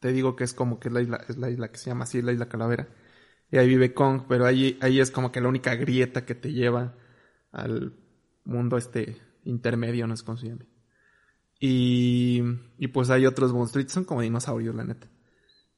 te 0.00 0.12
digo 0.12 0.36
que 0.36 0.44
es 0.44 0.54
como 0.54 0.80
que 0.80 0.88
es 0.88 0.94
la 0.94 1.02
isla, 1.02 1.24
es 1.28 1.36
la 1.36 1.50
isla 1.50 1.68
que 1.70 1.78
se 1.78 1.90
llama 1.90 2.04
así, 2.04 2.22
la 2.22 2.32
isla 2.32 2.48
Calavera. 2.48 2.88
Y 3.52 3.58
ahí 3.58 3.68
vive 3.68 3.92
Kong, 3.92 4.22
pero 4.28 4.46
ahí, 4.46 4.78
ahí 4.80 5.00
es 5.00 5.10
como 5.10 5.32
que 5.32 5.40
la 5.40 5.48
única 5.48 5.74
grieta 5.74 6.24
que 6.24 6.34
te 6.34 6.52
lleva 6.52 6.94
al 7.52 7.92
mundo 8.44 8.76
este 8.78 9.20
intermedio, 9.44 10.06
no 10.06 10.16
sé 10.16 10.24
cómo 10.24 10.38
se 10.38 10.48
llama. 10.48 10.64
Y, 11.60 12.42
y 12.78 12.88
pues 12.88 13.10
hay 13.10 13.26
otros 13.26 13.52
monstruitos, 13.54 13.94
son 13.94 14.04
como 14.06 14.22
dinosaurios, 14.22 14.74
la 14.76 14.84
neta. 14.84 15.10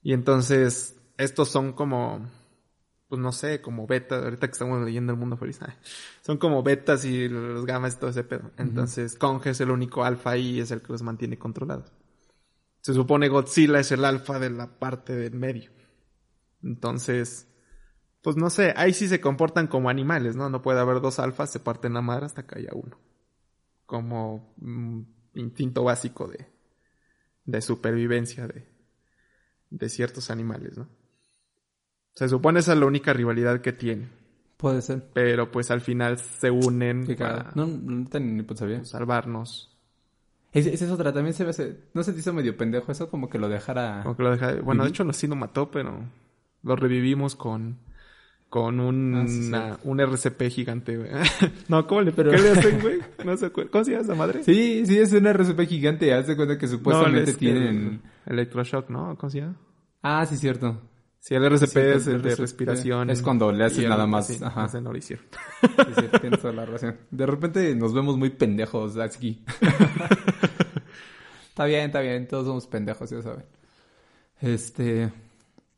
Y 0.02 0.12
entonces, 0.14 0.96
estos 1.18 1.50
son 1.50 1.72
como, 1.74 2.30
pues 3.08 3.20
no 3.20 3.32
sé, 3.32 3.60
como 3.62 3.86
betas, 3.86 4.24
ahorita 4.24 4.48
que 4.48 4.52
estamos 4.52 4.84
leyendo 4.84 5.12
el 5.12 5.18
mundo 5.18 5.36
feliz, 5.36 5.60
ah, 5.62 5.76
son 6.22 6.38
como 6.38 6.62
betas 6.62 7.04
y 7.04 7.28
los 7.28 7.66
gamas 7.66 7.96
y 7.96 7.98
todo 8.00 8.10
ese 8.10 8.24
pedo. 8.24 8.52
Entonces, 8.58 9.16
Kong 9.16 9.42
es 9.46 9.60
el 9.60 9.70
único 9.70 10.04
alfa 10.04 10.32
ahí 10.32 10.58
y 10.58 10.60
es 10.60 10.70
el 10.72 10.82
que 10.82 10.92
los 10.92 11.02
mantiene 11.02 11.38
controlados. 11.38 11.92
Se 12.82 12.94
supone 12.94 13.28
Godzilla 13.28 13.80
es 13.80 13.92
el 13.92 14.04
alfa 14.04 14.38
de 14.38 14.50
la 14.50 14.78
parte 14.78 15.16
del 15.16 15.34
medio. 15.34 15.72
Entonces, 16.62 17.48
Pues 18.22 18.36
no 18.36 18.50
sé, 18.50 18.74
ahí 18.76 18.94
sí 18.94 19.08
se 19.08 19.20
comportan 19.20 19.68
como 19.68 19.90
animales, 19.90 20.36
¿no? 20.36 20.50
No 20.50 20.62
puede 20.62 20.80
haber 20.80 21.00
dos 21.00 21.18
alfas, 21.20 21.50
se 21.52 21.60
parten 21.60 21.94
la 21.94 22.02
madre 22.02 22.26
hasta 22.26 22.46
que 22.46 22.58
haya 22.60 22.70
uno. 22.74 22.98
Como 23.86 24.54
un 24.60 25.14
instinto 25.34 25.84
básico 25.84 26.28
de, 26.28 26.46
de 27.44 27.60
supervivencia 27.60 28.46
de, 28.46 28.66
de 29.70 29.88
ciertos 29.88 30.30
animales, 30.30 30.76
¿no? 30.78 30.88
Se 32.14 32.28
supone 32.28 32.60
esa 32.60 32.74
es 32.74 32.78
la 32.78 32.86
única 32.86 33.12
rivalidad 33.12 33.60
que 33.60 33.72
tienen. 33.72 34.10
Puede 34.58 34.82
ser. 34.82 35.08
Pero 35.14 35.50
pues 35.50 35.70
al 35.70 35.80
final 35.80 36.18
se 36.18 36.50
unen 36.50 37.06
para. 37.18 37.50
No, 37.54 37.66
no 37.66 38.08
te 38.08 38.20
ni 38.20 38.42
pues 38.42 38.60
sabía. 38.60 38.84
salvarnos. 38.84 39.76
Es, 40.52 40.66
es 40.66 40.82
otra, 40.90 41.12
también 41.14 41.32
se 41.34 41.44
ve, 41.44 41.52
se- 41.54 41.78
no 41.94 42.02
se 42.02 42.12
te 42.12 42.18
hizo 42.20 42.34
medio 42.34 42.56
pendejo 42.58 42.92
eso, 42.92 43.08
como 43.08 43.30
que 43.30 43.38
lo 43.38 43.48
dejara... 43.48 44.02
Como 44.02 44.14
que 44.18 44.22
lo 44.22 44.30
deja- 44.32 44.60
Bueno, 44.60 44.84
de 44.84 44.90
hecho 44.90 45.02
no 45.02 45.14
sí 45.14 45.26
lo 45.26 45.34
mató, 45.34 45.70
pero 45.70 46.04
lo 46.62 46.76
revivimos 46.76 47.34
con 47.36 47.78
con 48.52 48.80
un, 48.80 49.14
Ah, 49.14 49.24
sí, 49.26 49.48
una- 49.48 49.78
un 49.82 49.98
RCP 49.98 50.50
gigante, 50.50 50.98
güey. 50.98 51.08
no, 51.68 51.86
¿cómo 51.86 52.02
le, 52.02 52.12
Pero- 52.12 52.32
¿qué 52.32 52.36
le 52.36 52.50
hacen, 52.50 52.80
güey? 52.82 52.98
No 53.24 53.34
sé, 53.38 53.50
¿cómo 53.50 53.82
se 53.82 53.92
llama 53.92 54.02
esa 54.04 54.14
madre? 54.14 54.44
Sí, 54.44 54.84
sí, 54.84 54.98
es 54.98 55.10
una 55.14 55.30
RCP 55.30 55.60
gigante, 55.66 56.12
haz 56.12 56.26
de 56.26 56.36
cuenta 56.36 56.58
que 56.58 56.68
supuestamente 56.68 57.30
es 57.30 57.36
que 57.38 57.46
tienen... 57.46 58.02
el 58.26 58.32
Electroshock, 58.34 58.90
¿no? 58.90 59.16
¿Cómo 59.16 59.30
se 59.30 59.40
llama? 59.40 59.56
Ah, 60.02 60.26
sí, 60.26 60.36
cierto. 60.36 60.82
Sí, 61.18 61.34
el 61.34 61.42
RCP 61.46 61.66
Sí, 61.70 61.78
es 61.78 62.06
el 62.08 62.16
el 62.16 62.22
de 62.22 62.28
RCP. 62.28 62.40
respiración. 62.40 63.08
Es 63.08 63.22
cuando 63.22 63.50
le 63.52 63.64
haces 63.64 63.88
nada 63.88 64.06
más, 64.06 64.26
sí, 64.26 64.38
ajá. 64.42 64.68
no 64.82 64.92
lo 64.92 64.98
hicieron. 64.98 65.24
Tienes 66.20 66.40
toda 66.42 66.52
la 66.52 66.66
razón. 66.66 66.98
De 67.10 67.24
repente 67.24 67.74
nos 67.74 67.94
vemos 67.94 68.18
muy 68.18 68.28
pendejos 68.28 68.98
aquí. 68.98 69.42
está 71.48 71.64
bien, 71.64 71.86
está 71.86 72.00
bien, 72.00 72.28
todos 72.28 72.46
somos 72.46 72.66
pendejos, 72.66 73.08
ya 73.08 73.22
saben. 73.22 73.46
Este... 74.42 75.10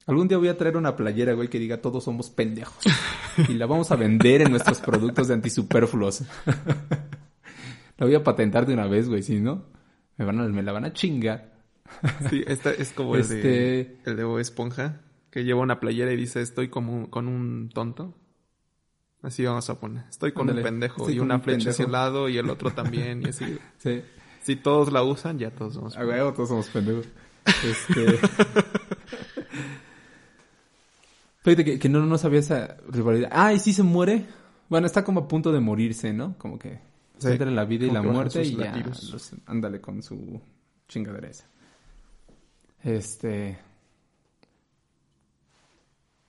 Algún 0.07 0.29
día 0.29 0.37
voy 0.38 0.49
a 0.49 0.57
traer 0.59 0.77
una 0.77 0.97
playera, 0.97 1.33
güey, 1.33 1.49
que 1.49 1.59
diga 1.59 1.81
todos 1.81 2.05
somos 2.05 2.31
pendejos. 2.31 2.85
Y 3.49 3.55
la 3.55 3.67
vamos 3.67 3.90
a 3.90 3.97
vender 3.97 4.43
en 4.43 4.51
nuestros 4.53 4.79
productos 4.81 5.27
de 5.27 5.35
antisuperfluos. 5.35 6.23
la 7.99 8.07
voy 8.07 8.14
a 8.14 8.23
patentar 8.23 8.64
de 8.67 8.75
una 8.75 8.87
vez, 8.87 9.09
güey, 9.09 9.23
si 9.25 9.40
no, 9.40 9.64
me, 10.17 10.25
van 10.25 10.38
a, 10.40 10.45
me 10.49 10.62
la 10.62 10.71
van 10.73 10.85
a 10.85 10.93
chingar. 10.93 11.53
Sí, 12.31 12.43
esta 12.47 12.71
es 12.71 12.93
como 12.93 13.17
el, 13.17 13.27
de, 13.29 13.81
Este- 13.81 14.11
el 14.11 14.17
de 14.17 14.25
Bob 14.25 14.38
Esponja, 14.38 15.01
que 15.31 15.45
lleva 15.45 15.61
una 15.62 15.81
playera 15.81 16.12
y 16.12 16.17
dice, 16.17 16.43
estoy 16.43 16.69
como 16.69 16.93
un- 16.95 17.07
con 17.07 17.27
un 17.29 17.71
tonto. 17.71 18.14
Así 19.23 19.45
vamos 19.45 19.69
a 19.71 19.81
poner. 19.81 20.05
Estoy 20.11 20.33
con 20.33 20.43
Ándale, 20.49 20.61
un 20.61 20.64
pendejo 20.64 21.11
y 21.11 21.19
una 21.19 21.37
un 21.37 21.43
flecha 21.43 21.71
hacia 21.71 21.87
un 21.87 21.93
lado 21.93 22.29
y 22.29 22.37
el 22.38 22.51
otro 22.51 22.71
también 22.71 23.23
y 23.23 23.31
así. 23.31 23.59
Sí. 23.79 24.03
Si 24.43 24.57
todos 24.57 24.93
la 24.93 25.03
usan, 25.03 25.38
ya 25.38 25.51
todos 25.51 25.75
somos. 25.75 25.97
A 25.97 26.05
huevo, 26.07 26.33
todos 26.35 26.51
somos 26.51 26.69
pendejos. 26.69 27.07
Este... 27.47 28.19
Fíjate 31.44 31.64
que, 31.64 31.78
que 31.78 31.88
no, 31.88 32.04
no 32.04 32.18
sabía 32.18 32.40
esa 32.40 32.76
rivalidad. 32.88 33.28
Ah, 33.30 33.52
y 33.52 33.59
sí 33.61 33.72
se 33.72 33.83
muere. 33.85 34.24
Bueno, 34.68 34.87
está 34.87 35.04
como 35.04 35.20
a 35.20 35.28
punto 35.28 35.52
de 35.52 35.61
morirse, 35.61 36.12
¿no? 36.12 36.37
Como 36.38 36.59
que 36.59 36.80
Sí, 37.18 37.28
entre 37.28 37.50
la 37.52 37.64
vida 37.64 37.85
y 37.85 37.88
como 37.88 38.02
la 38.02 38.11
muerte 38.12 38.42
y 38.42 38.57
ya 38.57 38.74
los- 38.76 39.35
ándale 39.46 39.80
con 39.80 40.02
su 40.02 40.40
chingadera 40.88 41.28
esa. 41.28 41.46
Este... 42.83 43.59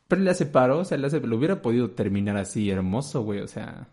Pero 0.07 0.21
le 0.21 0.29
hace 0.29 0.45
paro, 0.45 0.79
o 0.79 0.85
sea, 0.85 0.97
le 0.97 1.07
hace... 1.07 1.19
Lo 1.21 1.37
hubiera 1.37 1.61
podido 1.61 1.91
terminar 1.91 2.37
así, 2.37 2.69
hermoso, 2.69 3.23
güey, 3.23 3.39
o 3.39 3.47
sea... 3.47 3.87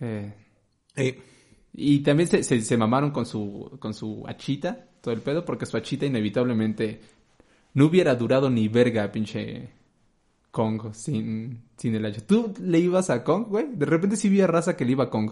Eh, 0.00 0.34
Eh, 0.96 1.22
y 1.72 2.00
también 2.00 2.28
se, 2.28 2.42
se, 2.42 2.60
se 2.60 2.76
mamaron 2.76 3.10
con 3.12 3.24
su, 3.24 3.76
con 3.80 3.94
su 3.94 4.24
hachita, 4.26 4.86
todo 5.00 5.14
el 5.14 5.20
pedo, 5.22 5.44
porque 5.44 5.64
su 5.64 5.76
hachita 5.76 6.06
inevitablemente 6.06 7.00
no 7.78 7.86
hubiera 7.86 8.14
durado 8.16 8.50
ni 8.50 8.66
verga, 8.68 9.10
pinche 9.12 9.68
Kong, 10.50 10.92
sin, 10.92 11.62
sin 11.76 11.94
el 11.94 12.04
hacha. 12.04 12.20
¿Tú 12.26 12.52
le 12.60 12.78
ibas 12.80 13.10
a 13.10 13.22
Kong, 13.22 13.46
güey? 13.48 13.66
De 13.74 13.86
repente 13.86 14.16
sí 14.16 14.28
vi 14.28 14.40
a 14.40 14.46
raza 14.48 14.76
que 14.76 14.84
le 14.84 14.92
iba 14.92 15.04
a 15.04 15.10
Kong. 15.10 15.30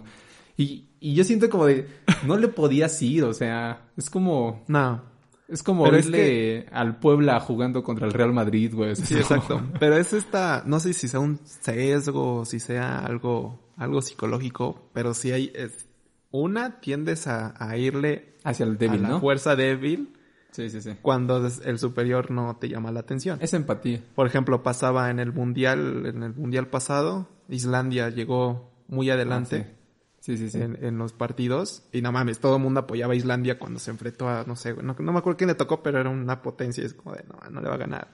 Y, 0.55 0.85
y 0.99 1.13
yo 1.13 1.23
siento 1.23 1.49
como 1.49 1.65
de, 1.65 1.87
no 2.25 2.37
le 2.37 2.47
podías 2.47 2.99
ir, 3.01 3.23
o 3.25 3.33
sea, 3.33 3.89
es 3.97 4.09
como, 4.09 4.63
no. 4.67 5.01
es 5.47 5.61
como 5.61 5.83
Pero 5.83 5.97
es 5.97 6.65
al 6.71 6.99
Puebla 6.99 7.39
jugando 7.41 7.83
contra 7.83 8.07
el 8.07 8.13
Real 8.13 8.31
Madrid, 8.33 8.73
güey. 8.73 8.95
Sí, 8.95 9.03
como- 9.13 9.19
exacto. 9.19 9.61
Pero 9.79 9.97
es 9.97 10.13
esta, 10.13 10.63
no 10.65 10.79
sé 10.79 10.93
si 10.93 11.07
sea 11.07 11.19
un 11.19 11.39
sesgo, 11.43 12.45
si 12.45 12.59
sea 12.59 12.99
algo, 12.99 13.59
algo 13.75 14.01
psicológico, 14.01 14.89
pero 14.93 15.13
sí 15.13 15.31
hay, 15.31 15.51
es, 15.53 15.85
una 16.31 16.79
tiendes 16.79 17.27
a, 17.27 17.53
a 17.59 17.77
irle 17.77 18.33
Hacia 18.43 18.65
el 18.65 18.77
débil, 18.77 18.99
a 18.99 19.03
la 19.03 19.09
¿no? 19.09 19.19
fuerza 19.19 19.55
débil 19.55 20.13
Sí, 20.51 20.69
sí, 20.69 20.81
sí. 20.81 20.95
cuando 21.01 21.45
el 21.65 21.77
superior 21.79 22.31
no 22.31 22.57
te 22.59 22.67
llama 22.69 22.91
la 22.91 23.01
atención. 23.01 23.37
Es 23.41 23.53
empatía. 23.53 24.01
Por 24.15 24.25
ejemplo, 24.27 24.63
pasaba 24.63 25.09
en 25.11 25.19
el 25.19 25.31
mundial, 25.33 26.05
en 26.07 26.23
el 26.23 26.33
mundial 26.33 26.67
pasado, 26.67 27.27
Islandia 27.49 28.09
llegó 28.09 28.71
muy 28.87 29.09
adelante 29.09 29.67
Ah, 29.69 29.73
Sí, 30.19 30.35
sí, 30.37 30.49
sí. 30.49 30.59
en, 30.61 30.83
en 30.83 30.97
los 30.97 31.13
partidos 31.13 31.83
y 31.93 32.01
no 32.01 32.11
mames, 32.11 32.39
todo 32.39 32.57
el 32.57 32.61
mundo 32.61 32.81
apoyaba 32.81 33.13
a 33.13 33.15
Islandia 33.15 33.57
cuando 33.59 33.79
se 33.79 33.91
enfrentó 33.91 34.27
a, 34.27 34.43
no 34.45 34.55
sé, 34.57 34.73
no, 34.73 34.93
no 34.99 35.11
me 35.13 35.19
acuerdo 35.19 35.37
quién 35.37 35.47
le 35.47 35.55
tocó, 35.55 35.81
pero 35.81 35.99
era 36.01 36.09
una 36.09 36.41
potencia 36.41 36.81
y 36.83 36.87
es 36.87 36.93
como 36.93 37.13
de, 37.15 37.23
no, 37.23 37.49
no 37.49 37.61
le 37.61 37.69
va 37.69 37.75
a 37.75 37.77
ganar. 37.77 38.07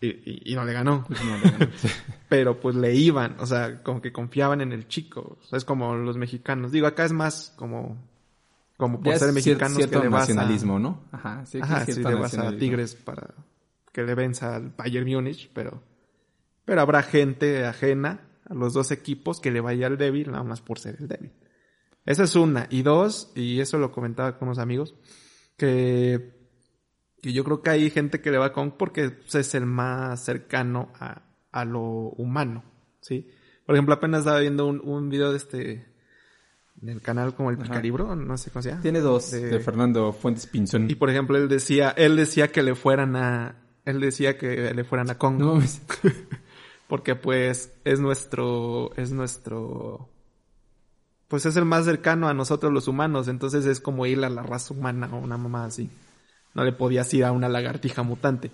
Y, 0.00 0.08
y- 0.08 0.42
y 0.52 0.54
no 0.54 0.64
le 0.64 0.72
ganó. 0.74 1.04
Pues 1.08 1.20
no. 1.24 1.66
Pero 2.28 2.60
pues 2.60 2.76
le 2.76 2.94
iban, 2.94 3.36
o 3.40 3.46
sea, 3.46 3.82
como 3.82 4.00
que 4.02 4.12
confiaban 4.12 4.60
en 4.60 4.72
el 4.72 4.86
chico. 4.88 5.38
O 5.40 5.44
sea, 5.44 5.56
es 5.56 5.64
como 5.64 5.94
los 5.96 6.16
mexicanos. 6.18 6.70
Digo, 6.72 6.86
acá 6.86 7.04
es 7.04 7.12
más 7.12 7.52
como, 7.56 7.96
como 8.76 9.00
por 9.00 9.12
Ya 9.12 9.18
ser 9.18 9.32
mexicanos 9.32 9.76
cierto 9.76 9.98
que 10.00 10.04
le 10.04 10.08
vas 10.10 10.24
a- 10.28 10.34
nacionalismo, 10.34 10.78
¿no? 10.78 11.04
Ajá, 11.12 11.44
sí, 11.46 11.58
Ajá, 11.62 11.84
le 11.86 12.14
vas 12.14 12.36
a. 12.38 12.56
Tigres 12.56 12.94
para 12.94 13.34
que 13.92 14.02
le 14.02 14.14
venza 14.14 14.54
al 14.56 14.70
Bayern 14.76 15.08
Múnich, 15.10 15.50
pero, 15.54 15.82
pero 16.64 16.80
habrá 16.82 17.02
gente 17.02 17.64
ajena 17.64 18.28
a 18.44 18.54
los 18.54 18.74
dos 18.74 18.90
equipos 18.90 19.40
que 19.40 19.50
le 19.50 19.60
vaya 19.60 19.86
al 19.86 19.96
débil, 19.96 20.30
nada 20.30 20.44
más 20.44 20.60
por 20.60 20.78
ser 20.78 20.96
el 21.00 21.08
débil. 21.08 21.32
Esa 22.04 22.24
es 22.24 22.36
una. 22.36 22.66
Y 22.70 22.82
dos, 22.82 23.32
y 23.34 23.60
eso 23.60 23.78
lo 23.78 23.90
comentaba 23.92 24.38
con 24.38 24.48
unos 24.48 24.58
amigos, 24.58 24.94
que, 25.56 26.34
que 27.22 27.32
yo 27.32 27.42
creo 27.44 27.62
que 27.62 27.70
hay 27.70 27.90
gente 27.90 28.20
que 28.20 28.30
le 28.30 28.38
va 28.38 28.52
con 28.52 28.76
porque 28.76 29.10
pues, 29.10 29.34
es 29.34 29.54
el 29.54 29.66
más 29.66 30.22
cercano 30.24 30.92
a, 31.00 31.22
a 31.50 31.64
lo 31.64 31.82
humano, 31.82 32.64
¿sí? 33.00 33.28
Por 33.64 33.74
ejemplo, 33.74 33.94
apenas 33.94 34.20
estaba 34.20 34.38
viendo 34.40 34.66
un, 34.66 34.80
un 34.84 35.08
video 35.08 35.30
de 35.32 35.38
este, 35.38 35.86
del 36.76 37.00
canal 37.02 37.34
como 37.34 37.50
el. 37.50 37.58
Picaribro, 37.58 38.14
no 38.14 38.36
sé 38.36 38.50
cómo 38.50 38.62
se 38.62 38.70
llama. 38.70 38.82
Tiene 38.82 39.00
dos, 39.00 39.30
De- 39.30 39.48
de, 39.48 39.60
Fernando 39.60 40.12
Fuentes 40.12 40.46
Pinzón. 40.46 40.90
Y 40.90 40.94
por 40.94 41.10
ejemplo, 41.10 41.36
él 41.36 41.48
decía, 41.48 41.90
él 41.90 42.16
decía 42.16 42.48
que 42.52 42.62
le 42.62 42.74
fueran 42.74 43.16
a, 43.16 43.56
él 43.84 44.00
decía 44.00 44.36
que 44.38 44.72
le 44.74 44.84
fueran 44.84 45.10
a 45.10 45.18
Kong. 45.18 45.38
No. 45.38 45.58
Porque 46.88 47.16
pues 47.16 47.72
es 47.84 47.98
nuestro, 47.98 48.92
es 48.96 49.10
nuestro, 49.10 50.08
pues 51.28 51.44
es 51.46 51.56
el 51.56 51.64
más 51.64 51.84
cercano 51.84 52.28
a 52.28 52.34
nosotros 52.34 52.72
los 52.72 52.86
humanos. 52.88 53.26
Entonces 53.28 53.66
es 53.66 53.80
como 53.80 54.06
ir 54.06 54.24
a 54.24 54.30
la 54.30 54.42
raza 54.42 54.72
humana 54.72 55.08
o 55.12 55.18
una 55.18 55.36
mamá 55.36 55.64
así. 55.64 55.90
No 56.54 56.64
le 56.64 56.72
podías 56.72 57.12
ir 57.12 57.24
a 57.24 57.32
una 57.32 57.48
lagartija 57.48 58.02
mutante. 58.02 58.50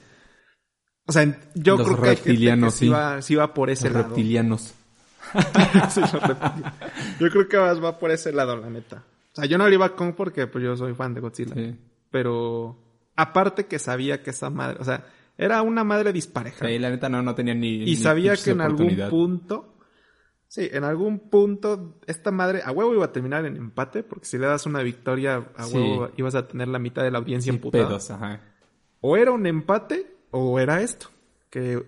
O 1.06 1.12
sea, 1.12 1.24
yo 1.54 1.76
Los 1.76 1.86
creo 1.88 1.96
que 2.14 2.22
que 2.22 2.70
sí 2.70 2.90
sí 3.20 3.34
va 3.34 3.54
por 3.54 3.68
ese 3.70 3.84
Los 3.88 3.94
lado. 3.94 4.08
reptilianos. 4.08 4.74
Sí. 5.90 6.00
Yo 7.20 7.30
creo 7.30 7.48
que 7.48 7.58
más 7.58 7.82
va 7.82 7.98
por 7.98 8.10
ese 8.10 8.32
lado, 8.32 8.56
la 8.56 8.68
neta. 8.70 9.04
O 9.32 9.34
sea, 9.36 9.44
yo 9.46 9.56
no 9.58 9.68
le 9.68 9.74
iba 9.74 9.86
a 9.86 9.94
Kong 9.96 10.14
porque 10.16 10.46
pues 10.46 10.62
yo 10.64 10.76
soy 10.76 10.94
fan 10.94 11.14
de 11.14 11.20
Godzilla. 11.20 11.54
Sí. 11.54 11.76
Pero 12.10 12.78
aparte 13.16 13.66
que 13.66 13.78
sabía 13.78 14.22
que 14.22 14.30
esa 14.30 14.50
madre, 14.50 14.76
o 14.80 14.84
sea, 14.84 15.06
era 15.38 15.62
una 15.62 15.84
madre 15.84 16.12
dispareja. 16.12 16.66
Sí, 16.66 16.78
la 16.78 16.90
neta 16.90 17.08
no, 17.08 17.22
no 17.22 17.34
tenía 17.34 17.54
ni. 17.54 17.76
y 17.82 17.84
ni 17.86 17.96
sabía 17.96 18.34
que 18.36 18.50
en 18.50 18.60
algún 18.60 18.94
punto, 19.08 19.74
sí, 20.48 20.68
en 20.70 20.84
algún 20.84 21.30
punto, 21.30 21.98
esta 22.06 22.30
madre 22.30 22.60
a 22.64 22.70
huevo 22.70 22.94
iba 22.94 23.06
a 23.06 23.12
terminar 23.12 23.46
en 23.46 23.56
empate, 23.56 24.02
porque 24.02 24.26
si 24.26 24.36
le 24.36 24.46
das 24.46 24.66
una 24.66 24.82
victoria 24.82 25.46
a 25.56 25.64
Sí. 25.64 25.76
huevo 25.78 26.10
ibas 26.16 26.34
a 26.34 26.46
tener 26.46 26.68
la 26.68 26.78
mitad 26.78 27.02
de 27.02 27.10
la 27.10 27.18
audiencia 27.18 27.50
Sí, 27.52 27.56
emputada. 27.56 27.86
pedos, 27.88 28.10
ajá. 28.10 28.40
O 29.00 29.16
era 29.16 29.32
un 29.32 29.46
empate, 29.46 30.14
o 30.30 30.60
era 30.60 30.82
esto, 30.82 31.08
que 31.48 31.82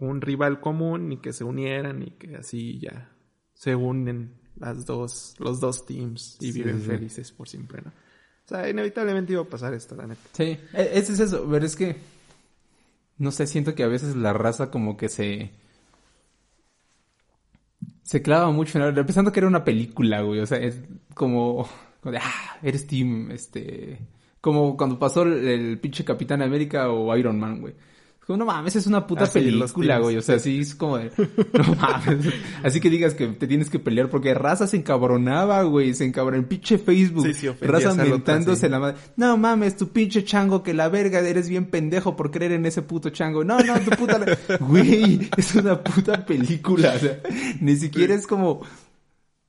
un 0.00 0.20
rival 0.20 0.60
común 0.60 1.12
y 1.12 1.16
que 1.18 1.32
se 1.32 1.44
unieran 1.44 2.02
y 2.02 2.10
que 2.12 2.36
así 2.36 2.78
ya 2.80 3.12
se 3.54 3.74
unen 3.74 4.34
las 4.56 4.86
dos, 4.86 5.34
los 5.38 5.60
dos 5.60 5.86
teams 5.86 6.36
y 6.40 6.52
Sí, 6.52 6.52
viven 6.52 6.80
sí, 6.80 6.82
felices 6.82 7.32
por 7.32 7.48
siempre, 7.48 7.82
¿no? 7.82 7.90
O 7.90 8.48
sea, 8.48 8.68
inevitablemente 8.68 9.32
iba 9.32 9.42
a 9.42 9.48
pasar 9.48 9.74
esto, 9.74 9.94
la 9.96 10.06
neta. 10.06 10.30
Sí, 10.32 10.44
e- 10.72 10.90
ese 10.94 11.12
es 11.12 11.20
eso, 11.20 11.46
pero 11.50 11.64
es 11.66 11.76
que 11.76 11.96
no 13.18 13.32
sé, 13.32 13.46
siento 13.46 13.74
que 13.74 13.82
a 13.82 13.88
veces 13.88 14.16
la 14.16 14.32
raza 14.32 14.70
como 14.70 14.96
que 14.96 15.08
se 15.08 15.50
se 18.02 18.22
clava 18.22 18.50
mucho 18.50 18.78
en 18.78 18.94
pensando 19.06 19.32
que 19.32 19.40
era 19.40 19.46
una 19.48 19.64
película, 19.64 20.22
güey, 20.22 20.40
o 20.40 20.46
sea, 20.46 20.58
es 20.58 20.80
como, 21.14 21.68
como 22.00 22.12
de, 22.12 22.18
ah, 22.18 22.58
eres 22.62 22.86
team, 22.86 23.30
este, 23.30 23.98
como 24.40 24.76
cuando 24.76 24.98
pasó 24.98 25.22
el, 25.22 25.46
el 25.46 25.78
pinche 25.80 26.04
Capitán 26.04 26.42
América 26.42 26.90
o 26.90 27.14
Iron 27.16 27.38
Man, 27.38 27.60
güey. 27.60 27.74
No 28.36 28.44
mames, 28.44 28.76
es 28.76 28.86
una 28.86 29.06
puta 29.06 29.24
Ah, 29.24 29.30
película, 29.32 29.98
güey. 29.98 30.18
O 30.18 30.22
sea, 30.22 30.38
sí 30.38 30.60
es 30.60 30.74
como 30.74 30.98
de, 30.98 31.10
no 31.54 31.74
mames. 31.76 32.26
Así 32.62 32.78
que 32.78 32.90
digas 32.90 33.14
que 33.14 33.26
te 33.28 33.46
tienes 33.46 33.70
que 33.70 33.78
pelear 33.78 34.10
porque 34.10 34.34
raza 34.34 34.66
se 34.66 34.76
encabronaba, 34.76 35.62
güey. 35.62 35.94
Se 35.94 36.04
encabronaba 36.04 36.42
en 36.42 36.48
pinche 36.48 36.76
Facebook. 36.76 37.26
Sí, 37.26 37.32
sí, 37.32 37.48
raza 37.62 37.94
mentándose 37.94 38.66
sí. 38.66 38.68
la 38.68 38.78
madre. 38.78 38.98
No 39.16 39.38
mames, 39.38 39.78
tu 39.78 39.88
pinche 39.88 40.24
chango 40.24 40.62
que 40.62 40.74
la 40.74 40.90
verga, 40.90 41.20
eres 41.20 41.48
bien 41.48 41.66
pendejo 41.70 42.16
por 42.16 42.30
creer 42.30 42.52
en 42.52 42.66
ese 42.66 42.82
puto 42.82 43.08
chango. 43.10 43.44
No, 43.44 43.60
no, 43.60 43.80
tu 43.80 43.90
puta... 43.92 44.18
Güey, 44.60 45.30
es 45.36 45.54
una 45.54 45.82
puta 45.82 46.26
película. 46.26 46.92
O 46.96 46.98
sea, 46.98 47.20
ni 47.60 47.76
siquiera 47.76 48.14
es 48.14 48.26
como... 48.26 48.60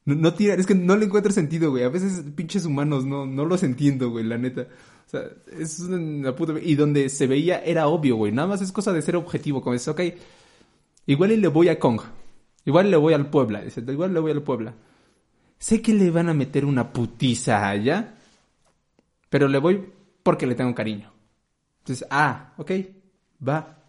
No, 0.06 0.16
no 0.16 0.34
tira, 0.34 0.54
es 0.54 0.66
que 0.66 0.76
no 0.76 0.96
le 0.96 1.06
encuentro 1.06 1.32
sentido, 1.34 1.70
güey. 1.72 1.84
A 1.84 1.90
veces 1.90 2.24
pinches 2.36 2.66
humanos 2.66 3.06
no, 3.06 3.26
no 3.26 3.46
los 3.46 3.64
entiendo, 3.64 4.10
güey, 4.10 4.24
la 4.24 4.38
neta. 4.38 4.68
O 5.10 5.12
sea, 5.12 5.24
es 5.60 5.80
una 5.80 6.36
puta... 6.36 6.54
Y 6.62 6.76
donde 6.76 7.10
se 7.10 7.26
veía 7.26 7.64
era 7.64 7.88
obvio, 7.88 8.16
güey. 8.16 8.32
Nada 8.32 8.48
más 8.48 8.62
es 8.62 8.72
cosa 8.72 8.94
de 8.94 9.02
ser 9.02 9.16
objetivo. 9.16 9.60
Como 9.60 9.74
dices, 9.74 9.88
ok, 9.88 10.02
igual 11.08 11.42
le 11.42 11.48
voy 11.48 11.70
a 11.70 11.80
Kong. 11.80 12.00
Igual 12.64 12.92
le 12.92 12.98
voy 12.98 13.16
al 13.16 13.28
Puebla. 13.32 13.62
Dice, 13.62 13.84
igual 13.88 14.14
le 14.14 14.20
voy 14.20 14.32
al 14.32 14.44
Puebla. 14.44 14.76
Sé 15.58 15.82
que 15.82 15.96
le 15.96 16.12
van 16.12 16.30
a 16.30 16.36
meter 16.36 16.64
una 16.64 16.94
putiza 16.94 17.68
allá. 17.68 18.18
Pero 19.32 19.48
le 19.48 19.58
voy 19.58 19.84
porque 20.22 20.46
le 20.46 20.54
tengo 20.54 20.76
cariño. 20.76 21.12
Entonces, 21.80 22.08
ah, 22.12 22.54
ok, 22.58 22.72
va. 23.48 23.80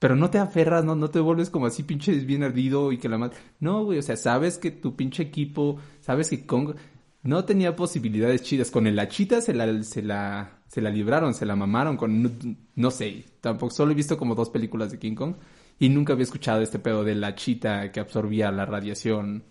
Pero 0.00 0.16
no 0.16 0.30
te 0.30 0.38
aferras, 0.38 0.84
no, 0.84 0.96
no 0.96 1.10
te 1.10 1.20
vuelves 1.20 1.48
como 1.48 1.66
así 1.66 1.84
pinche 1.84 2.12
bien 2.12 2.42
ardido 2.42 2.90
y 2.90 2.98
que 2.98 3.08
la 3.08 3.18
madre... 3.18 3.36
No, 3.60 3.84
güey, 3.84 4.00
o 4.00 4.02
sea, 4.02 4.16
sabes 4.16 4.58
que 4.58 4.72
tu 4.72 4.96
pinche 4.96 5.22
equipo, 5.22 5.78
sabes 6.00 6.30
que 6.30 6.44
Kong 6.44 6.74
no 7.22 7.44
tenía 7.44 7.76
posibilidades 7.76 8.42
chidas. 8.42 8.70
Con 8.70 8.86
el 8.86 8.98
Achita 8.98 9.40
se 9.40 9.54
la, 9.54 9.82
se 9.82 10.02
la, 10.02 10.60
se 10.68 10.80
la 10.80 10.90
libraron, 10.90 11.34
se 11.34 11.46
la 11.46 11.56
mamaron 11.56 11.96
con... 11.96 12.22
No, 12.22 12.30
no 12.74 12.90
sé, 12.90 13.24
tampoco, 13.40 13.74
solo 13.74 13.92
he 13.92 13.94
visto 13.94 14.16
como 14.16 14.34
dos 14.34 14.50
películas 14.50 14.90
de 14.90 14.98
King 14.98 15.14
Kong 15.14 15.34
y 15.78 15.88
nunca 15.88 16.12
había 16.12 16.24
escuchado 16.24 16.62
este 16.62 16.78
pedo 16.78 17.04
de 17.04 17.14
la 17.14 17.34
chita 17.34 17.92
que 17.92 18.00
absorbía 18.00 18.50
la 18.50 18.66
radiación 18.66 19.44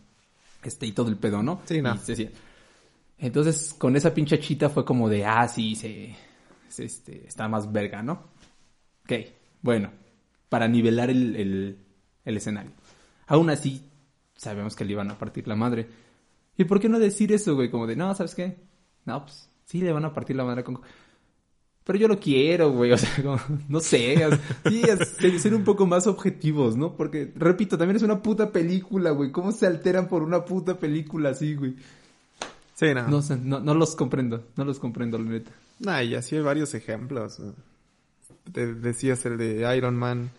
este 0.63 0.85
y 0.85 0.91
todo 0.91 1.09
el 1.09 1.17
pedo, 1.17 1.41
¿no? 1.43 1.61
Sí, 1.65 1.81
no. 1.81 1.97
Se 1.97 2.31
Entonces, 3.17 3.73
con 3.77 3.95
esa 3.95 4.13
pinche 4.13 4.39
chita 4.39 4.69
fue 4.69 4.83
como 4.83 5.09
de, 5.09 5.25
ah, 5.25 5.47
sí, 5.47 5.75
se, 5.75 6.15
se, 6.67 6.85
este, 6.85 7.27
está 7.27 7.47
más 7.47 7.71
verga, 7.71 8.03
¿no? 8.03 8.31
Ok, 9.03 9.13
bueno, 9.61 9.91
para 10.49 10.67
nivelar 10.67 11.09
el, 11.09 11.35
el, 11.35 11.77
el 12.25 12.37
escenario. 12.37 12.71
Aún 13.27 13.49
así, 13.49 13.89
sabemos 14.35 14.75
que 14.75 14.85
le 14.85 14.93
iban 14.93 15.11
a 15.11 15.17
partir 15.17 15.47
la 15.47 15.55
madre. 15.55 15.87
¿Y 16.57 16.65
por 16.65 16.79
qué 16.79 16.89
no 16.89 16.99
decir 16.99 17.31
eso, 17.31 17.55
güey? 17.55 17.69
Como 17.69 17.87
de, 17.87 17.95
no, 17.95 18.13
¿sabes 18.15 18.33
qué? 18.35 18.57
No, 19.05 19.23
pues, 19.23 19.49
sí 19.65 19.79
le 19.81 19.91
van 19.91 20.05
a 20.05 20.13
partir 20.13 20.35
la 20.35 20.43
madre 20.43 20.63
con... 20.63 20.79
Pero 21.83 21.99
yo 21.99 22.07
lo 22.09 22.19
quiero, 22.19 22.71
güey, 22.71 22.91
o 22.93 22.97
sea, 22.97 23.09
como, 23.23 23.39
no 23.69 23.79
sé, 23.79 24.25
o 24.25 24.29
sea, 24.29 24.39
sí, 24.67 24.81
es- 24.81 25.39
ser- 25.41 25.53
un 25.53 25.63
poco 25.63 25.85
más 25.85 26.05
objetivos, 26.07 26.75
¿no? 26.75 26.95
Porque, 26.95 27.31
repito, 27.35 27.77
también 27.77 27.95
es 27.95 28.03
una 28.03 28.21
puta 28.21 28.51
película, 28.51 29.11
güey. 29.11 29.31
¿Cómo 29.31 29.51
se 29.53 29.67
alteran 29.67 30.07
por 30.09 30.23
una 30.23 30.43
puta 30.43 30.77
película 30.77 31.29
así, 31.29 31.55
güey? 31.55 31.75
Sí, 32.75 32.93
no. 32.93 33.07
No 33.07 33.21
no, 33.43 33.59
no 33.61 33.73
los 33.73 33.95
comprendo, 33.95 34.47
no 34.57 34.65
los 34.65 34.79
comprendo, 34.79 35.17
la 35.17 35.29
neta. 35.29 35.51
Nah, 35.79 36.01
y 36.03 36.15
así 36.15 36.35
hay 36.35 36.41
varios 36.41 36.73
ejemplos. 36.73 37.39
Te 38.51 38.73
decías 38.73 39.25
el 39.25 39.37
de 39.37 39.75
Iron 39.77 39.95
Man. 39.95 40.29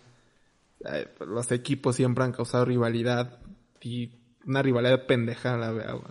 Eh, 0.85 1.07
los 1.27 1.51
equipos 1.51 1.95
siempre 1.95 2.23
han 2.23 2.31
causado 2.31 2.63
rivalidad 2.65 3.39
y 3.81 4.11
una 4.49 4.61
rivalidad 4.61 5.05
pendeja 5.05 5.55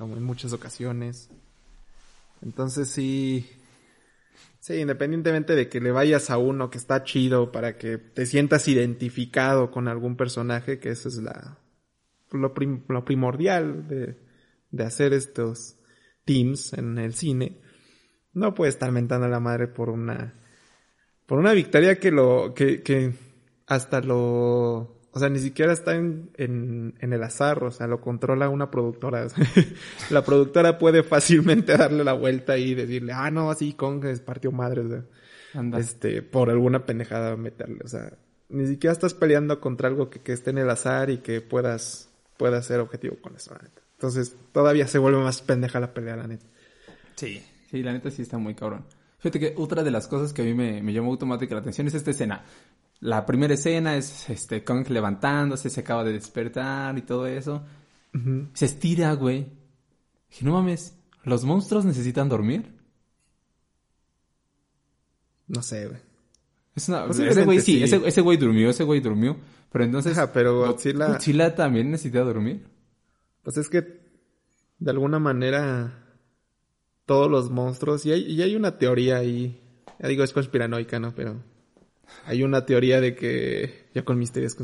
en 0.01 0.23
muchas 0.23 0.53
ocasiones. 0.53 1.29
Entonces 2.41 2.89
sí, 2.89 3.51
sí, 4.61 4.75
independientemente 4.77 5.55
de 5.55 5.69
que 5.69 5.81
le 5.81 5.91
vayas 5.91 6.31
a 6.31 6.39
uno 6.39 6.71
que 6.71 6.79
está 6.79 7.05
chido 7.05 7.53
para 7.53 7.77
que 7.77 7.99
te 7.99 8.25
sientas 8.25 8.69
identificado 8.69 9.71
con 9.71 9.89
algún 9.89 10.17
personaje, 10.17 10.79
que 10.79 10.91
eso 10.91 11.09
es 11.09 11.17
la 11.17 11.59
lo, 12.31 12.55
lo 12.89 13.05
primordial 13.05 13.89
de, 13.89 14.19
de 14.71 14.85
hacer 14.85 15.13
estos 15.13 15.77
teams 16.25 16.73
en 16.75 16.99
el 16.99 17.15
cine 17.15 17.61
no 18.39 18.55
puede 18.55 18.71
estar 18.71 18.93
mentando 18.93 19.27
a 19.27 19.31
la 19.31 19.41
madre 19.41 19.67
por 19.69 19.91
una 19.91 20.35
por 21.27 21.39
una 21.39 21.53
victoria 21.53 21.99
que 21.99 22.11
lo 22.11 22.55
que, 22.55 22.83
que 22.83 23.13
hasta 23.67 24.01
lo 24.01 24.98
o 25.13 25.19
sea 25.19 25.29
ni 25.29 25.39
siquiera 25.39 25.73
está 25.73 25.95
en, 25.95 26.31
en, 26.37 26.95
en 27.01 27.13
el 27.13 27.23
azar 27.23 27.63
o 27.65 27.71
sea 27.71 27.87
lo 27.87 28.01
controla 28.01 28.49
una 28.49 28.71
productora 28.71 29.27
la 30.11 30.25
productora 30.25 30.79
puede 30.79 31.03
fácilmente 31.03 31.77
darle 31.77 32.05
la 32.05 32.13
vuelta 32.13 32.59
y 32.59 32.75
decirle 32.75 33.13
ah 33.13 33.31
no 33.31 33.51
así 33.51 33.73
Kong 33.73 34.05
es 34.05 34.21
partió 34.21 34.53
madre 34.53 34.83
o 34.83 34.89
sea, 34.89 35.05
Anda. 35.55 35.79
este 35.79 36.23
por 36.23 36.51
alguna 36.51 36.85
pendejada 36.85 37.37
meterle 37.37 37.81
o 37.85 37.89
sea 37.89 38.13
ni 38.51 38.67
siquiera 38.67 38.93
estás 38.93 39.15
peleando 39.15 39.61
contra 39.61 39.89
algo 39.89 40.11
que, 40.11 40.21
que 40.21 40.33
esté 40.33 40.51
en 40.51 40.59
el 40.59 40.71
azar 40.71 41.11
y 41.11 41.19
que 41.19 41.41
puedas 41.41 42.11
puedas 42.37 42.67
ser 42.67 42.81
objetivo 42.81 43.17
con 43.21 43.35
eso 43.37 43.55
la 43.55 43.63
neta. 43.63 43.83
entonces 43.95 44.37
todavía 44.53 44.87
se 44.87 44.99
vuelve 44.99 45.19
más 45.21 45.43
pendeja 45.43 45.81
la 45.81 45.93
pelea 45.95 46.17
la 46.17 46.27
neta 46.27 46.47
Sí. 47.19 47.43
Sí, 47.69 47.83
la 47.83 47.93
neta 47.93 48.11
sí 48.11 48.23
está 48.23 48.39
muy 48.39 48.55
cabrón. 48.55 48.85
Fíjate 49.19 49.41
que 49.41 49.55
otra 49.57 49.83
de 49.83 49.91
las 49.91 50.07
cosas 50.07 50.33
que 50.33 50.43
a 50.43 50.45
mí 50.45 50.55
me, 50.55 50.81
me 50.83 50.93
llamó 50.93 51.11
automática 51.11 51.55
la 51.55 51.61
atención 51.61 51.89
es 51.89 51.95
esta 51.95 52.13
escena. 52.13 52.45
La 53.01 53.25
primera 53.27 53.55
escena 53.55 53.97
es 53.97 54.29
este 54.29 54.65
Kong 54.65 54.89
levantándose, 54.89 55.71
se 55.71 55.81
acaba 55.81 56.03
de 56.05 56.13
despertar 56.13 56.97
y 56.99 57.03
todo 57.03 57.27
eso. 57.27 57.65
Se 58.55 58.65
estira, 58.67 59.13
güey. 59.13 59.47
Dije, 60.31 60.45
no 60.45 60.53
mames, 60.53 60.97
¿los 61.23 61.45
monstruos 61.45 61.85
necesitan 61.85 62.29
dormir? 62.29 62.77
no 65.47 65.63
sé 65.63 65.87
güey 65.87 66.01
Es 66.77 66.89
una... 66.89 67.07
Posiblemente 67.07 67.41
Ese 67.41 67.47
güey 67.47 67.61
sí, 67.61 67.73
sí. 67.79 67.83
ese, 67.85 68.07
ese 68.07 68.21
güey 68.21 68.37
durmió, 68.37 68.71
ese 68.71 68.85
güey 68.85 69.01
durmió. 69.01 69.37
Pero 69.71 69.85
entonces... 69.85 70.17
Ajá, 70.19 70.33
pero 70.33 70.67
Godzilla- 70.67 71.09
Godzilla 71.09 71.55
también 71.55 71.91
necesita 71.91 72.21
dormir. 72.23 72.67
Pues 73.43 73.57
es 73.57 73.69
que 73.69 74.01
de 74.79 74.91
alguna 74.91 75.19
manera 75.19 76.05
todos 77.07 77.31
los 77.31 77.51
monstruos, 77.51 78.05
y 78.05 78.13
hay, 78.13 78.23
y 78.31 78.43
hay 78.43 78.55
una 78.55 78.77
teoría 78.77 79.17
ahí, 79.17 79.63
ya 79.99 80.09
digo 80.09 80.23
es 80.23 80.33
conspiranoica, 80.35 80.99
¿no? 81.01 81.15
Pero 81.15 81.43
hay 82.25 82.43
una 82.43 82.67
teoría 82.67 83.01
de 83.01 83.15
que, 83.15 83.89
ya 83.95 84.05
con 84.05 84.19
misterios 84.19 84.55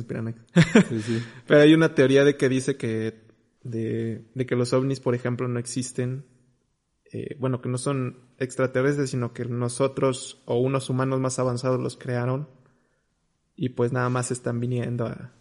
Sí, 0.89 1.01
sí. 1.03 1.23
pero 1.47 1.61
hay 1.61 1.75
una 1.75 1.95
teoría 1.95 2.25
de 2.25 2.37
que 2.37 2.49
dice 2.49 2.77
que, 2.77 3.23
de, 3.63 4.25
de 4.35 4.47
que 4.47 4.57
los 4.57 4.73
ovnis, 4.73 5.01
por 5.01 5.15
ejemplo, 5.15 5.49
no 5.49 5.59
existen, 5.59 6.25
eh, 7.13 7.37
bueno, 7.39 7.61
que 7.61 7.69
no 7.69 7.79
son 7.79 8.19
extraterrestres, 8.39 9.11
sino 9.11 9.33
que 9.33 9.45
nosotros 9.45 10.43
o 10.47 10.59
unos 10.59 10.91
humanos 10.91 11.21
más 11.21 11.39
avanzados 11.39 11.81
los 11.81 11.97
crearon 11.97 12.49
y 13.57 13.71
pues 13.71 13.93
nada 13.93 14.09
más 14.09 14.31
están 14.31 14.59
viniendo 14.61 15.07
a... 15.07 15.33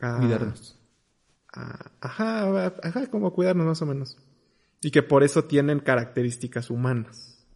a 0.00 0.18
Cuidarnos. 0.18 0.78
a- 1.52 1.90
ajá, 2.00 2.42
a- 2.66 2.74
ajá, 2.82 3.06
como 3.08 3.32
cuidarnos 3.32 3.66
más 3.66 3.80
o 3.82 3.86
menos. 3.86 4.18
Y 4.82 4.90
que 4.90 5.02
por 5.04 5.22
eso 5.22 5.44
tienen 5.44 5.78
características 5.78 6.68
humanas. 6.70 7.46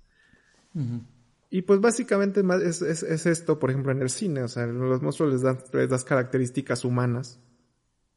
Ujú. 0.74 1.02
Y 1.48 1.62
pues 1.62 1.80
básicamente 1.80 2.42
es, 2.64 2.82
es, 2.82 3.02
es 3.02 3.26
esto, 3.26 3.58
por 3.58 3.70
ejemplo, 3.70 3.92
en 3.92 4.02
el 4.02 4.10
cine. 4.10 4.42
O 4.42 4.48
sea, 4.48 4.66
los 4.66 5.02
monstruos 5.02 5.32
les 5.32 5.42
dan, 5.42 5.58
les 5.72 5.88
das 5.88 6.04
características 6.04 6.84
humanas 6.84 7.40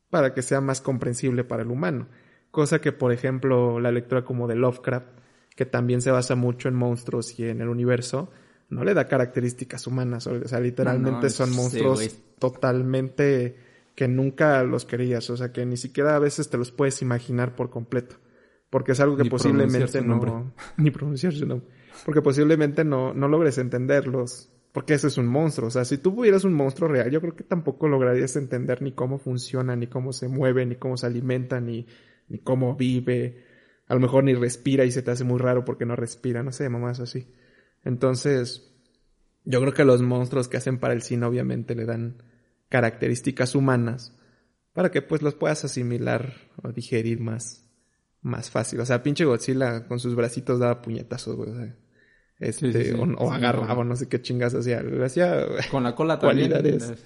para 0.09 0.33
que 0.33 0.41
sea 0.41 0.61
más 0.61 0.81
comprensible 0.81 1.43
para 1.43 1.63
el 1.63 1.69
humano. 1.69 2.07
Cosa 2.51 2.81
que, 2.81 2.91
por 2.91 3.11
ejemplo, 3.11 3.79
la 3.79 3.91
lectura 3.91 4.23
como 4.23 4.47
de 4.47 4.55
Lovecraft, 4.55 5.07
que 5.55 5.65
también 5.65 6.01
se 6.01 6.09
basa 6.09 6.35
mucho 6.35 6.67
en 6.67 6.75
monstruos 6.75 7.39
y 7.39 7.45
en 7.45 7.61
el 7.61 7.69
universo, 7.69 8.31
no 8.69 8.83
le 8.83 8.95
da 8.95 9.07
características 9.07 9.85
humanas. 9.85 10.25
O 10.25 10.47
sea, 10.47 10.59
literalmente 10.59 11.23
no, 11.23 11.29
son 11.29 11.55
monstruos 11.55 12.17
totalmente 12.39 13.55
que 13.95 14.07
nunca 14.07 14.63
los 14.63 14.85
querías. 14.85 15.29
O 15.29 15.37
sea, 15.37 15.51
que 15.51 15.65
ni 15.65 15.77
siquiera 15.77 16.15
a 16.15 16.19
veces 16.19 16.49
te 16.49 16.57
los 16.57 16.71
puedes 16.71 17.01
imaginar 17.03 17.55
por 17.55 17.69
completo. 17.69 18.15
Porque 18.71 18.93
es 18.93 18.99
algo 18.99 19.17
que 19.17 19.23
Ni 19.23 19.29
posiblemente 19.29 20.01
no... 20.01 20.07
nombre. 20.07 20.31
Ni 20.77 20.89
pronunciar 20.89 21.33
su 21.33 21.45
nombre. 21.45 21.67
Porque 22.05 22.21
posiblemente 22.21 22.83
no, 22.83 23.13
no 23.13 23.27
logres 23.27 23.57
entenderlos. 23.57 24.51
Porque 24.71 24.93
ese 24.93 25.07
es 25.07 25.17
un 25.17 25.27
monstruo. 25.27 25.67
O 25.67 25.71
sea, 25.71 25.85
si 25.85 25.97
tú 25.97 26.13
tuvieras 26.13 26.43
un 26.43 26.53
monstruo 26.53 26.89
real, 26.89 27.09
yo 27.09 27.21
creo 27.21 27.35
que 27.35 27.43
tampoco 27.43 27.87
lograrías 27.87 28.35
entender 28.35 28.81
ni 28.81 28.91
cómo 28.91 29.17
funciona, 29.17 29.75
ni 29.75 29.87
cómo 29.87 30.13
se 30.13 30.27
mueve, 30.27 30.65
ni 30.65 30.75
cómo 30.75 30.95
se 30.95 31.07
alimenta, 31.07 31.59
ni, 31.59 31.87
ni 32.27 32.39
cómo 32.39 32.75
vive. 32.75 33.45
A 33.87 33.95
lo 33.95 33.99
mejor 33.99 34.23
ni 34.23 34.35
respira 34.35 34.85
y 34.85 34.91
se 34.91 35.01
te 35.01 35.11
hace 35.11 35.23
muy 35.23 35.39
raro 35.39 35.65
porque 35.65 35.85
no 35.85 35.95
respira. 35.95 36.43
No 36.43 36.51
sé, 36.51 36.69
mamás 36.69 36.99
así. 36.99 37.33
Entonces, 37.83 38.69
yo 39.45 39.59
creo 39.61 39.73
que 39.73 39.85
los 39.85 40.01
monstruos 40.01 40.47
que 40.47 40.57
hacen 40.57 40.77
para 40.77 40.93
el 40.93 41.01
cine 41.01 41.25
obviamente 41.25 41.75
le 41.75 41.85
dan 41.85 42.21
características 42.69 43.55
humanas 43.55 44.15
para 44.73 44.91
que 44.91 45.01
pues 45.01 45.21
los 45.21 45.35
puedas 45.35 45.65
asimilar 45.65 46.33
o 46.61 46.71
digerir 46.71 47.19
más, 47.19 47.68
más 48.21 48.49
fácil. 48.49 48.79
O 48.79 48.85
sea, 48.85 49.03
pinche 49.03 49.25
Godzilla 49.25 49.87
con 49.87 49.99
sus 49.99 50.15
bracitos 50.15 50.59
daba 50.59 50.81
puñetazos, 50.81 51.35
güey. 51.35 51.51
o 51.51 51.55
sea, 51.55 51.75
este, 52.39 52.71
Sí, 52.71 52.83
sí, 52.83 52.91
sí. 52.91 53.15
O, 53.17 53.31
agarraba, 53.31 53.83
no 53.83 53.95
sé 53.95 54.07
qué 54.07 54.21
chingas 54.21 54.53
hacía. 54.55 54.83
Hacía 55.03 55.45
Con 55.71 55.83
la 55.83 55.95
cola 55.95 56.19
también. 56.19 56.51
Cualidades- 56.51 57.05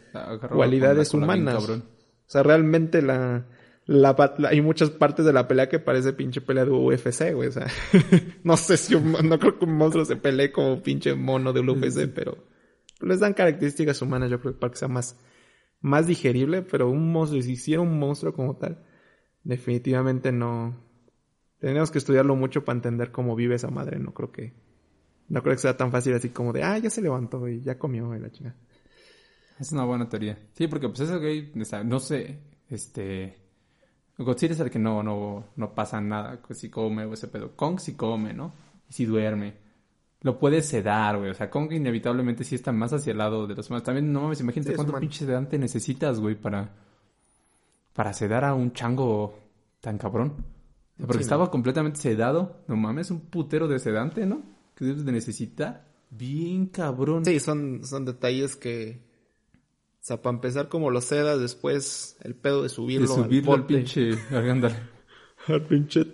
cualidades 0.50 1.12
bien 1.12 1.24
humanas. 1.24 1.70
O 1.70 1.82
sea, 2.26 2.44
realmente 2.44 3.02
la, 3.02 3.46
la, 3.86 4.36
hay 4.48 4.62
muchas 4.62 4.90
partes 4.92 5.26
de 5.26 5.34
la 5.34 5.48
pelea 5.48 5.70
que 5.70 5.80
parece 5.80 6.14
pinche 6.14 6.42
pelea 6.42 6.66
de 6.66 6.72
UFC, 6.72 7.34
güey. 7.34 7.50
O 7.50 7.52
sea, 7.52 7.68
no 8.44 8.58
sé 8.58 8.78
si 8.78 8.96
un, 8.96 9.12
no 9.28 9.40
creo 9.40 9.58
que 9.60 9.66
un 9.66 9.76
monstruo 9.76 10.06
se 10.06 10.16
pelee 10.16 10.52
como 10.52 10.82
pinche 10.82 11.16
mono 11.16 11.52
del 11.54 11.70
UFC, 11.70 12.08
pero, 12.14 12.38
les 13.02 13.20
dan 13.20 13.34
características 13.34 14.02
humanas, 14.02 14.30
yo 14.32 14.40
creo, 14.40 14.58
para 14.58 14.72
que 14.72 14.78
sea 14.80 14.88
más, 14.88 15.20
más 15.82 16.08
digerible, 16.08 16.62
pero 16.62 16.90
un 16.90 17.12
monstruo, 17.12 17.42
si 17.42 17.52
hiciera 17.52 17.82
un 17.82 18.00
monstruo 18.00 18.34
como 18.34 18.56
tal, 18.58 18.84
definitivamente 19.44 20.32
no. 20.32 20.82
Tenemos 21.64 21.92
que 21.92 21.98
estudiarlo 21.98 22.36
mucho 22.36 22.66
para 22.66 22.76
entender 22.76 23.14
cómo 23.14 23.38
vive 23.38 23.56
esa 23.56 23.70
madre, 23.70 23.98
no 23.98 24.14
creo 24.14 24.34
que, 24.34 24.52
no 25.30 25.42
creo 25.42 25.56
que 25.56 25.62
sea 25.62 25.78
tan 25.78 25.94
fácil 25.94 26.14
así 26.14 26.28
como 26.28 26.52
de, 26.52 26.62
ah, 26.62 26.78
ya 26.78 26.90
se 26.90 27.02
levantó 27.02 27.48
y 27.48 27.62
ya 27.62 27.80
comió 27.80 28.14
y 28.14 28.20
la 28.20 28.30
chingada. 28.30 28.58
Es 29.58 29.72
una 29.72 29.86
buena 29.86 30.10
teoría. 30.10 30.38
Sí, 30.52 30.68
porque 30.68 30.90
pues 30.90 31.00
eso 31.00 31.22
güey, 31.22 31.54
no 31.86 32.00
sé, 32.02 32.38
este... 32.68 33.38
Godzilla 34.18 34.56
es 34.56 34.60
el 34.60 34.70
que 34.72 34.78
no, 34.78 35.04
no, 35.04 35.46
no 35.56 35.74
pasa 35.74 36.02
nada 36.02 36.38
pues, 36.46 36.60
si 36.60 36.70
come 36.70 37.06
o 37.06 37.14
ese 37.14 37.30
pedo. 37.30 37.56
Kong 37.56 37.80
sí 37.80 37.96
come, 37.96 38.34
¿no? 38.34 38.52
Y 38.90 38.92
si 38.92 39.06
duerme. 39.06 39.54
Lo 40.20 40.38
puede 40.38 40.62
sedar, 40.62 41.18
güey. 41.18 41.30
O 41.30 41.34
sea, 41.34 41.50
Kong 41.50 41.72
inevitablemente 41.72 42.44
sí 42.44 42.56
está 42.56 42.74
más 42.74 42.92
hacia 42.92 43.12
el 43.12 43.20
lado 43.20 43.48
de 43.48 43.56
los 43.56 43.70
humanos. 43.70 43.86
También, 43.86 44.12
no 44.12 44.24
mames, 44.24 44.42
imagínate 44.42 44.72
Sí, 44.72 44.76
cuánto 44.76 45.00
pinche 45.00 45.26
sedante 45.26 45.58
necesitas, 45.58 46.20
güey, 46.20 46.36
para... 46.36 46.74
Para 47.94 48.12
sedar 48.12 48.44
a 48.44 48.54
un 48.54 48.74
chango 48.74 49.40
tan 49.80 49.98
cabrón. 49.98 50.53
Porque 51.08 51.24
Sí, 51.24 51.24
estaba 51.24 51.46
no. 51.46 51.52
completamente 51.52 52.00
sedado. 52.00 52.64
No 52.68 52.76
mames, 52.76 53.12
un 53.12 53.22
putero 53.22 53.68
de 53.68 53.80
sedante, 53.80 54.26
¿no? 54.26 54.42
Que 54.76 54.86
debes 54.86 55.06
de 55.06 55.12
necesitar. 55.12 55.86
Bien 56.10 56.68
cabrón. 56.68 57.26
Sí, 57.26 57.40
son, 57.40 57.84
son 57.84 58.06
detalles 58.06 58.56
que. 58.56 59.02
O 60.02 60.06
sea, 60.06 60.22
para 60.22 60.36
empezar, 60.36 60.70
como 60.70 60.92
lo 60.92 61.02
sedas, 61.02 61.40
después 61.40 62.18
el 62.22 62.36
pedo 62.36 62.64
de 62.64 62.70
subirlo, 62.70 63.08
de 63.08 63.24
subirlo 63.24 63.54
al 63.54 63.62
bote, 63.62 63.76
pinche... 63.76 64.12
Al 65.48 65.62
pinche. 65.66 66.06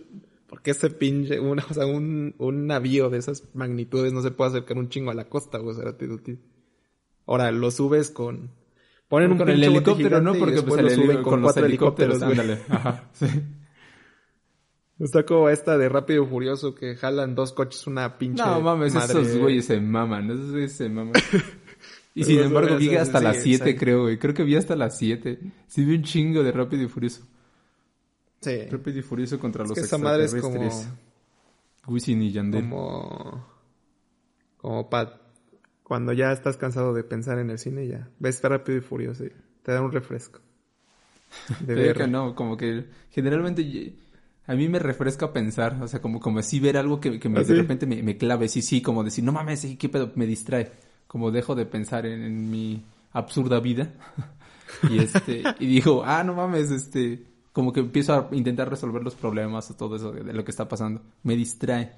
Porque 0.48 0.72
ese 0.72 0.90
pinche. 0.90 1.40
Una, 1.40 1.64
o 1.70 1.74
sea, 1.74 1.86
un, 1.86 2.34
un 2.40 2.66
navío 2.66 3.12
de 3.12 3.20
esas 3.20 3.44
magnitudes 3.54 4.12
no 4.12 4.24
se 4.24 4.32
puede 4.32 4.50
acercar 4.52 4.78
un 4.78 4.90
chingo 4.90 5.12
a 5.12 5.14
la 5.14 5.30
costa, 5.30 5.60
güey. 5.60 5.76
O 5.76 5.80
sea, 5.80 5.96
tío, 5.98 6.18
tío. 6.18 6.38
Ahora, 7.28 7.52
lo 7.52 7.70
subes 7.70 8.10
con. 8.10 8.50
Ponen 9.08 9.32
un 9.34 9.38
con 9.38 9.50
el 9.50 9.64
helicóptero, 9.64 10.22
¿no? 10.22 10.34
Porque 10.34 10.64
pues 10.64 10.82
el 10.82 10.90
suben 10.92 11.22
con, 11.22 11.42
los 11.42 11.52
cuatro 11.52 11.66
helicópteros, 11.66 12.20
güey. 12.20 12.32
ándale. 12.32 12.60
Ajá, 12.70 13.10
sí. 13.14 13.28
Está 15.00 15.26
como 15.26 15.48
esta 15.50 15.78
de 15.78 15.88
Rápido 15.88 16.24
y 16.24 16.28
Furioso 16.28 16.76
que 16.76 16.96
jalan 16.96 17.34
dos 17.34 17.54
coches 17.54 17.88
una 17.88 18.18
pinche. 18.18 18.44
No 18.44 18.60
mames, 18.60 18.94
madre. 18.94 19.22
esos 19.22 19.38
güeyes 19.38 19.66
se 19.66 19.80
maman, 19.80 20.30
esos 20.30 20.52
güeyes 20.52 20.74
se 20.74 20.90
maman. 20.90 21.14
Y 22.16 22.24
sin 22.24 22.38
Pero 22.38 22.48
embargo, 22.48 22.78
vi 22.78 22.96
hasta 22.96 23.20
sí, 23.20 23.24
las 23.24 23.44
7, 23.44 23.56
exacto. 23.56 23.80
creo, 23.80 24.02
güey. 24.02 24.20
Creo 24.20 24.34
que 24.34 24.44
vi 24.44 24.56
hasta 24.56 24.76
las 24.76 24.98
7. 24.98 25.40
Sí 25.68 25.86
vi 25.86 25.96
un 25.96 26.04
chingo 26.04 26.44
de 26.44 26.52
Rápido 26.52 26.84
y 26.84 26.88
Furioso. 26.90 27.22
Sí. 28.42 28.66
Rápido 28.70 29.00
y 29.00 29.02
Furioso 29.04 29.40
contra 29.40 29.64
Es 29.64 29.70
los 29.70 29.78
que 29.78 29.86
esa 29.86 29.98
madre 29.98 30.26
es 30.26 30.36
como. 30.36 30.70
Wisin 31.88 32.22
y 32.22 32.32
Yandel. 32.32 32.64
Como. 32.64 33.46
Como 34.58 34.90
pa. 34.90 35.22
Cuando 35.84 36.12
ya 36.12 36.32
estás 36.34 36.58
cansado 36.58 36.94
de 36.94 37.04
pensar 37.04 37.40
en 37.40 37.52
el 37.52 37.60
cine, 37.60 37.88
ya. 37.88 38.10
Ves 38.20 38.42
Rápido 38.44 38.80
y 38.80 38.82
Furioso 38.82 39.26
y 39.26 39.32
te 39.64 39.72
da 39.72 39.82
un 39.82 39.92
refresco. 39.92 40.42
De 41.62 41.76
ver. 41.76 41.96
que 41.96 42.08
no, 42.08 42.36
como 42.36 42.58
que 42.58 42.86
generalmente 43.12 43.94
a 44.50 44.56
mí 44.56 44.68
me 44.68 44.80
refresca 44.80 45.32
pensar, 45.32 45.78
o 45.80 45.88
sea, 45.88 46.02
como, 46.02 46.20
como 46.20 46.40
así 46.40 46.60
ver 46.60 46.76
algo 46.76 47.00
que, 47.00 47.20
que 47.20 47.30
me, 47.30 47.44
de 47.44 47.54
repente 47.54 47.86
me, 47.86 48.02
me 48.02 48.18
clave, 48.18 48.50
sí, 48.50 48.64
sí, 48.64 48.82
como 48.82 49.04
decir, 49.04 49.24
no 49.24 49.32
mames, 49.32 49.68
qué 49.78 49.90
pedo, 49.90 50.12
me 50.16 50.26
distrae, 50.26 50.72
como 51.06 51.30
dejo 51.30 51.54
de 51.54 51.68
pensar 51.68 52.08
en, 52.08 52.24
en 52.24 52.50
mi 52.50 52.82
absurda 53.14 53.60
vida 53.60 53.94
y 54.90 54.98
este, 54.98 55.44
y 55.60 55.68
digo, 55.68 56.02
ah, 56.04 56.24
no 56.24 56.34
mames, 56.34 56.72
este, 56.72 57.24
como 57.54 57.72
que 57.72 57.82
empiezo 57.82 58.16
a 58.16 58.28
intentar 58.32 58.68
resolver 58.72 59.04
los 59.04 59.14
problemas 59.14 59.70
o 59.70 59.76
todo 59.76 59.98
eso 59.98 60.12
de, 60.12 60.24
de 60.24 60.34
lo 60.34 60.44
que 60.44 60.50
está 60.50 60.68
pasando, 60.68 61.04
me 61.22 61.36
distrae 61.36 61.92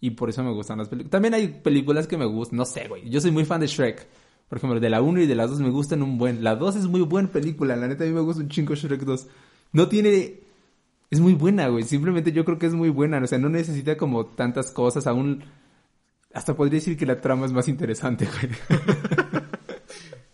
y 0.00 0.10
por 0.10 0.28
eso 0.28 0.42
me 0.42 0.50
gustan 0.50 0.78
las 0.78 0.88
películas. 0.88 1.12
También 1.12 1.34
hay 1.34 1.46
películas 1.46 2.08
que 2.08 2.16
me 2.16 2.26
gustan, 2.26 2.56
no 2.56 2.64
sé, 2.64 2.88
güey, 2.88 3.08
yo 3.08 3.20
soy 3.20 3.30
muy 3.30 3.44
fan 3.44 3.60
de 3.60 3.68
Shrek. 3.68 4.08
Por 4.48 4.58
ejemplo, 4.58 4.80
de 4.80 4.90
la 4.90 5.00
1 5.00 5.20
y 5.20 5.26
de 5.26 5.36
la 5.36 5.46
2 5.46 5.60
me 5.60 5.70
gustan 5.70 6.02
un 6.02 6.18
buen. 6.18 6.42
La 6.42 6.56
2 6.56 6.74
es 6.74 6.86
muy 6.88 7.02
buena 7.02 7.30
película, 7.30 7.76
la 7.76 7.86
neta 7.86 8.02
a 8.02 8.08
mí 8.08 8.12
me 8.12 8.20
gusta 8.20 8.42
un 8.42 8.48
chingo 8.48 8.74
Shrek 8.74 9.02
2. 9.02 9.26
No 9.72 9.88
tiene... 9.88 10.40
Es 11.12 11.20
muy 11.20 11.34
buena, 11.34 11.68
güey. 11.68 11.84
Simplemente 11.84 12.32
yo 12.32 12.44
creo 12.46 12.58
que 12.58 12.64
es 12.66 12.72
muy 12.72 12.88
buena. 12.88 13.18
O 13.22 13.26
sea, 13.26 13.36
no 13.38 13.50
necesita 13.50 13.98
como 13.98 14.24
tantas 14.26 14.70
cosas. 14.70 15.06
Aún... 15.06 15.44
Hasta 16.32 16.56
podría 16.56 16.78
decir 16.80 16.96
que 16.96 17.04
la 17.04 17.20
trama 17.20 17.44
es 17.44 17.52
más 17.52 17.68
interesante, 17.68 18.26
güey. 18.26 18.80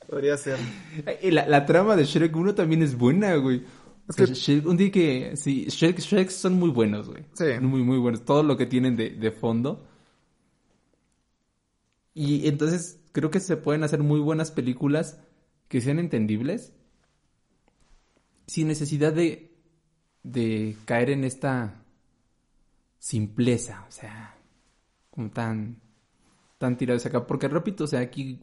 Podría 0.09 0.37
ser. 0.37 0.57
La, 1.24 1.49
la 1.49 1.66
trama 1.66 1.97
de 1.97 2.05
Shrek 2.05 2.35
1 2.35 2.55
también 2.55 2.83
es 2.83 2.97
buena, 2.97 3.35
güey. 3.35 3.64
O 4.07 4.12
sea, 4.12 4.26
que- 4.26 4.33
Shrek- 4.33 4.66
un 4.66 4.76
día 4.76 4.91
que... 4.93 5.37
Sí, 5.37 5.64
Shrek, 5.68 5.99
Shrek 5.99 6.31
son 6.31 6.55
muy 6.55 6.70
buenos, 6.70 7.09
güey. 7.09 7.24
Sí. 7.35 7.45
Muy, 7.61 7.83
muy 7.83 7.99
buenos. 7.99 8.24
Todo 8.24 8.45
lo 8.45 8.57
que 8.57 8.66
tienen 8.66 8.97
de, 8.97 9.11
de 9.11 9.31
fondo. 9.33 9.85
Y 12.14 12.47
entonces 12.49 13.01
creo 13.12 13.31
que 13.33 13.41
se 13.41 13.57
pueden 13.57 13.83
hacer 13.83 14.01
muy 14.03 14.20
buenas 14.20 14.51
películas 14.53 15.18
que 15.66 15.81
sean 15.81 15.99
entendibles. 15.99 16.72
Sin 18.47 18.68
necesidad 18.68 19.12
de, 19.12 19.57
de 20.33 20.76
caer 20.85 21.11
en 21.11 21.24
esta 21.24 21.83
simpleza. 22.99 23.85
O 23.89 23.91
sea, 23.91 24.37
como 25.11 25.31
tan, 25.31 25.81
tan 26.59 26.76
tirados 26.76 27.07
acá. 27.07 27.26
Porque 27.26 27.49
repito, 27.49 27.85
o 27.85 27.87
sea, 27.87 28.01
aquí 28.01 28.41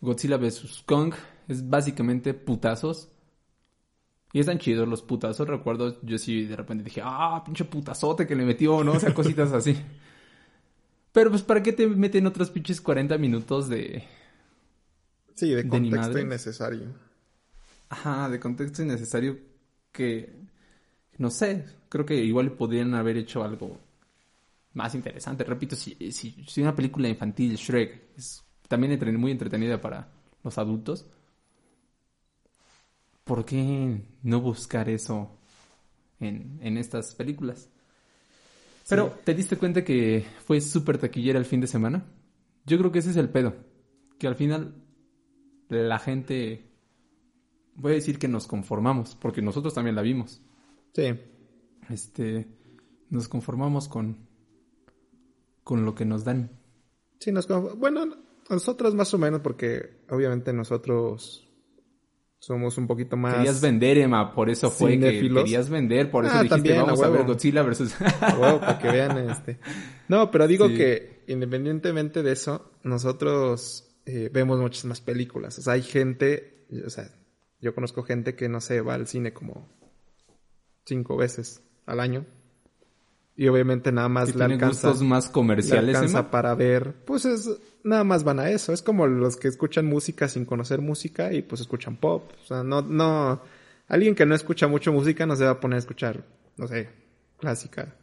Godzilla 0.00 0.36
vs. 0.36 0.84
Kong 0.86 1.14
es 1.48 1.68
básicamente 1.68 2.34
putazos. 2.34 3.10
Y 4.32 4.40
están 4.40 4.58
chidos 4.58 4.86
los 4.86 5.02
putazos. 5.02 5.48
Recuerdo, 5.48 6.00
yo 6.02 6.18
sí 6.18 6.44
de 6.44 6.56
repente 6.56 6.84
dije, 6.84 7.00
ah, 7.02 7.42
pinche 7.44 7.64
putazote 7.64 8.26
que 8.26 8.36
le 8.36 8.44
metió, 8.44 8.84
¿no? 8.84 8.92
O 8.92 9.00
sea, 9.00 9.14
cositas 9.14 9.52
así. 9.52 9.76
Pero 11.12 11.30
pues, 11.30 11.42
¿para 11.42 11.62
qué 11.62 11.72
te 11.72 11.86
meten 11.86 12.26
otros 12.26 12.50
pinches 12.50 12.80
40 12.80 13.16
minutos 13.18 13.68
de... 13.68 14.04
Sí, 15.34 15.50
de 15.50 15.66
contexto 15.66 16.18
innecesario. 16.18 16.94
Ajá, 17.88 18.28
de 18.28 18.38
contexto 18.38 18.82
innecesario 18.82 19.38
que... 19.90 20.38
No 21.18 21.30
sé, 21.30 21.64
creo 21.88 22.06
que 22.06 22.14
igual 22.16 22.52
podrían 22.52 22.94
haber 22.94 23.16
hecho 23.16 23.42
algo 23.44 23.78
más 24.74 24.94
interesante. 24.94 25.44
Repito, 25.44 25.76
si, 25.76 25.94
si, 26.12 26.44
si 26.48 26.62
una 26.62 26.74
película 26.76 27.08
infantil, 27.08 27.56
Shrek, 27.56 28.10
es 28.16 28.44
también 28.68 28.92
entre- 28.94 29.12
muy 29.12 29.32
entretenida 29.32 29.80
para 29.80 30.08
los 30.44 30.58
adultos, 30.58 31.06
¿por 33.24 33.44
qué 33.44 34.02
no 34.24 34.40
buscar 34.40 34.88
eso 34.88 35.30
en, 36.20 36.58
en 36.62 36.78
estas 36.78 37.14
películas? 37.14 37.70
Pero, 38.88 39.20
¿te 39.24 39.34
diste 39.34 39.56
cuenta 39.56 39.84
que 39.84 40.26
fue 40.44 40.60
súper 40.60 40.98
taquillera 40.98 41.38
el 41.38 41.44
fin 41.44 41.60
de 41.60 41.66
semana? 41.66 42.04
Yo 42.64 42.78
creo 42.78 42.90
que 42.90 43.00
ese 43.00 43.10
es 43.10 43.16
el 43.16 43.28
pedo. 43.28 43.54
Que 44.18 44.26
al 44.26 44.34
final 44.36 44.74
la 45.68 45.98
gente... 45.98 46.64
Voy 47.76 47.92
a 47.92 47.94
decir 47.94 48.18
que 48.18 48.28
nos 48.28 48.46
conformamos, 48.46 49.14
porque 49.14 49.40
nosotros 49.40 49.72
también 49.72 49.96
la 49.96 50.02
vimos. 50.02 50.42
Sí. 50.98 51.14
Este... 51.90 52.48
Nos 53.10 53.28
conformamos 53.28 53.88
con... 53.88 54.26
Con 55.64 55.84
lo 55.84 55.94
que 55.94 56.04
nos 56.04 56.24
dan. 56.24 56.50
Sí, 57.20 57.30
nos 57.32 57.46
Bueno, 57.78 58.06
nosotros 58.50 58.94
más 58.94 59.12
o 59.14 59.18
menos, 59.18 59.40
porque 59.40 60.02
obviamente 60.10 60.52
nosotros 60.52 61.48
somos 62.38 62.78
un 62.78 62.86
poquito 62.86 63.16
más. 63.16 63.34
Querías 63.36 63.60
vender, 63.60 63.98
Emma, 63.98 64.34
por 64.34 64.48
eso 64.50 64.70
fue 64.70 64.90
que 64.98 65.08
cinéfilos. 65.10 65.44
querías 65.44 65.68
vender, 65.70 66.10
por 66.10 66.24
eso 66.24 66.34
Ah, 66.34 66.42
dijiste 66.42 66.56
también, 66.56 66.84
vamos 66.86 67.02
a 67.02 67.08
ver. 67.08 67.24
Godzilla 67.26 67.62
versus... 67.62 67.94
Huevo, 68.38 68.60
para 68.60 68.78
que 68.78 68.90
vean 68.90 69.18
este. 69.30 69.58
No, 70.08 70.30
pero 70.30 70.46
digo 70.46 70.68
Sí. 70.68 70.76
que 70.76 71.24
independientemente 71.28 72.22
de 72.22 72.32
eso, 72.32 72.72
nosotros 72.82 74.00
eh, 74.06 74.30
vemos 74.32 74.58
muchas 74.58 74.84
más 74.86 75.00
películas. 75.02 75.58
O 75.58 75.62
sea, 75.62 75.74
hay 75.74 75.82
gente, 75.82 76.66
o 76.84 76.88
sea, 76.90 77.10
yo 77.60 77.74
conozco 77.74 78.02
gente 78.02 78.34
que 78.34 78.48
no 78.48 78.60
sé, 78.62 78.80
va 78.80 78.94
al 78.94 79.06
cine 79.06 79.32
como 79.34 79.77
cinco 80.88 81.16
veces 81.16 81.62
al 81.86 82.00
año. 82.00 82.24
Y 83.36 83.46
obviamente 83.46 83.92
nada 83.92 84.08
más 84.08 84.34
le 84.34 84.42
alcanza, 84.42 84.88
gustos 84.88 85.06
más 85.06 85.30
le 85.34 85.78
alcanza 85.78 86.28
para 86.28 86.56
ver. 86.56 87.04
Pues 87.04 87.24
es, 87.24 87.48
nada 87.84 88.02
más 88.02 88.24
van 88.24 88.40
a 88.40 88.50
eso. 88.50 88.72
Es 88.72 88.82
como 88.82 89.06
los 89.06 89.36
que 89.36 89.46
escuchan 89.46 89.86
música 89.86 90.26
sin 90.26 90.44
conocer 90.44 90.80
música 90.80 91.32
y 91.32 91.42
pues 91.42 91.60
escuchan 91.60 91.96
pop. 91.96 92.32
O 92.42 92.44
sea, 92.44 92.64
no, 92.64 92.82
no, 92.82 93.40
alguien 93.86 94.16
que 94.16 94.26
no 94.26 94.34
escucha 94.34 94.66
mucho 94.66 94.92
música 94.92 95.24
no 95.24 95.36
se 95.36 95.44
va 95.44 95.52
a 95.52 95.60
poner 95.60 95.76
a 95.76 95.78
escuchar, 95.78 96.24
no 96.56 96.66
sé, 96.66 96.88
clásica 97.38 97.94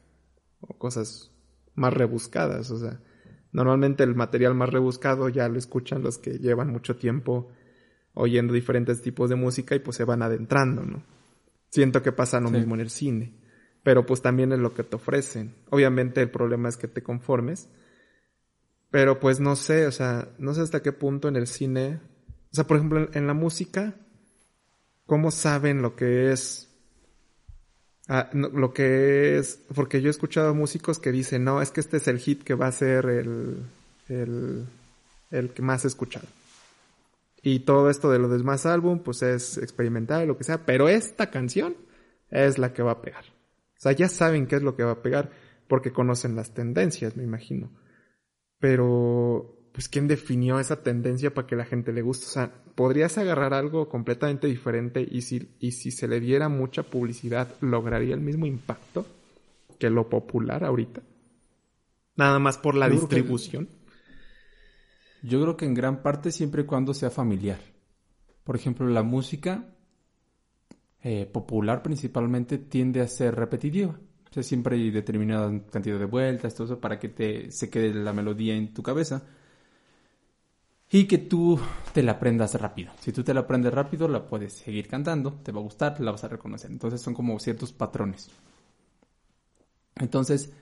o 0.61 0.77
cosas 0.77 1.31
más 1.73 1.93
rebuscadas. 1.93 2.71
O 2.71 2.77
sea, 2.77 3.01
normalmente 3.51 4.03
el 4.03 4.15
material 4.15 4.55
más 4.55 4.69
rebuscado 4.69 5.27
ya 5.27 5.49
lo 5.49 5.57
escuchan 5.57 6.01
los 6.01 6.17
que 6.17 6.39
llevan 6.39 6.71
mucho 6.71 6.95
tiempo 6.95 7.51
oyendo 8.13 8.53
diferentes 8.53 9.01
tipos 9.01 9.29
de 9.29 9.35
música 9.35 9.75
y 9.75 9.79
pues 9.79 9.97
se 9.97 10.05
van 10.05 10.21
adentrando, 10.21 10.83
¿no? 10.83 11.03
Siento 11.75 12.01
que 12.01 12.13
pasa 12.13 12.39
lo 12.39 12.47
Sí. 12.47 12.55
mismo 12.55 12.75
en 12.75 12.81
el 12.81 12.89
cine. 12.89 13.33
Pero 13.83 14.05
pues 14.05 14.21
también 14.21 14.53
es 14.53 14.59
lo 14.59 14.73
que 14.73 14.83
te 14.83 14.95
ofrecen. 14.95 15.53
Obviamente 15.69 16.21
el 16.21 16.31
problema 16.31 16.69
es 16.69 16.77
que 16.77 16.87
te 16.87 17.03
conformes. 17.03 17.67
Pero 18.91 19.19
pues 19.19 19.41
no 19.41 19.57
sé, 19.57 19.85
o 19.85 19.91
sea, 19.91 20.29
no 20.37 20.53
sé 20.53 20.61
hasta 20.61 20.81
qué 20.81 20.93
punto 20.93 21.27
en 21.27 21.35
el 21.35 21.47
cine. 21.47 21.99
O 22.51 22.55
sea, 22.55 22.65
por 22.65 22.77
ejemplo, 22.77 23.09
en, 23.11 23.27
la 23.27 23.33
música, 23.33 23.93
¿cómo 25.05 25.31
saben 25.31 25.81
lo 25.81 25.97
que 25.97 26.31
es? 26.31 26.69
ah, 28.07 28.29
no, 28.31 28.47
lo 28.47 28.73
que 28.73 29.37
es. 29.37 29.59
Porque 29.75 30.01
yo 30.01 30.07
he 30.07 30.11
escuchado 30.11 30.55
músicos 30.55 30.97
que 30.97 31.11
dicen, 31.11 31.43
no, 31.43 31.61
es 31.61 31.71
que 31.71 31.81
este 31.81 31.97
es 31.97 32.07
el 32.07 32.19
hit 32.19 32.41
que 32.43 32.53
va 32.53 32.67
a 32.67 32.71
ser 32.71 33.05
el. 33.07 33.63
el, 34.07 34.65
el 35.29 35.49
que 35.49 35.61
más 35.61 35.83
he 35.83 35.89
escuchado. 35.89 36.27
Y 37.47 37.59
todo 37.59 37.91
esto 37.91 38.09
de 38.09 38.17
lo 38.17 38.27
demás 38.27 38.65
álbum, 38.65 39.03
pues 39.03 39.21
es 39.21 39.59
experimental 39.59 40.27
lo 40.27 40.35
que 40.35 40.43
sea. 40.43 40.65
Pero 40.65 40.89
esta 40.89 41.29
canción 41.29 41.75
es 42.31 42.57
la 42.57 42.73
que 42.73 42.81
va 42.81 42.93
a 42.93 43.01
pegar. 43.03 43.23
O 43.23 43.77
sea, 43.79 43.91
ya 43.91 44.09
saben 44.09 44.47
qué 44.47 44.55
es 44.55 44.63
lo 44.63 44.75
que 44.75 44.83
va 44.83 44.93
a 44.93 45.01
pegar 45.03 45.29
porque 45.67 45.91
conocen 45.91 46.35
las 46.35 46.55
tendencias, 46.55 47.15
me 47.15 47.23
imagino. 47.23 47.69
Pero, 48.59 49.57
pues, 49.73 49.89
¿quién 49.89 50.07
definió 50.07 50.59
esa 50.59 50.81
tendencia 50.81 51.35
para 51.35 51.45
que 51.45 51.55
la 51.55 51.65
gente 51.65 51.93
le 51.93 52.01
guste? 52.01 52.25
O 52.25 52.29
sea, 52.29 52.51
podrías 52.73 53.17
agarrar 53.19 53.53
algo 53.53 53.89
completamente 53.89 54.47
diferente 54.47 55.07
y 55.07 55.21
si, 55.21 55.55
y 55.59 55.73
si 55.73 55.91
se 55.91 56.07
le 56.07 56.19
diera 56.19 56.49
mucha 56.49 56.81
publicidad, 56.81 57.47
¿lograría 57.61 58.15
el 58.15 58.21
mismo 58.21 58.47
impacto 58.47 59.05
que 59.77 59.89
lo 59.91 60.09
popular 60.09 60.63
ahorita? 60.63 61.01
Nada 62.15 62.39
más 62.39 62.57
por 62.57 62.73
la 62.75 62.87
creo 62.87 63.07
que- 63.07 63.15
distribución. 63.17 63.69
Yo 65.25 65.41
creo 65.41 65.57
que 65.57 65.65
en 65.65 65.73
gran 65.73 66.03
parte 66.03 66.31
siempre 66.31 66.61
y 66.61 66.65
cuando 66.65 66.93
sea 66.93 67.09
familiar. 67.09 67.59
Por 68.43 68.55
ejemplo, 68.55 68.87
la 68.87 69.01
música 69.01 69.73
eh, 71.01 71.25
popular 71.25 71.81
principalmente 71.81 72.59
tiende 72.59 73.01
a 73.01 73.07
ser 73.07 73.33
repetitiva. 73.33 73.99
O 74.29 74.33
sea, 74.33 74.43
siempre 74.43 74.75
hay 74.75 74.91
determinada 74.91 75.51
cantidad 75.71 75.97
de 75.97 76.05
vueltas, 76.05 76.53
todo 76.53 76.65
eso, 76.65 76.79
para 76.79 76.99
que 76.99 77.09
te, 77.09 77.51
se 77.51 77.71
quede 77.71 77.91
la 77.95 78.13
melodía 78.13 78.55
en 78.55 78.71
tu 78.71 78.83
cabeza. 78.83 79.23
Y 80.91 81.05
que 81.05 81.17
tú 81.17 81.59
te 81.91 82.03
la 82.03 82.13
aprendas 82.13 82.53
rápido. 82.61 82.93
Si 82.99 83.11
tú 83.11 83.23
te 83.23 83.33
la 83.33 83.41
aprendes 83.41 83.73
rápido, 83.73 84.07
la 84.07 84.27
puedes 84.27 84.53
seguir 84.53 84.87
cantando, 84.87 85.33
te 85.41 85.51
va 85.51 85.59
a 85.59 85.63
gustar, 85.63 85.99
la 86.01 86.11
vas 86.11 86.23
a 86.23 86.27
reconocer. 86.27 86.69
Entonces 86.69 87.01
son 87.01 87.15
como 87.15 87.39
ciertos 87.39 87.73
patrones. 87.73 88.29
Entonces, 89.95 90.53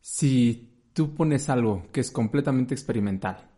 si 0.00 0.73
tú 0.94 1.14
pones 1.14 1.50
algo 1.50 1.86
que 1.92 2.00
es 2.00 2.10
completamente 2.10 2.74
experimental, 2.74 3.50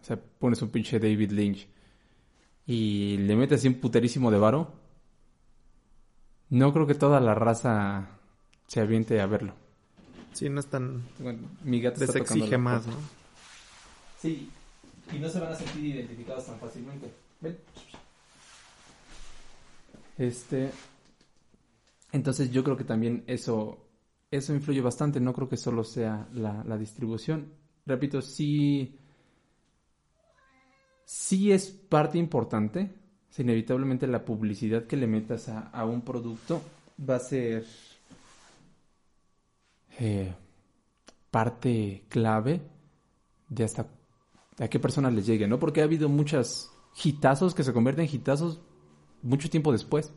o 0.00 0.04
sea, 0.04 0.18
pones 0.18 0.60
un 0.62 0.70
pinche 0.70 0.98
David 0.98 1.30
Lynch 1.30 1.68
y 2.66 3.18
le 3.18 3.36
metes 3.36 3.60
así 3.60 3.68
un 3.68 3.74
puterísimo 3.74 4.30
de 4.30 4.38
varo, 4.38 4.72
no 6.48 6.72
creo 6.72 6.86
que 6.86 6.94
toda 6.94 7.20
la 7.20 7.34
raza 7.34 8.18
se 8.66 8.80
aviente 8.80 9.20
a 9.20 9.26
verlo. 9.26 9.54
Sí, 10.32 10.48
no 10.48 10.60
es 10.60 10.66
tan... 10.66 11.04
Bueno, 11.18 11.48
mi 11.64 11.80
gato 11.80 12.00
Les 12.00 12.14
exige 12.14 12.58
más. 12.58 12.86
¿no? 12.86 12.94
Sí, 14.20 14.50
y 15.12 15.18
no 15.18 15.28
se 15.28 15.40
van 15.40 15.52
a 15.52 15.56
sentir 15.56 15.84
identificados 15.84 16.46
tan 16.46 16.58
fácilmente. 16.58 17.10
Ven. 17.40 17.58
Este. 20.18 20.70
Entonces 22.12 22.50
yo 22.50 22.62
creo 22.62 22.76
que 22.76 22.84
también 22.84 23.24
eso, 23.26 23.78
eso 24.30 24.54
influye 24.54 24.80
bastante. 24.80 25.20
No 25.20 25.32
creo 25.32 25.48
que 25.48 25.56
solo 25.56 25.84
sea 25.84 26.28
la, 26.32 26.76
distribución. 26.76 27.52
Repito, 27.86 28.22
sí. 28.22 28.96
Sí 31.04 31.52
es 31.52 31.70
parte 31.70 32.18
importante. 32.18 32.94
Inevitablemente 33.38 34.06
la 34.06 34.24
publicidad 34.24 34.86
que 34.86 34.96
le 34.96 35.06
metas 35.06 35.48
a, 35.48 35.68
a 35.70 35.84
un 35.86 36.02
producto 36.02 36.60
va 37.08 37.16
a 37.16 37.20
ser 37.20 37.64
eh, 39.98 40.34
parte 41.30 42.04
clave 42.08 42.60
de 43.48 43.64
hasta 43.64 43.86
a 44.58 44.68
qué 44.68 44.78
personas 44.78 45.14
les 45.14 45.26
llegue, 45.26 45.48
¿no? 45.48 45.58
Porque 45.58 45.80
ha 45.80 45.84
habido 45.84 46.08
muchas 46.08 46.70
hitazos 47.02 47.54
que 47.54 47.64
se 47.64 47.72
convierten 47.72 48.04
en 48.04 48.14
hitazos 48.14 48.60
mucho 49.22 49.48
tiempo 49.48 49.72
después. 49.72 50.12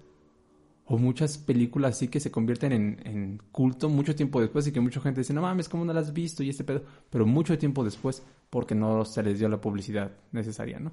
O 0.86 0.98
muchas 0.98 1.38
películas 1.38 1.96
así 1.96 2.10
que 2.10 2.20
se 2.20 2.30
convierten 2.30 2.74
en, 2.74 3.00
en 3.06 3.42
culto 3.52 3.88
mucho 3.88 4.16
tiempo 4.16 4.42
después 4.42 4.68
y 4.68 4.72
que 4.72 4.82
mucha 4.82 5.00
gente 5.00 5.22
dice, 5.22 5.34
no 5.34 5.42
mames, 5.42 5.70
¿cómo 5.70 5.86
no 5.86 5.94
las 5.94 6.08
has 6.08 6.14
visto? 6.14 6.44
Y 6.44 6.50
este 6.50 6.64
pedo. 6.64 6.84
Pero 7.10 7.26
mucho 7.26 7.58
tiempo 7.58 7.84
después 7.84 8.24
porque 8.50 8.76
no 8.76 9.06
se 9.06 9.24
les 9.24 9.40
dio 9.40 9.48
la 9.48 9.62
publicidad 9.62 10.12
necesaria, 10.32 10.80
¿no? 10.80 10.92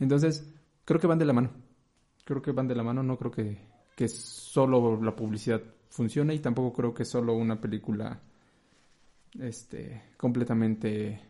Entonces, 0.00 0.52
creo 0.84 1.00
que 1.00 1.06
van 1.06 1.18
de 1.18 1.24
la 1.24 1.32
mano. 1.32 1.50
Creo 2.24 2.42
que 2.42 2.52
van 2.52 2.68
de 2.68 2.74
la 2.74 2.82
mano, 2.82 3.02
no 3.02 3.16
creo 3.16 3.30
que, 3.30 3.58
que 3.94 4.08
solo 4.08 5.00
la 5.00 5.14
publicidad 5.14 5.62
funcione 5.88 6.34
y 6.34 6.38
tampoco 6.38 6.72
creo 6.72 6.94
que 6.94 7.04
solo 7.04 7.34
una 7.34 7.60
película 7.60 8.20
este 9.38 10.02
completamente 10.16 11.20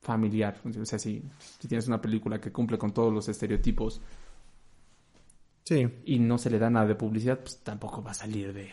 familiar. 0.00 0.60
O 0.64 0.84
sea, 0.84 0.98
si, 0.98 1.22
si 1.38 1.68
tienes 1.68 1.86
una 1.86 2.00
película 2.00 2.40
que 2.40 2.52
cumple 2.52 2.78
con 2.78 2.92
todos 2.92 3.12
los 3.12 3.28
estereotipos 3.28 4.00
Sí, 5.64 5.88
y 6.04 6.18
no 6.18 6.38
se 6.38 6.50
le 6.50 6.58
da 6.58 6.70
nada 6.70 6.86
de 6.86 6.94
publicidad, 6.94 7.40
pues 7.40 7.62
tampoco 7.62 8.02
va 8.02 8.10
a 8.10 8.14
salir 8.14 8.52
de, 8.52 8.70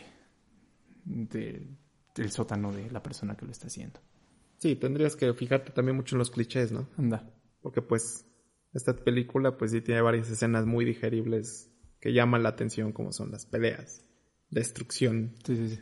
de 1.06 1.68
del 2.16 2.32
sótano 2.32 2.72
de 2.72 2.90
la 2.92 3.02
persona 3.02 3.38
que 3.38 3.46
lo 3.46 3.52
está 3.52 3.68
haciendo. 3.68 4.00
sí, 4.58 4.76
tendrías 4.76 5.16
que 5.16 5.34
fijarte 5.34 5.72
también 5.72 5.96
mucho 5.96 6.16
en 6.16 6.20
los 6.20 6.32
clichés, 6.32 6.72
¿no? 6.72 6.90
Anda. 6.98 7.32
Porque 7.62 7.82
pues 7.82 8.26
esta 8.74 8.94
película 8.94 9.58
pues 9.58 9.72
sí 9.72 9.82
tiene 9.82 10.02
varias 10.02 10.30
escenas 10.30 10.66
muy 10.66 10.86
digeribles 10.86 11.72
que 12.00 12.14
llaman 12.14 12.44
la 12.44 12.50
atención 12.50 12.92
como 12.92 13.12
son 13.12 13.32
las 13.32 13.46
peleas, 13.46 14.04
destrucción. 14.50 15.36
Sí, 15.46 15.56
sí, 15.56 15.76
sí. 15.76 15.80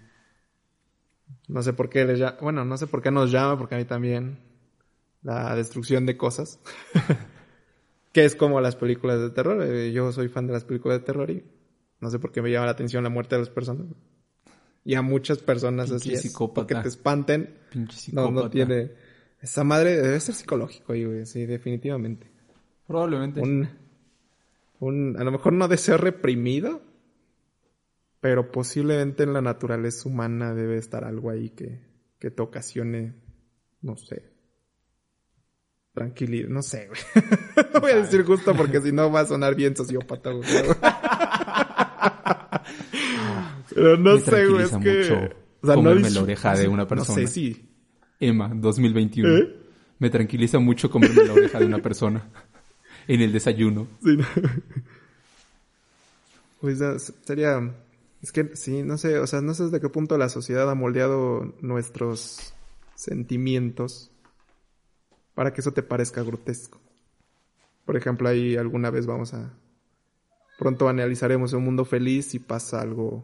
No 1.47 1.61
sé 1.61 1.73
por 1.73 1.89
qué 1.89 2.05
les 2.05 2.19
llama, 2.19 2.37
bueno, 2.41 2.65
no 2.65 2.77
sé 2.77 2.87
por 2.87 3.01
qué 3.01 3.11
nos 3.11 3.31
llama, 3.31 3.57
porque 3.57 3.75
a 3.75 3.77
mí 3.77 3.85
también 3.85 4.39
la 5.21 5.55
destrucción 5.55 6.05
de 6.05 6.17
cosas. 6.17 6.59
que 8.11 8.25
es 8.25 8.35
como 8.35 8.59
las 8.61 8.75
películas 8.75 9.19
de 9.19 9.29
terror. 9.29 9.61
Eh, 9.63 9.91
Yo 9.91 10.11
soy 10.11 10.27
fan 10.27 10.47
de 10.47 10.53
las 10.53 10.63
películas 10.63 10.99
de 10.99 11.05
terror 11.05 11.29
y 11.29 11.43
no 11.99 12.09
sé 12.09 12.19
por 12.19 12.31
qué 12.31 12.41
me 12.41 12.51
llama 12.51 12.65
la 12.65 12.71
atención 12.73 13.03
la 13.03 13.09
muerte 13.09 13.35
de 13.35 13.41
las 13.41 13.49
personas. 13.49 13.87
Y 14.85 14.95
a 14.95 15.01
muchas 15.01 15.39
personas 15.39 15.91
así 15.91 16.09
Pinche 16.09 16.15
es. 16.15 16.21
psicópata. 16.21 16.61
Porque 16.67 16.75
te 16.81 16.87
espanten. 16.87 17.55
Pinche 17.71 17.93
No, 18.13 18.23
psicópata. 18.27 18.31
no 18.31 18.49
tiene... 18.49 18.91
Esa 19.41 19.63
madre 19.63 19.97
debe 20.01 20.19
ser 20.19 20.33
psicológico, 20.33 20.93
ahí, 20.93 21.05
güey. 21.05 21.25
Sí, 21.25 21.45
definitivamente. 21.45 22.27
Probablemente. 22.87 23.39
un, 23.41 23.69
un, 24.79 25.15
a 25.19 25.23
lo 25.23 25.31
mejor 25.31 25.53
no 25.53 25.67
deseo 25.67 25.97
reprimido, 25.97 26.81
pero 28.19 28.51
posiblemente 28.51 29.23
en 29.23 29.33
la 29.33 29.41
naturaleza 29.41 30.09
humana 30.09 30.53
debe 30.55 30.77
estar 30.77 31.03
algo 31.03 31.29
ahí 31.29 31.49
que, 31.51 31.81
que 32.17 32.31
te 32.31 32.41
ocasione, 32.41 33.13
no 33.81 33.95
sé, 33.97 34.23
tranquilidad, 35.97 36.49
no 36.49 36.61
sé, 36.61 36.87
güey. 36.87 36.99
no 37.73 37.79
voy 37.81 37.91
a 37.91 37.95
decir 37.97 38.23
justo 38.23 38.53
porque 38.55 38.79
si 38.81 38.91
no 38.91 39.11
va 39.11 39.21
a 39.21 39.25
sonar 39.25 39.55
bien 39.55 39.75
sociópata, 39.75 40.31
güey. 40.31 40.47
Pero 43.73 43.97
no 43.97 44.15
Me 44.15 44.21
sé, 44.21 44.47
güey, 44.47 44.63
es 44.63 44.69
tranquiliza 44.69 44.79
que... 44.79 44.97
mucho 44.99 45.35
O 45.61 45.67
sea, 45.67 45.75
no 45.75 45.81
comerme 45.83 46.01
la 46.01 46.09
disfr- 46.09 46.23
oreja 46.23 46.55
de 46.55 46.67
una 46.67 46.83
No 46.83 46.87
persona. 46.87 47.15
sé 47.21 47.27
si... 47.27 47.69
Emma, 48.19 48.51
2021. 48.53 49.37
¿Eh? 49.37 49.55
Me 49.99 50.09
tranquiliza 50.09 50.59
mucho 50.59 50.89
comerme 50.89 51.23
la 51.25 51.33
oreja 51.33 51.59
de 51.59 51.65
una 51.65 51.79
persona 51.79 52.27
en 53.07 53.21
el 53.21 53.31
desayuno. 53.31 53.87
Sí, 54.03 54.17
no. 54.17 54.25
Pues 56.61 56.79
sería... 57.25 57.71
Es 58.21 58.31
que 58.31 58.55
sí, 58.55 58.81
no 58.81 58.97
sé, 58.97 59.19
o 59.19 59.27
sea, 59.27 59.41
no 59.41 59.53
sé 59.53 59.63
hasta 59.65 59.79
qué 59.79 59.89
punto 59.89 60.17
la 60.17 60.27
sociedad 60.29 60.67
ha 60.71 60.75
moldeado 60.75 61.53
nuestros 61.61 62.51
sentimientos 62.95 64.09
para 65.37 65.53
que 65.53 65.61
eso 65.61 65.71
te 65.71 65.83
parezca 65.83 66.23
grotesco. 66.23 66.79
Por 67.85 67.95
ejemplo, 67.95 68.27
ahí 68.27 68.55
alguna 68.55 68.89
vez 68.89 69.05
vamos 69.05 69.35
a... 69.35 69.53
Pronto 70.57 70.89
analizaremos 70.89 71.53
un 71.53 71.63
mundo 71.63 71.85
feliz 71.85 72.33
y 72.33 72.39
pasa 72.39 72.81
algo 72.81 73.23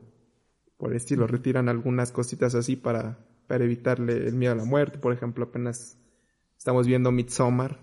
por 0.78 0.92
el 0.92 0.98
estilo. 0.98 1.26
Retiran 1.26 1.70
algunas 1.70 2.12
cositas 2.12 2.54
así 2.54 2.76
para, 2.76 3.18
para 3.48 3.64
evitarle 3.64 4.28
el 4.28 4.36
miedo 4.36 4.54
a 4.54 4.58
la 4.58 4.64
muerte. 4.64 5.00
Por 5.00 5.12
ejemplo, 5.12 5.46
apenas 5.46 5.98
estamos 6.56 6.86
viendo 6.86 7.12
Midsommar. 7.12 7.80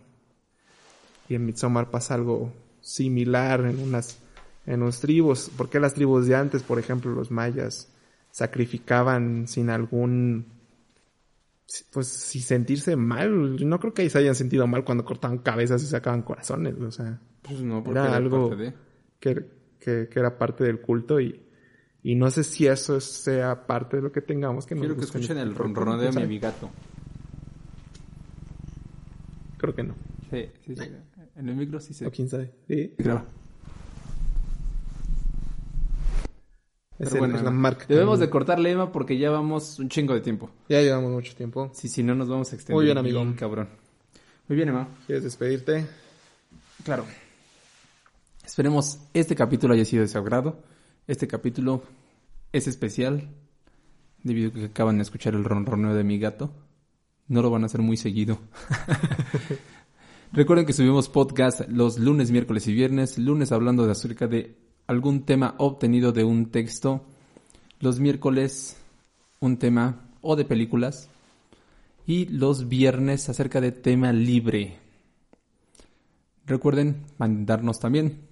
Y 1.28 1.34
en 1.34 1.44
Midsommar 1.44 1.90
pasa 1.90 2.14
algo 2.14 2.52
similar 2.80 3.62
en 3.62 3.80
unas 3.80 4.20
en 4.64 4.78
los 4.78 5.00
tribus. 5.00 5.50
¿Por 5.56 5.70
qué 5.70 5.80
las 5.80 5.94
tribus 5.94 6.28
de 6.28 6.36
antes, 6.36 6.62
por 6.62 6.78
ejemplo, 6.78 7.10
los 7.10 7.32
mayas 7.32 7.92
sacrificaban 8.30 9.48
sin 9.48 9.70
algún 9.70 10.59
pues 11.92 12.06
sin 12.08 12.42
sentirse 12.42 12.96
mal? 12.96 13.56
No 13.68 13.78
creo 13.80 13.94
que 13.94 14.08
se 14.10 14.18
hayan 14.18 14.34
sentido 14.34 14.66
mal 14.66 14.84
cuando 14.84 15.04
cortaban 15.04 15.38
cabezas 15.38 15.82
y 15.82 15.86
sacaban 15.86 16.22
corazones, 16.22 16.74
o 16.80 16.90
sea, 16.90 17.20
Pues 17.42 17.60
no, 17.62 17.82
porque 17.82 17.98
Era 18.00 18.08
era 18.08 18.16
algo- 18.16 18.54
de- 18.56 18.74
que, 19.20 19.46
que, 19.78 20.08
que 20.10 20.18
era 20.18 20.36
parte 20.38 20.64
del 20.64 20.80
culto 20.80 21.20
y, 21.20 21.40
y 22.02 22.14
no 22.16 22.30
sé 22.30 22.42
si 22.44 22.66
eso 22.66 22.96
es- 22.96 23.04
sea 23.04 23.66
parte 23.66 23.96
de 23.98 24.02
lo 24.02 24.10
que 24.12 24.20
tengamos 24.20 24.66
que 24.66 24.74
Quiero 24.74 24.96
que 24.96 25.02
escuchen 25.04 25.38
el 25.38 25.54
ronroneo 25.54 25.96
de 25.98 26.08
¿quién 26.08 26.16
mi 26.16 26.22
amigato. 26.24 26.70
Creo 29.58 29.74
que 29.74 29.82
no. 29.82 29.94
Sí, 30.30 30.46
sí, 30.66 30.76
sí. 30.76 30.90
En 31.36 31.48
el 31.48 31.56
micro 31.56 31.80
sí 31.80 31.92
se 31.94 32.06
O 32.06 32.10
quién 32.10 32.28
sabe. 32.28 32.52
Sí. 32.68 32.94
graba. 32.98 33.24
Pero 37.08 37.18
bueno, 37.18 37.36
es 37.36 37.42
la 37.42 37.50
marca. 37.50 37.86
que- 37.86 37.94
debemos 37.94 38.18
de 38.20 38.28
cortarle 38.30 38.70
Emma 38.70 38.92
porque 38.92 39.16
ya 39.18 39.30
vamos 39.30 39.78
un 39.78 39.88
chingo 39.88 40.14
de 40.14 40.20
tiempo. 40.20 40.50
Ya 40.68 40.80
llevamos 40.82 41.10
mucho 41.10 41.34
tiempo. 41.34 41.70
Sí, 41.74 41.88
si 41.88 42.02
no 42.02 42.14
nos 42.14 42.28
vamos 42.28 42.52
a 42.52 42.56
extender. 42.56 42.76
Muy 42.76 42.84
bien, 42.84 42.98
amigo. 42.98 43.24
cabrón. 43.38 43.68
Muy 44.48 44.56
bien, 44.56 44.68
Emma. 44.68 44.86
¿Quieres 45.06 45.24
despedirte? 45.24 45.86
Claro. 46.84 47.04
Esperemos 48.44 48.98
este 49.14 49.34
capítulo 49.34 49.74
haya 49.74 49.84
sido 49.84 50.02
de 50.02 50.08
su 50.08 50.18
agrado. 50.18 50.62
Este 51.06 51.26
capítulo 51.26 51.82
es 52.52 52.66
especial 52.66 53.28
debido 54.22 54.50
a 54.50 54.52
que 54.52 54.64
acaban 54.66 54.96
de 54.96 55.02
escuchar 55.02 55.34
el 55.34 55.44
ronroneo 55.44 55.94
de 55.94 56.04
mi 56.04 56.18
gato. 56.18 56.52
No 57.28 57.42
lo 57.42 57.50
van 57.50 57.62
a 57.62 57.66
hacer 57.66 57.80
muy 57.80 57.96
seguido. 57.96 58.38
Recuerden 60.32 60.66
que 60.66 60.72
subimos 60.72 61.08
podcast 61.08 61.62
los 61.68 61.98
lunes, 61.98 62.30
miércoles 62.30 62.66
y 62.68 62.72
viernes. 62.72 63.18
Lunes 63.18 63.52
hablando 63.52 63.86
de 63.86 63.92
acerca 63.92 64.26
de 64.26 64.56
algún 64.90 65.22
tema 65.22 65.54
obtenido 65.58 66.10
de 66.10 66.24
un 66.24 66.50
texto. 66.50 67.02
Los 67.78 68.00
miércoles 68.00 68.76
un 69.38 69.56
tema 69.56 70.00
o 70.20 70.34
de 70.34 70.44
películas. 70.44 71.08
Y 72.06 72.26
los 72.26 72.68
viernes 72.68 73.28
acerca 73.28 73.60
de 73.60 73.70
tema 73.70 74.12
libre. 74.12 74.80
Recuerden 76.44 77.04
mandarnos 77.18 77.78
también 77.78 78.22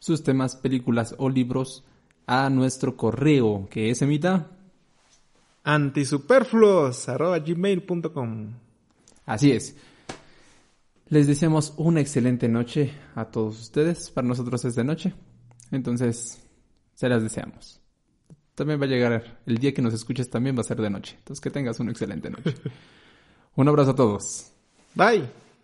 sus 0.00 0.24
temas, 0.24 0.56
películas 0.56 1.14
o 1.18 1.30
libros 1.30 1.84
a 2.26 2.50
nuestro 2.50 2.96
correo 2.96 3.68
que 3.70 3.90
es 3.90 4.02
emita 4.02 4.50
antisuperfluos.gmail.com 5.62 8.54
Así 9.24 9.52
es. 9.52 9.76
Les 11.06 11.28
deseamos 11.28 11.74
una 11.76 12.00
excelente 12.00 12.48
noche 12.48 12.92
a 13.14 13.26
todos 13.26 13.60
ustedes. 13.60 14.10
Para 14.10 14.26
nosotros 14.26 14.64
es 14.64 14.74
de 14.74 14.82
noche. 14.82 15.14
Entonces, 15.72 16.40
se 16.94 17.08
las 17.08 17.22
deseamos. 17.22 17.80
También 18.54 18.80
va 18.80 18.84
a 18.84 18.88
llegar 18.88 19.40
el 19.46 19.58
día 19.58 19.72
que 19.72 19.82
nos 19.82 19.94
escuches, 19.94 20.30
también 20.30 20.56
va 20.56 20.60
a 20.60 20.64
ser 20.64 20.80
de 20.80 20.90
noche. 20.90 21.16
Entonces, 21.18 21.42
que 21.42 21.50
tengas 21.50 21.80
una 21.80 21.90
excelente 21.90 22.30
noche. 22.30 22.54
Un 23.56 23.68
abrazo 23.68 23.90
a 23.90 23.94
todos. 23.96 24.52
Bye. 24.94 25.28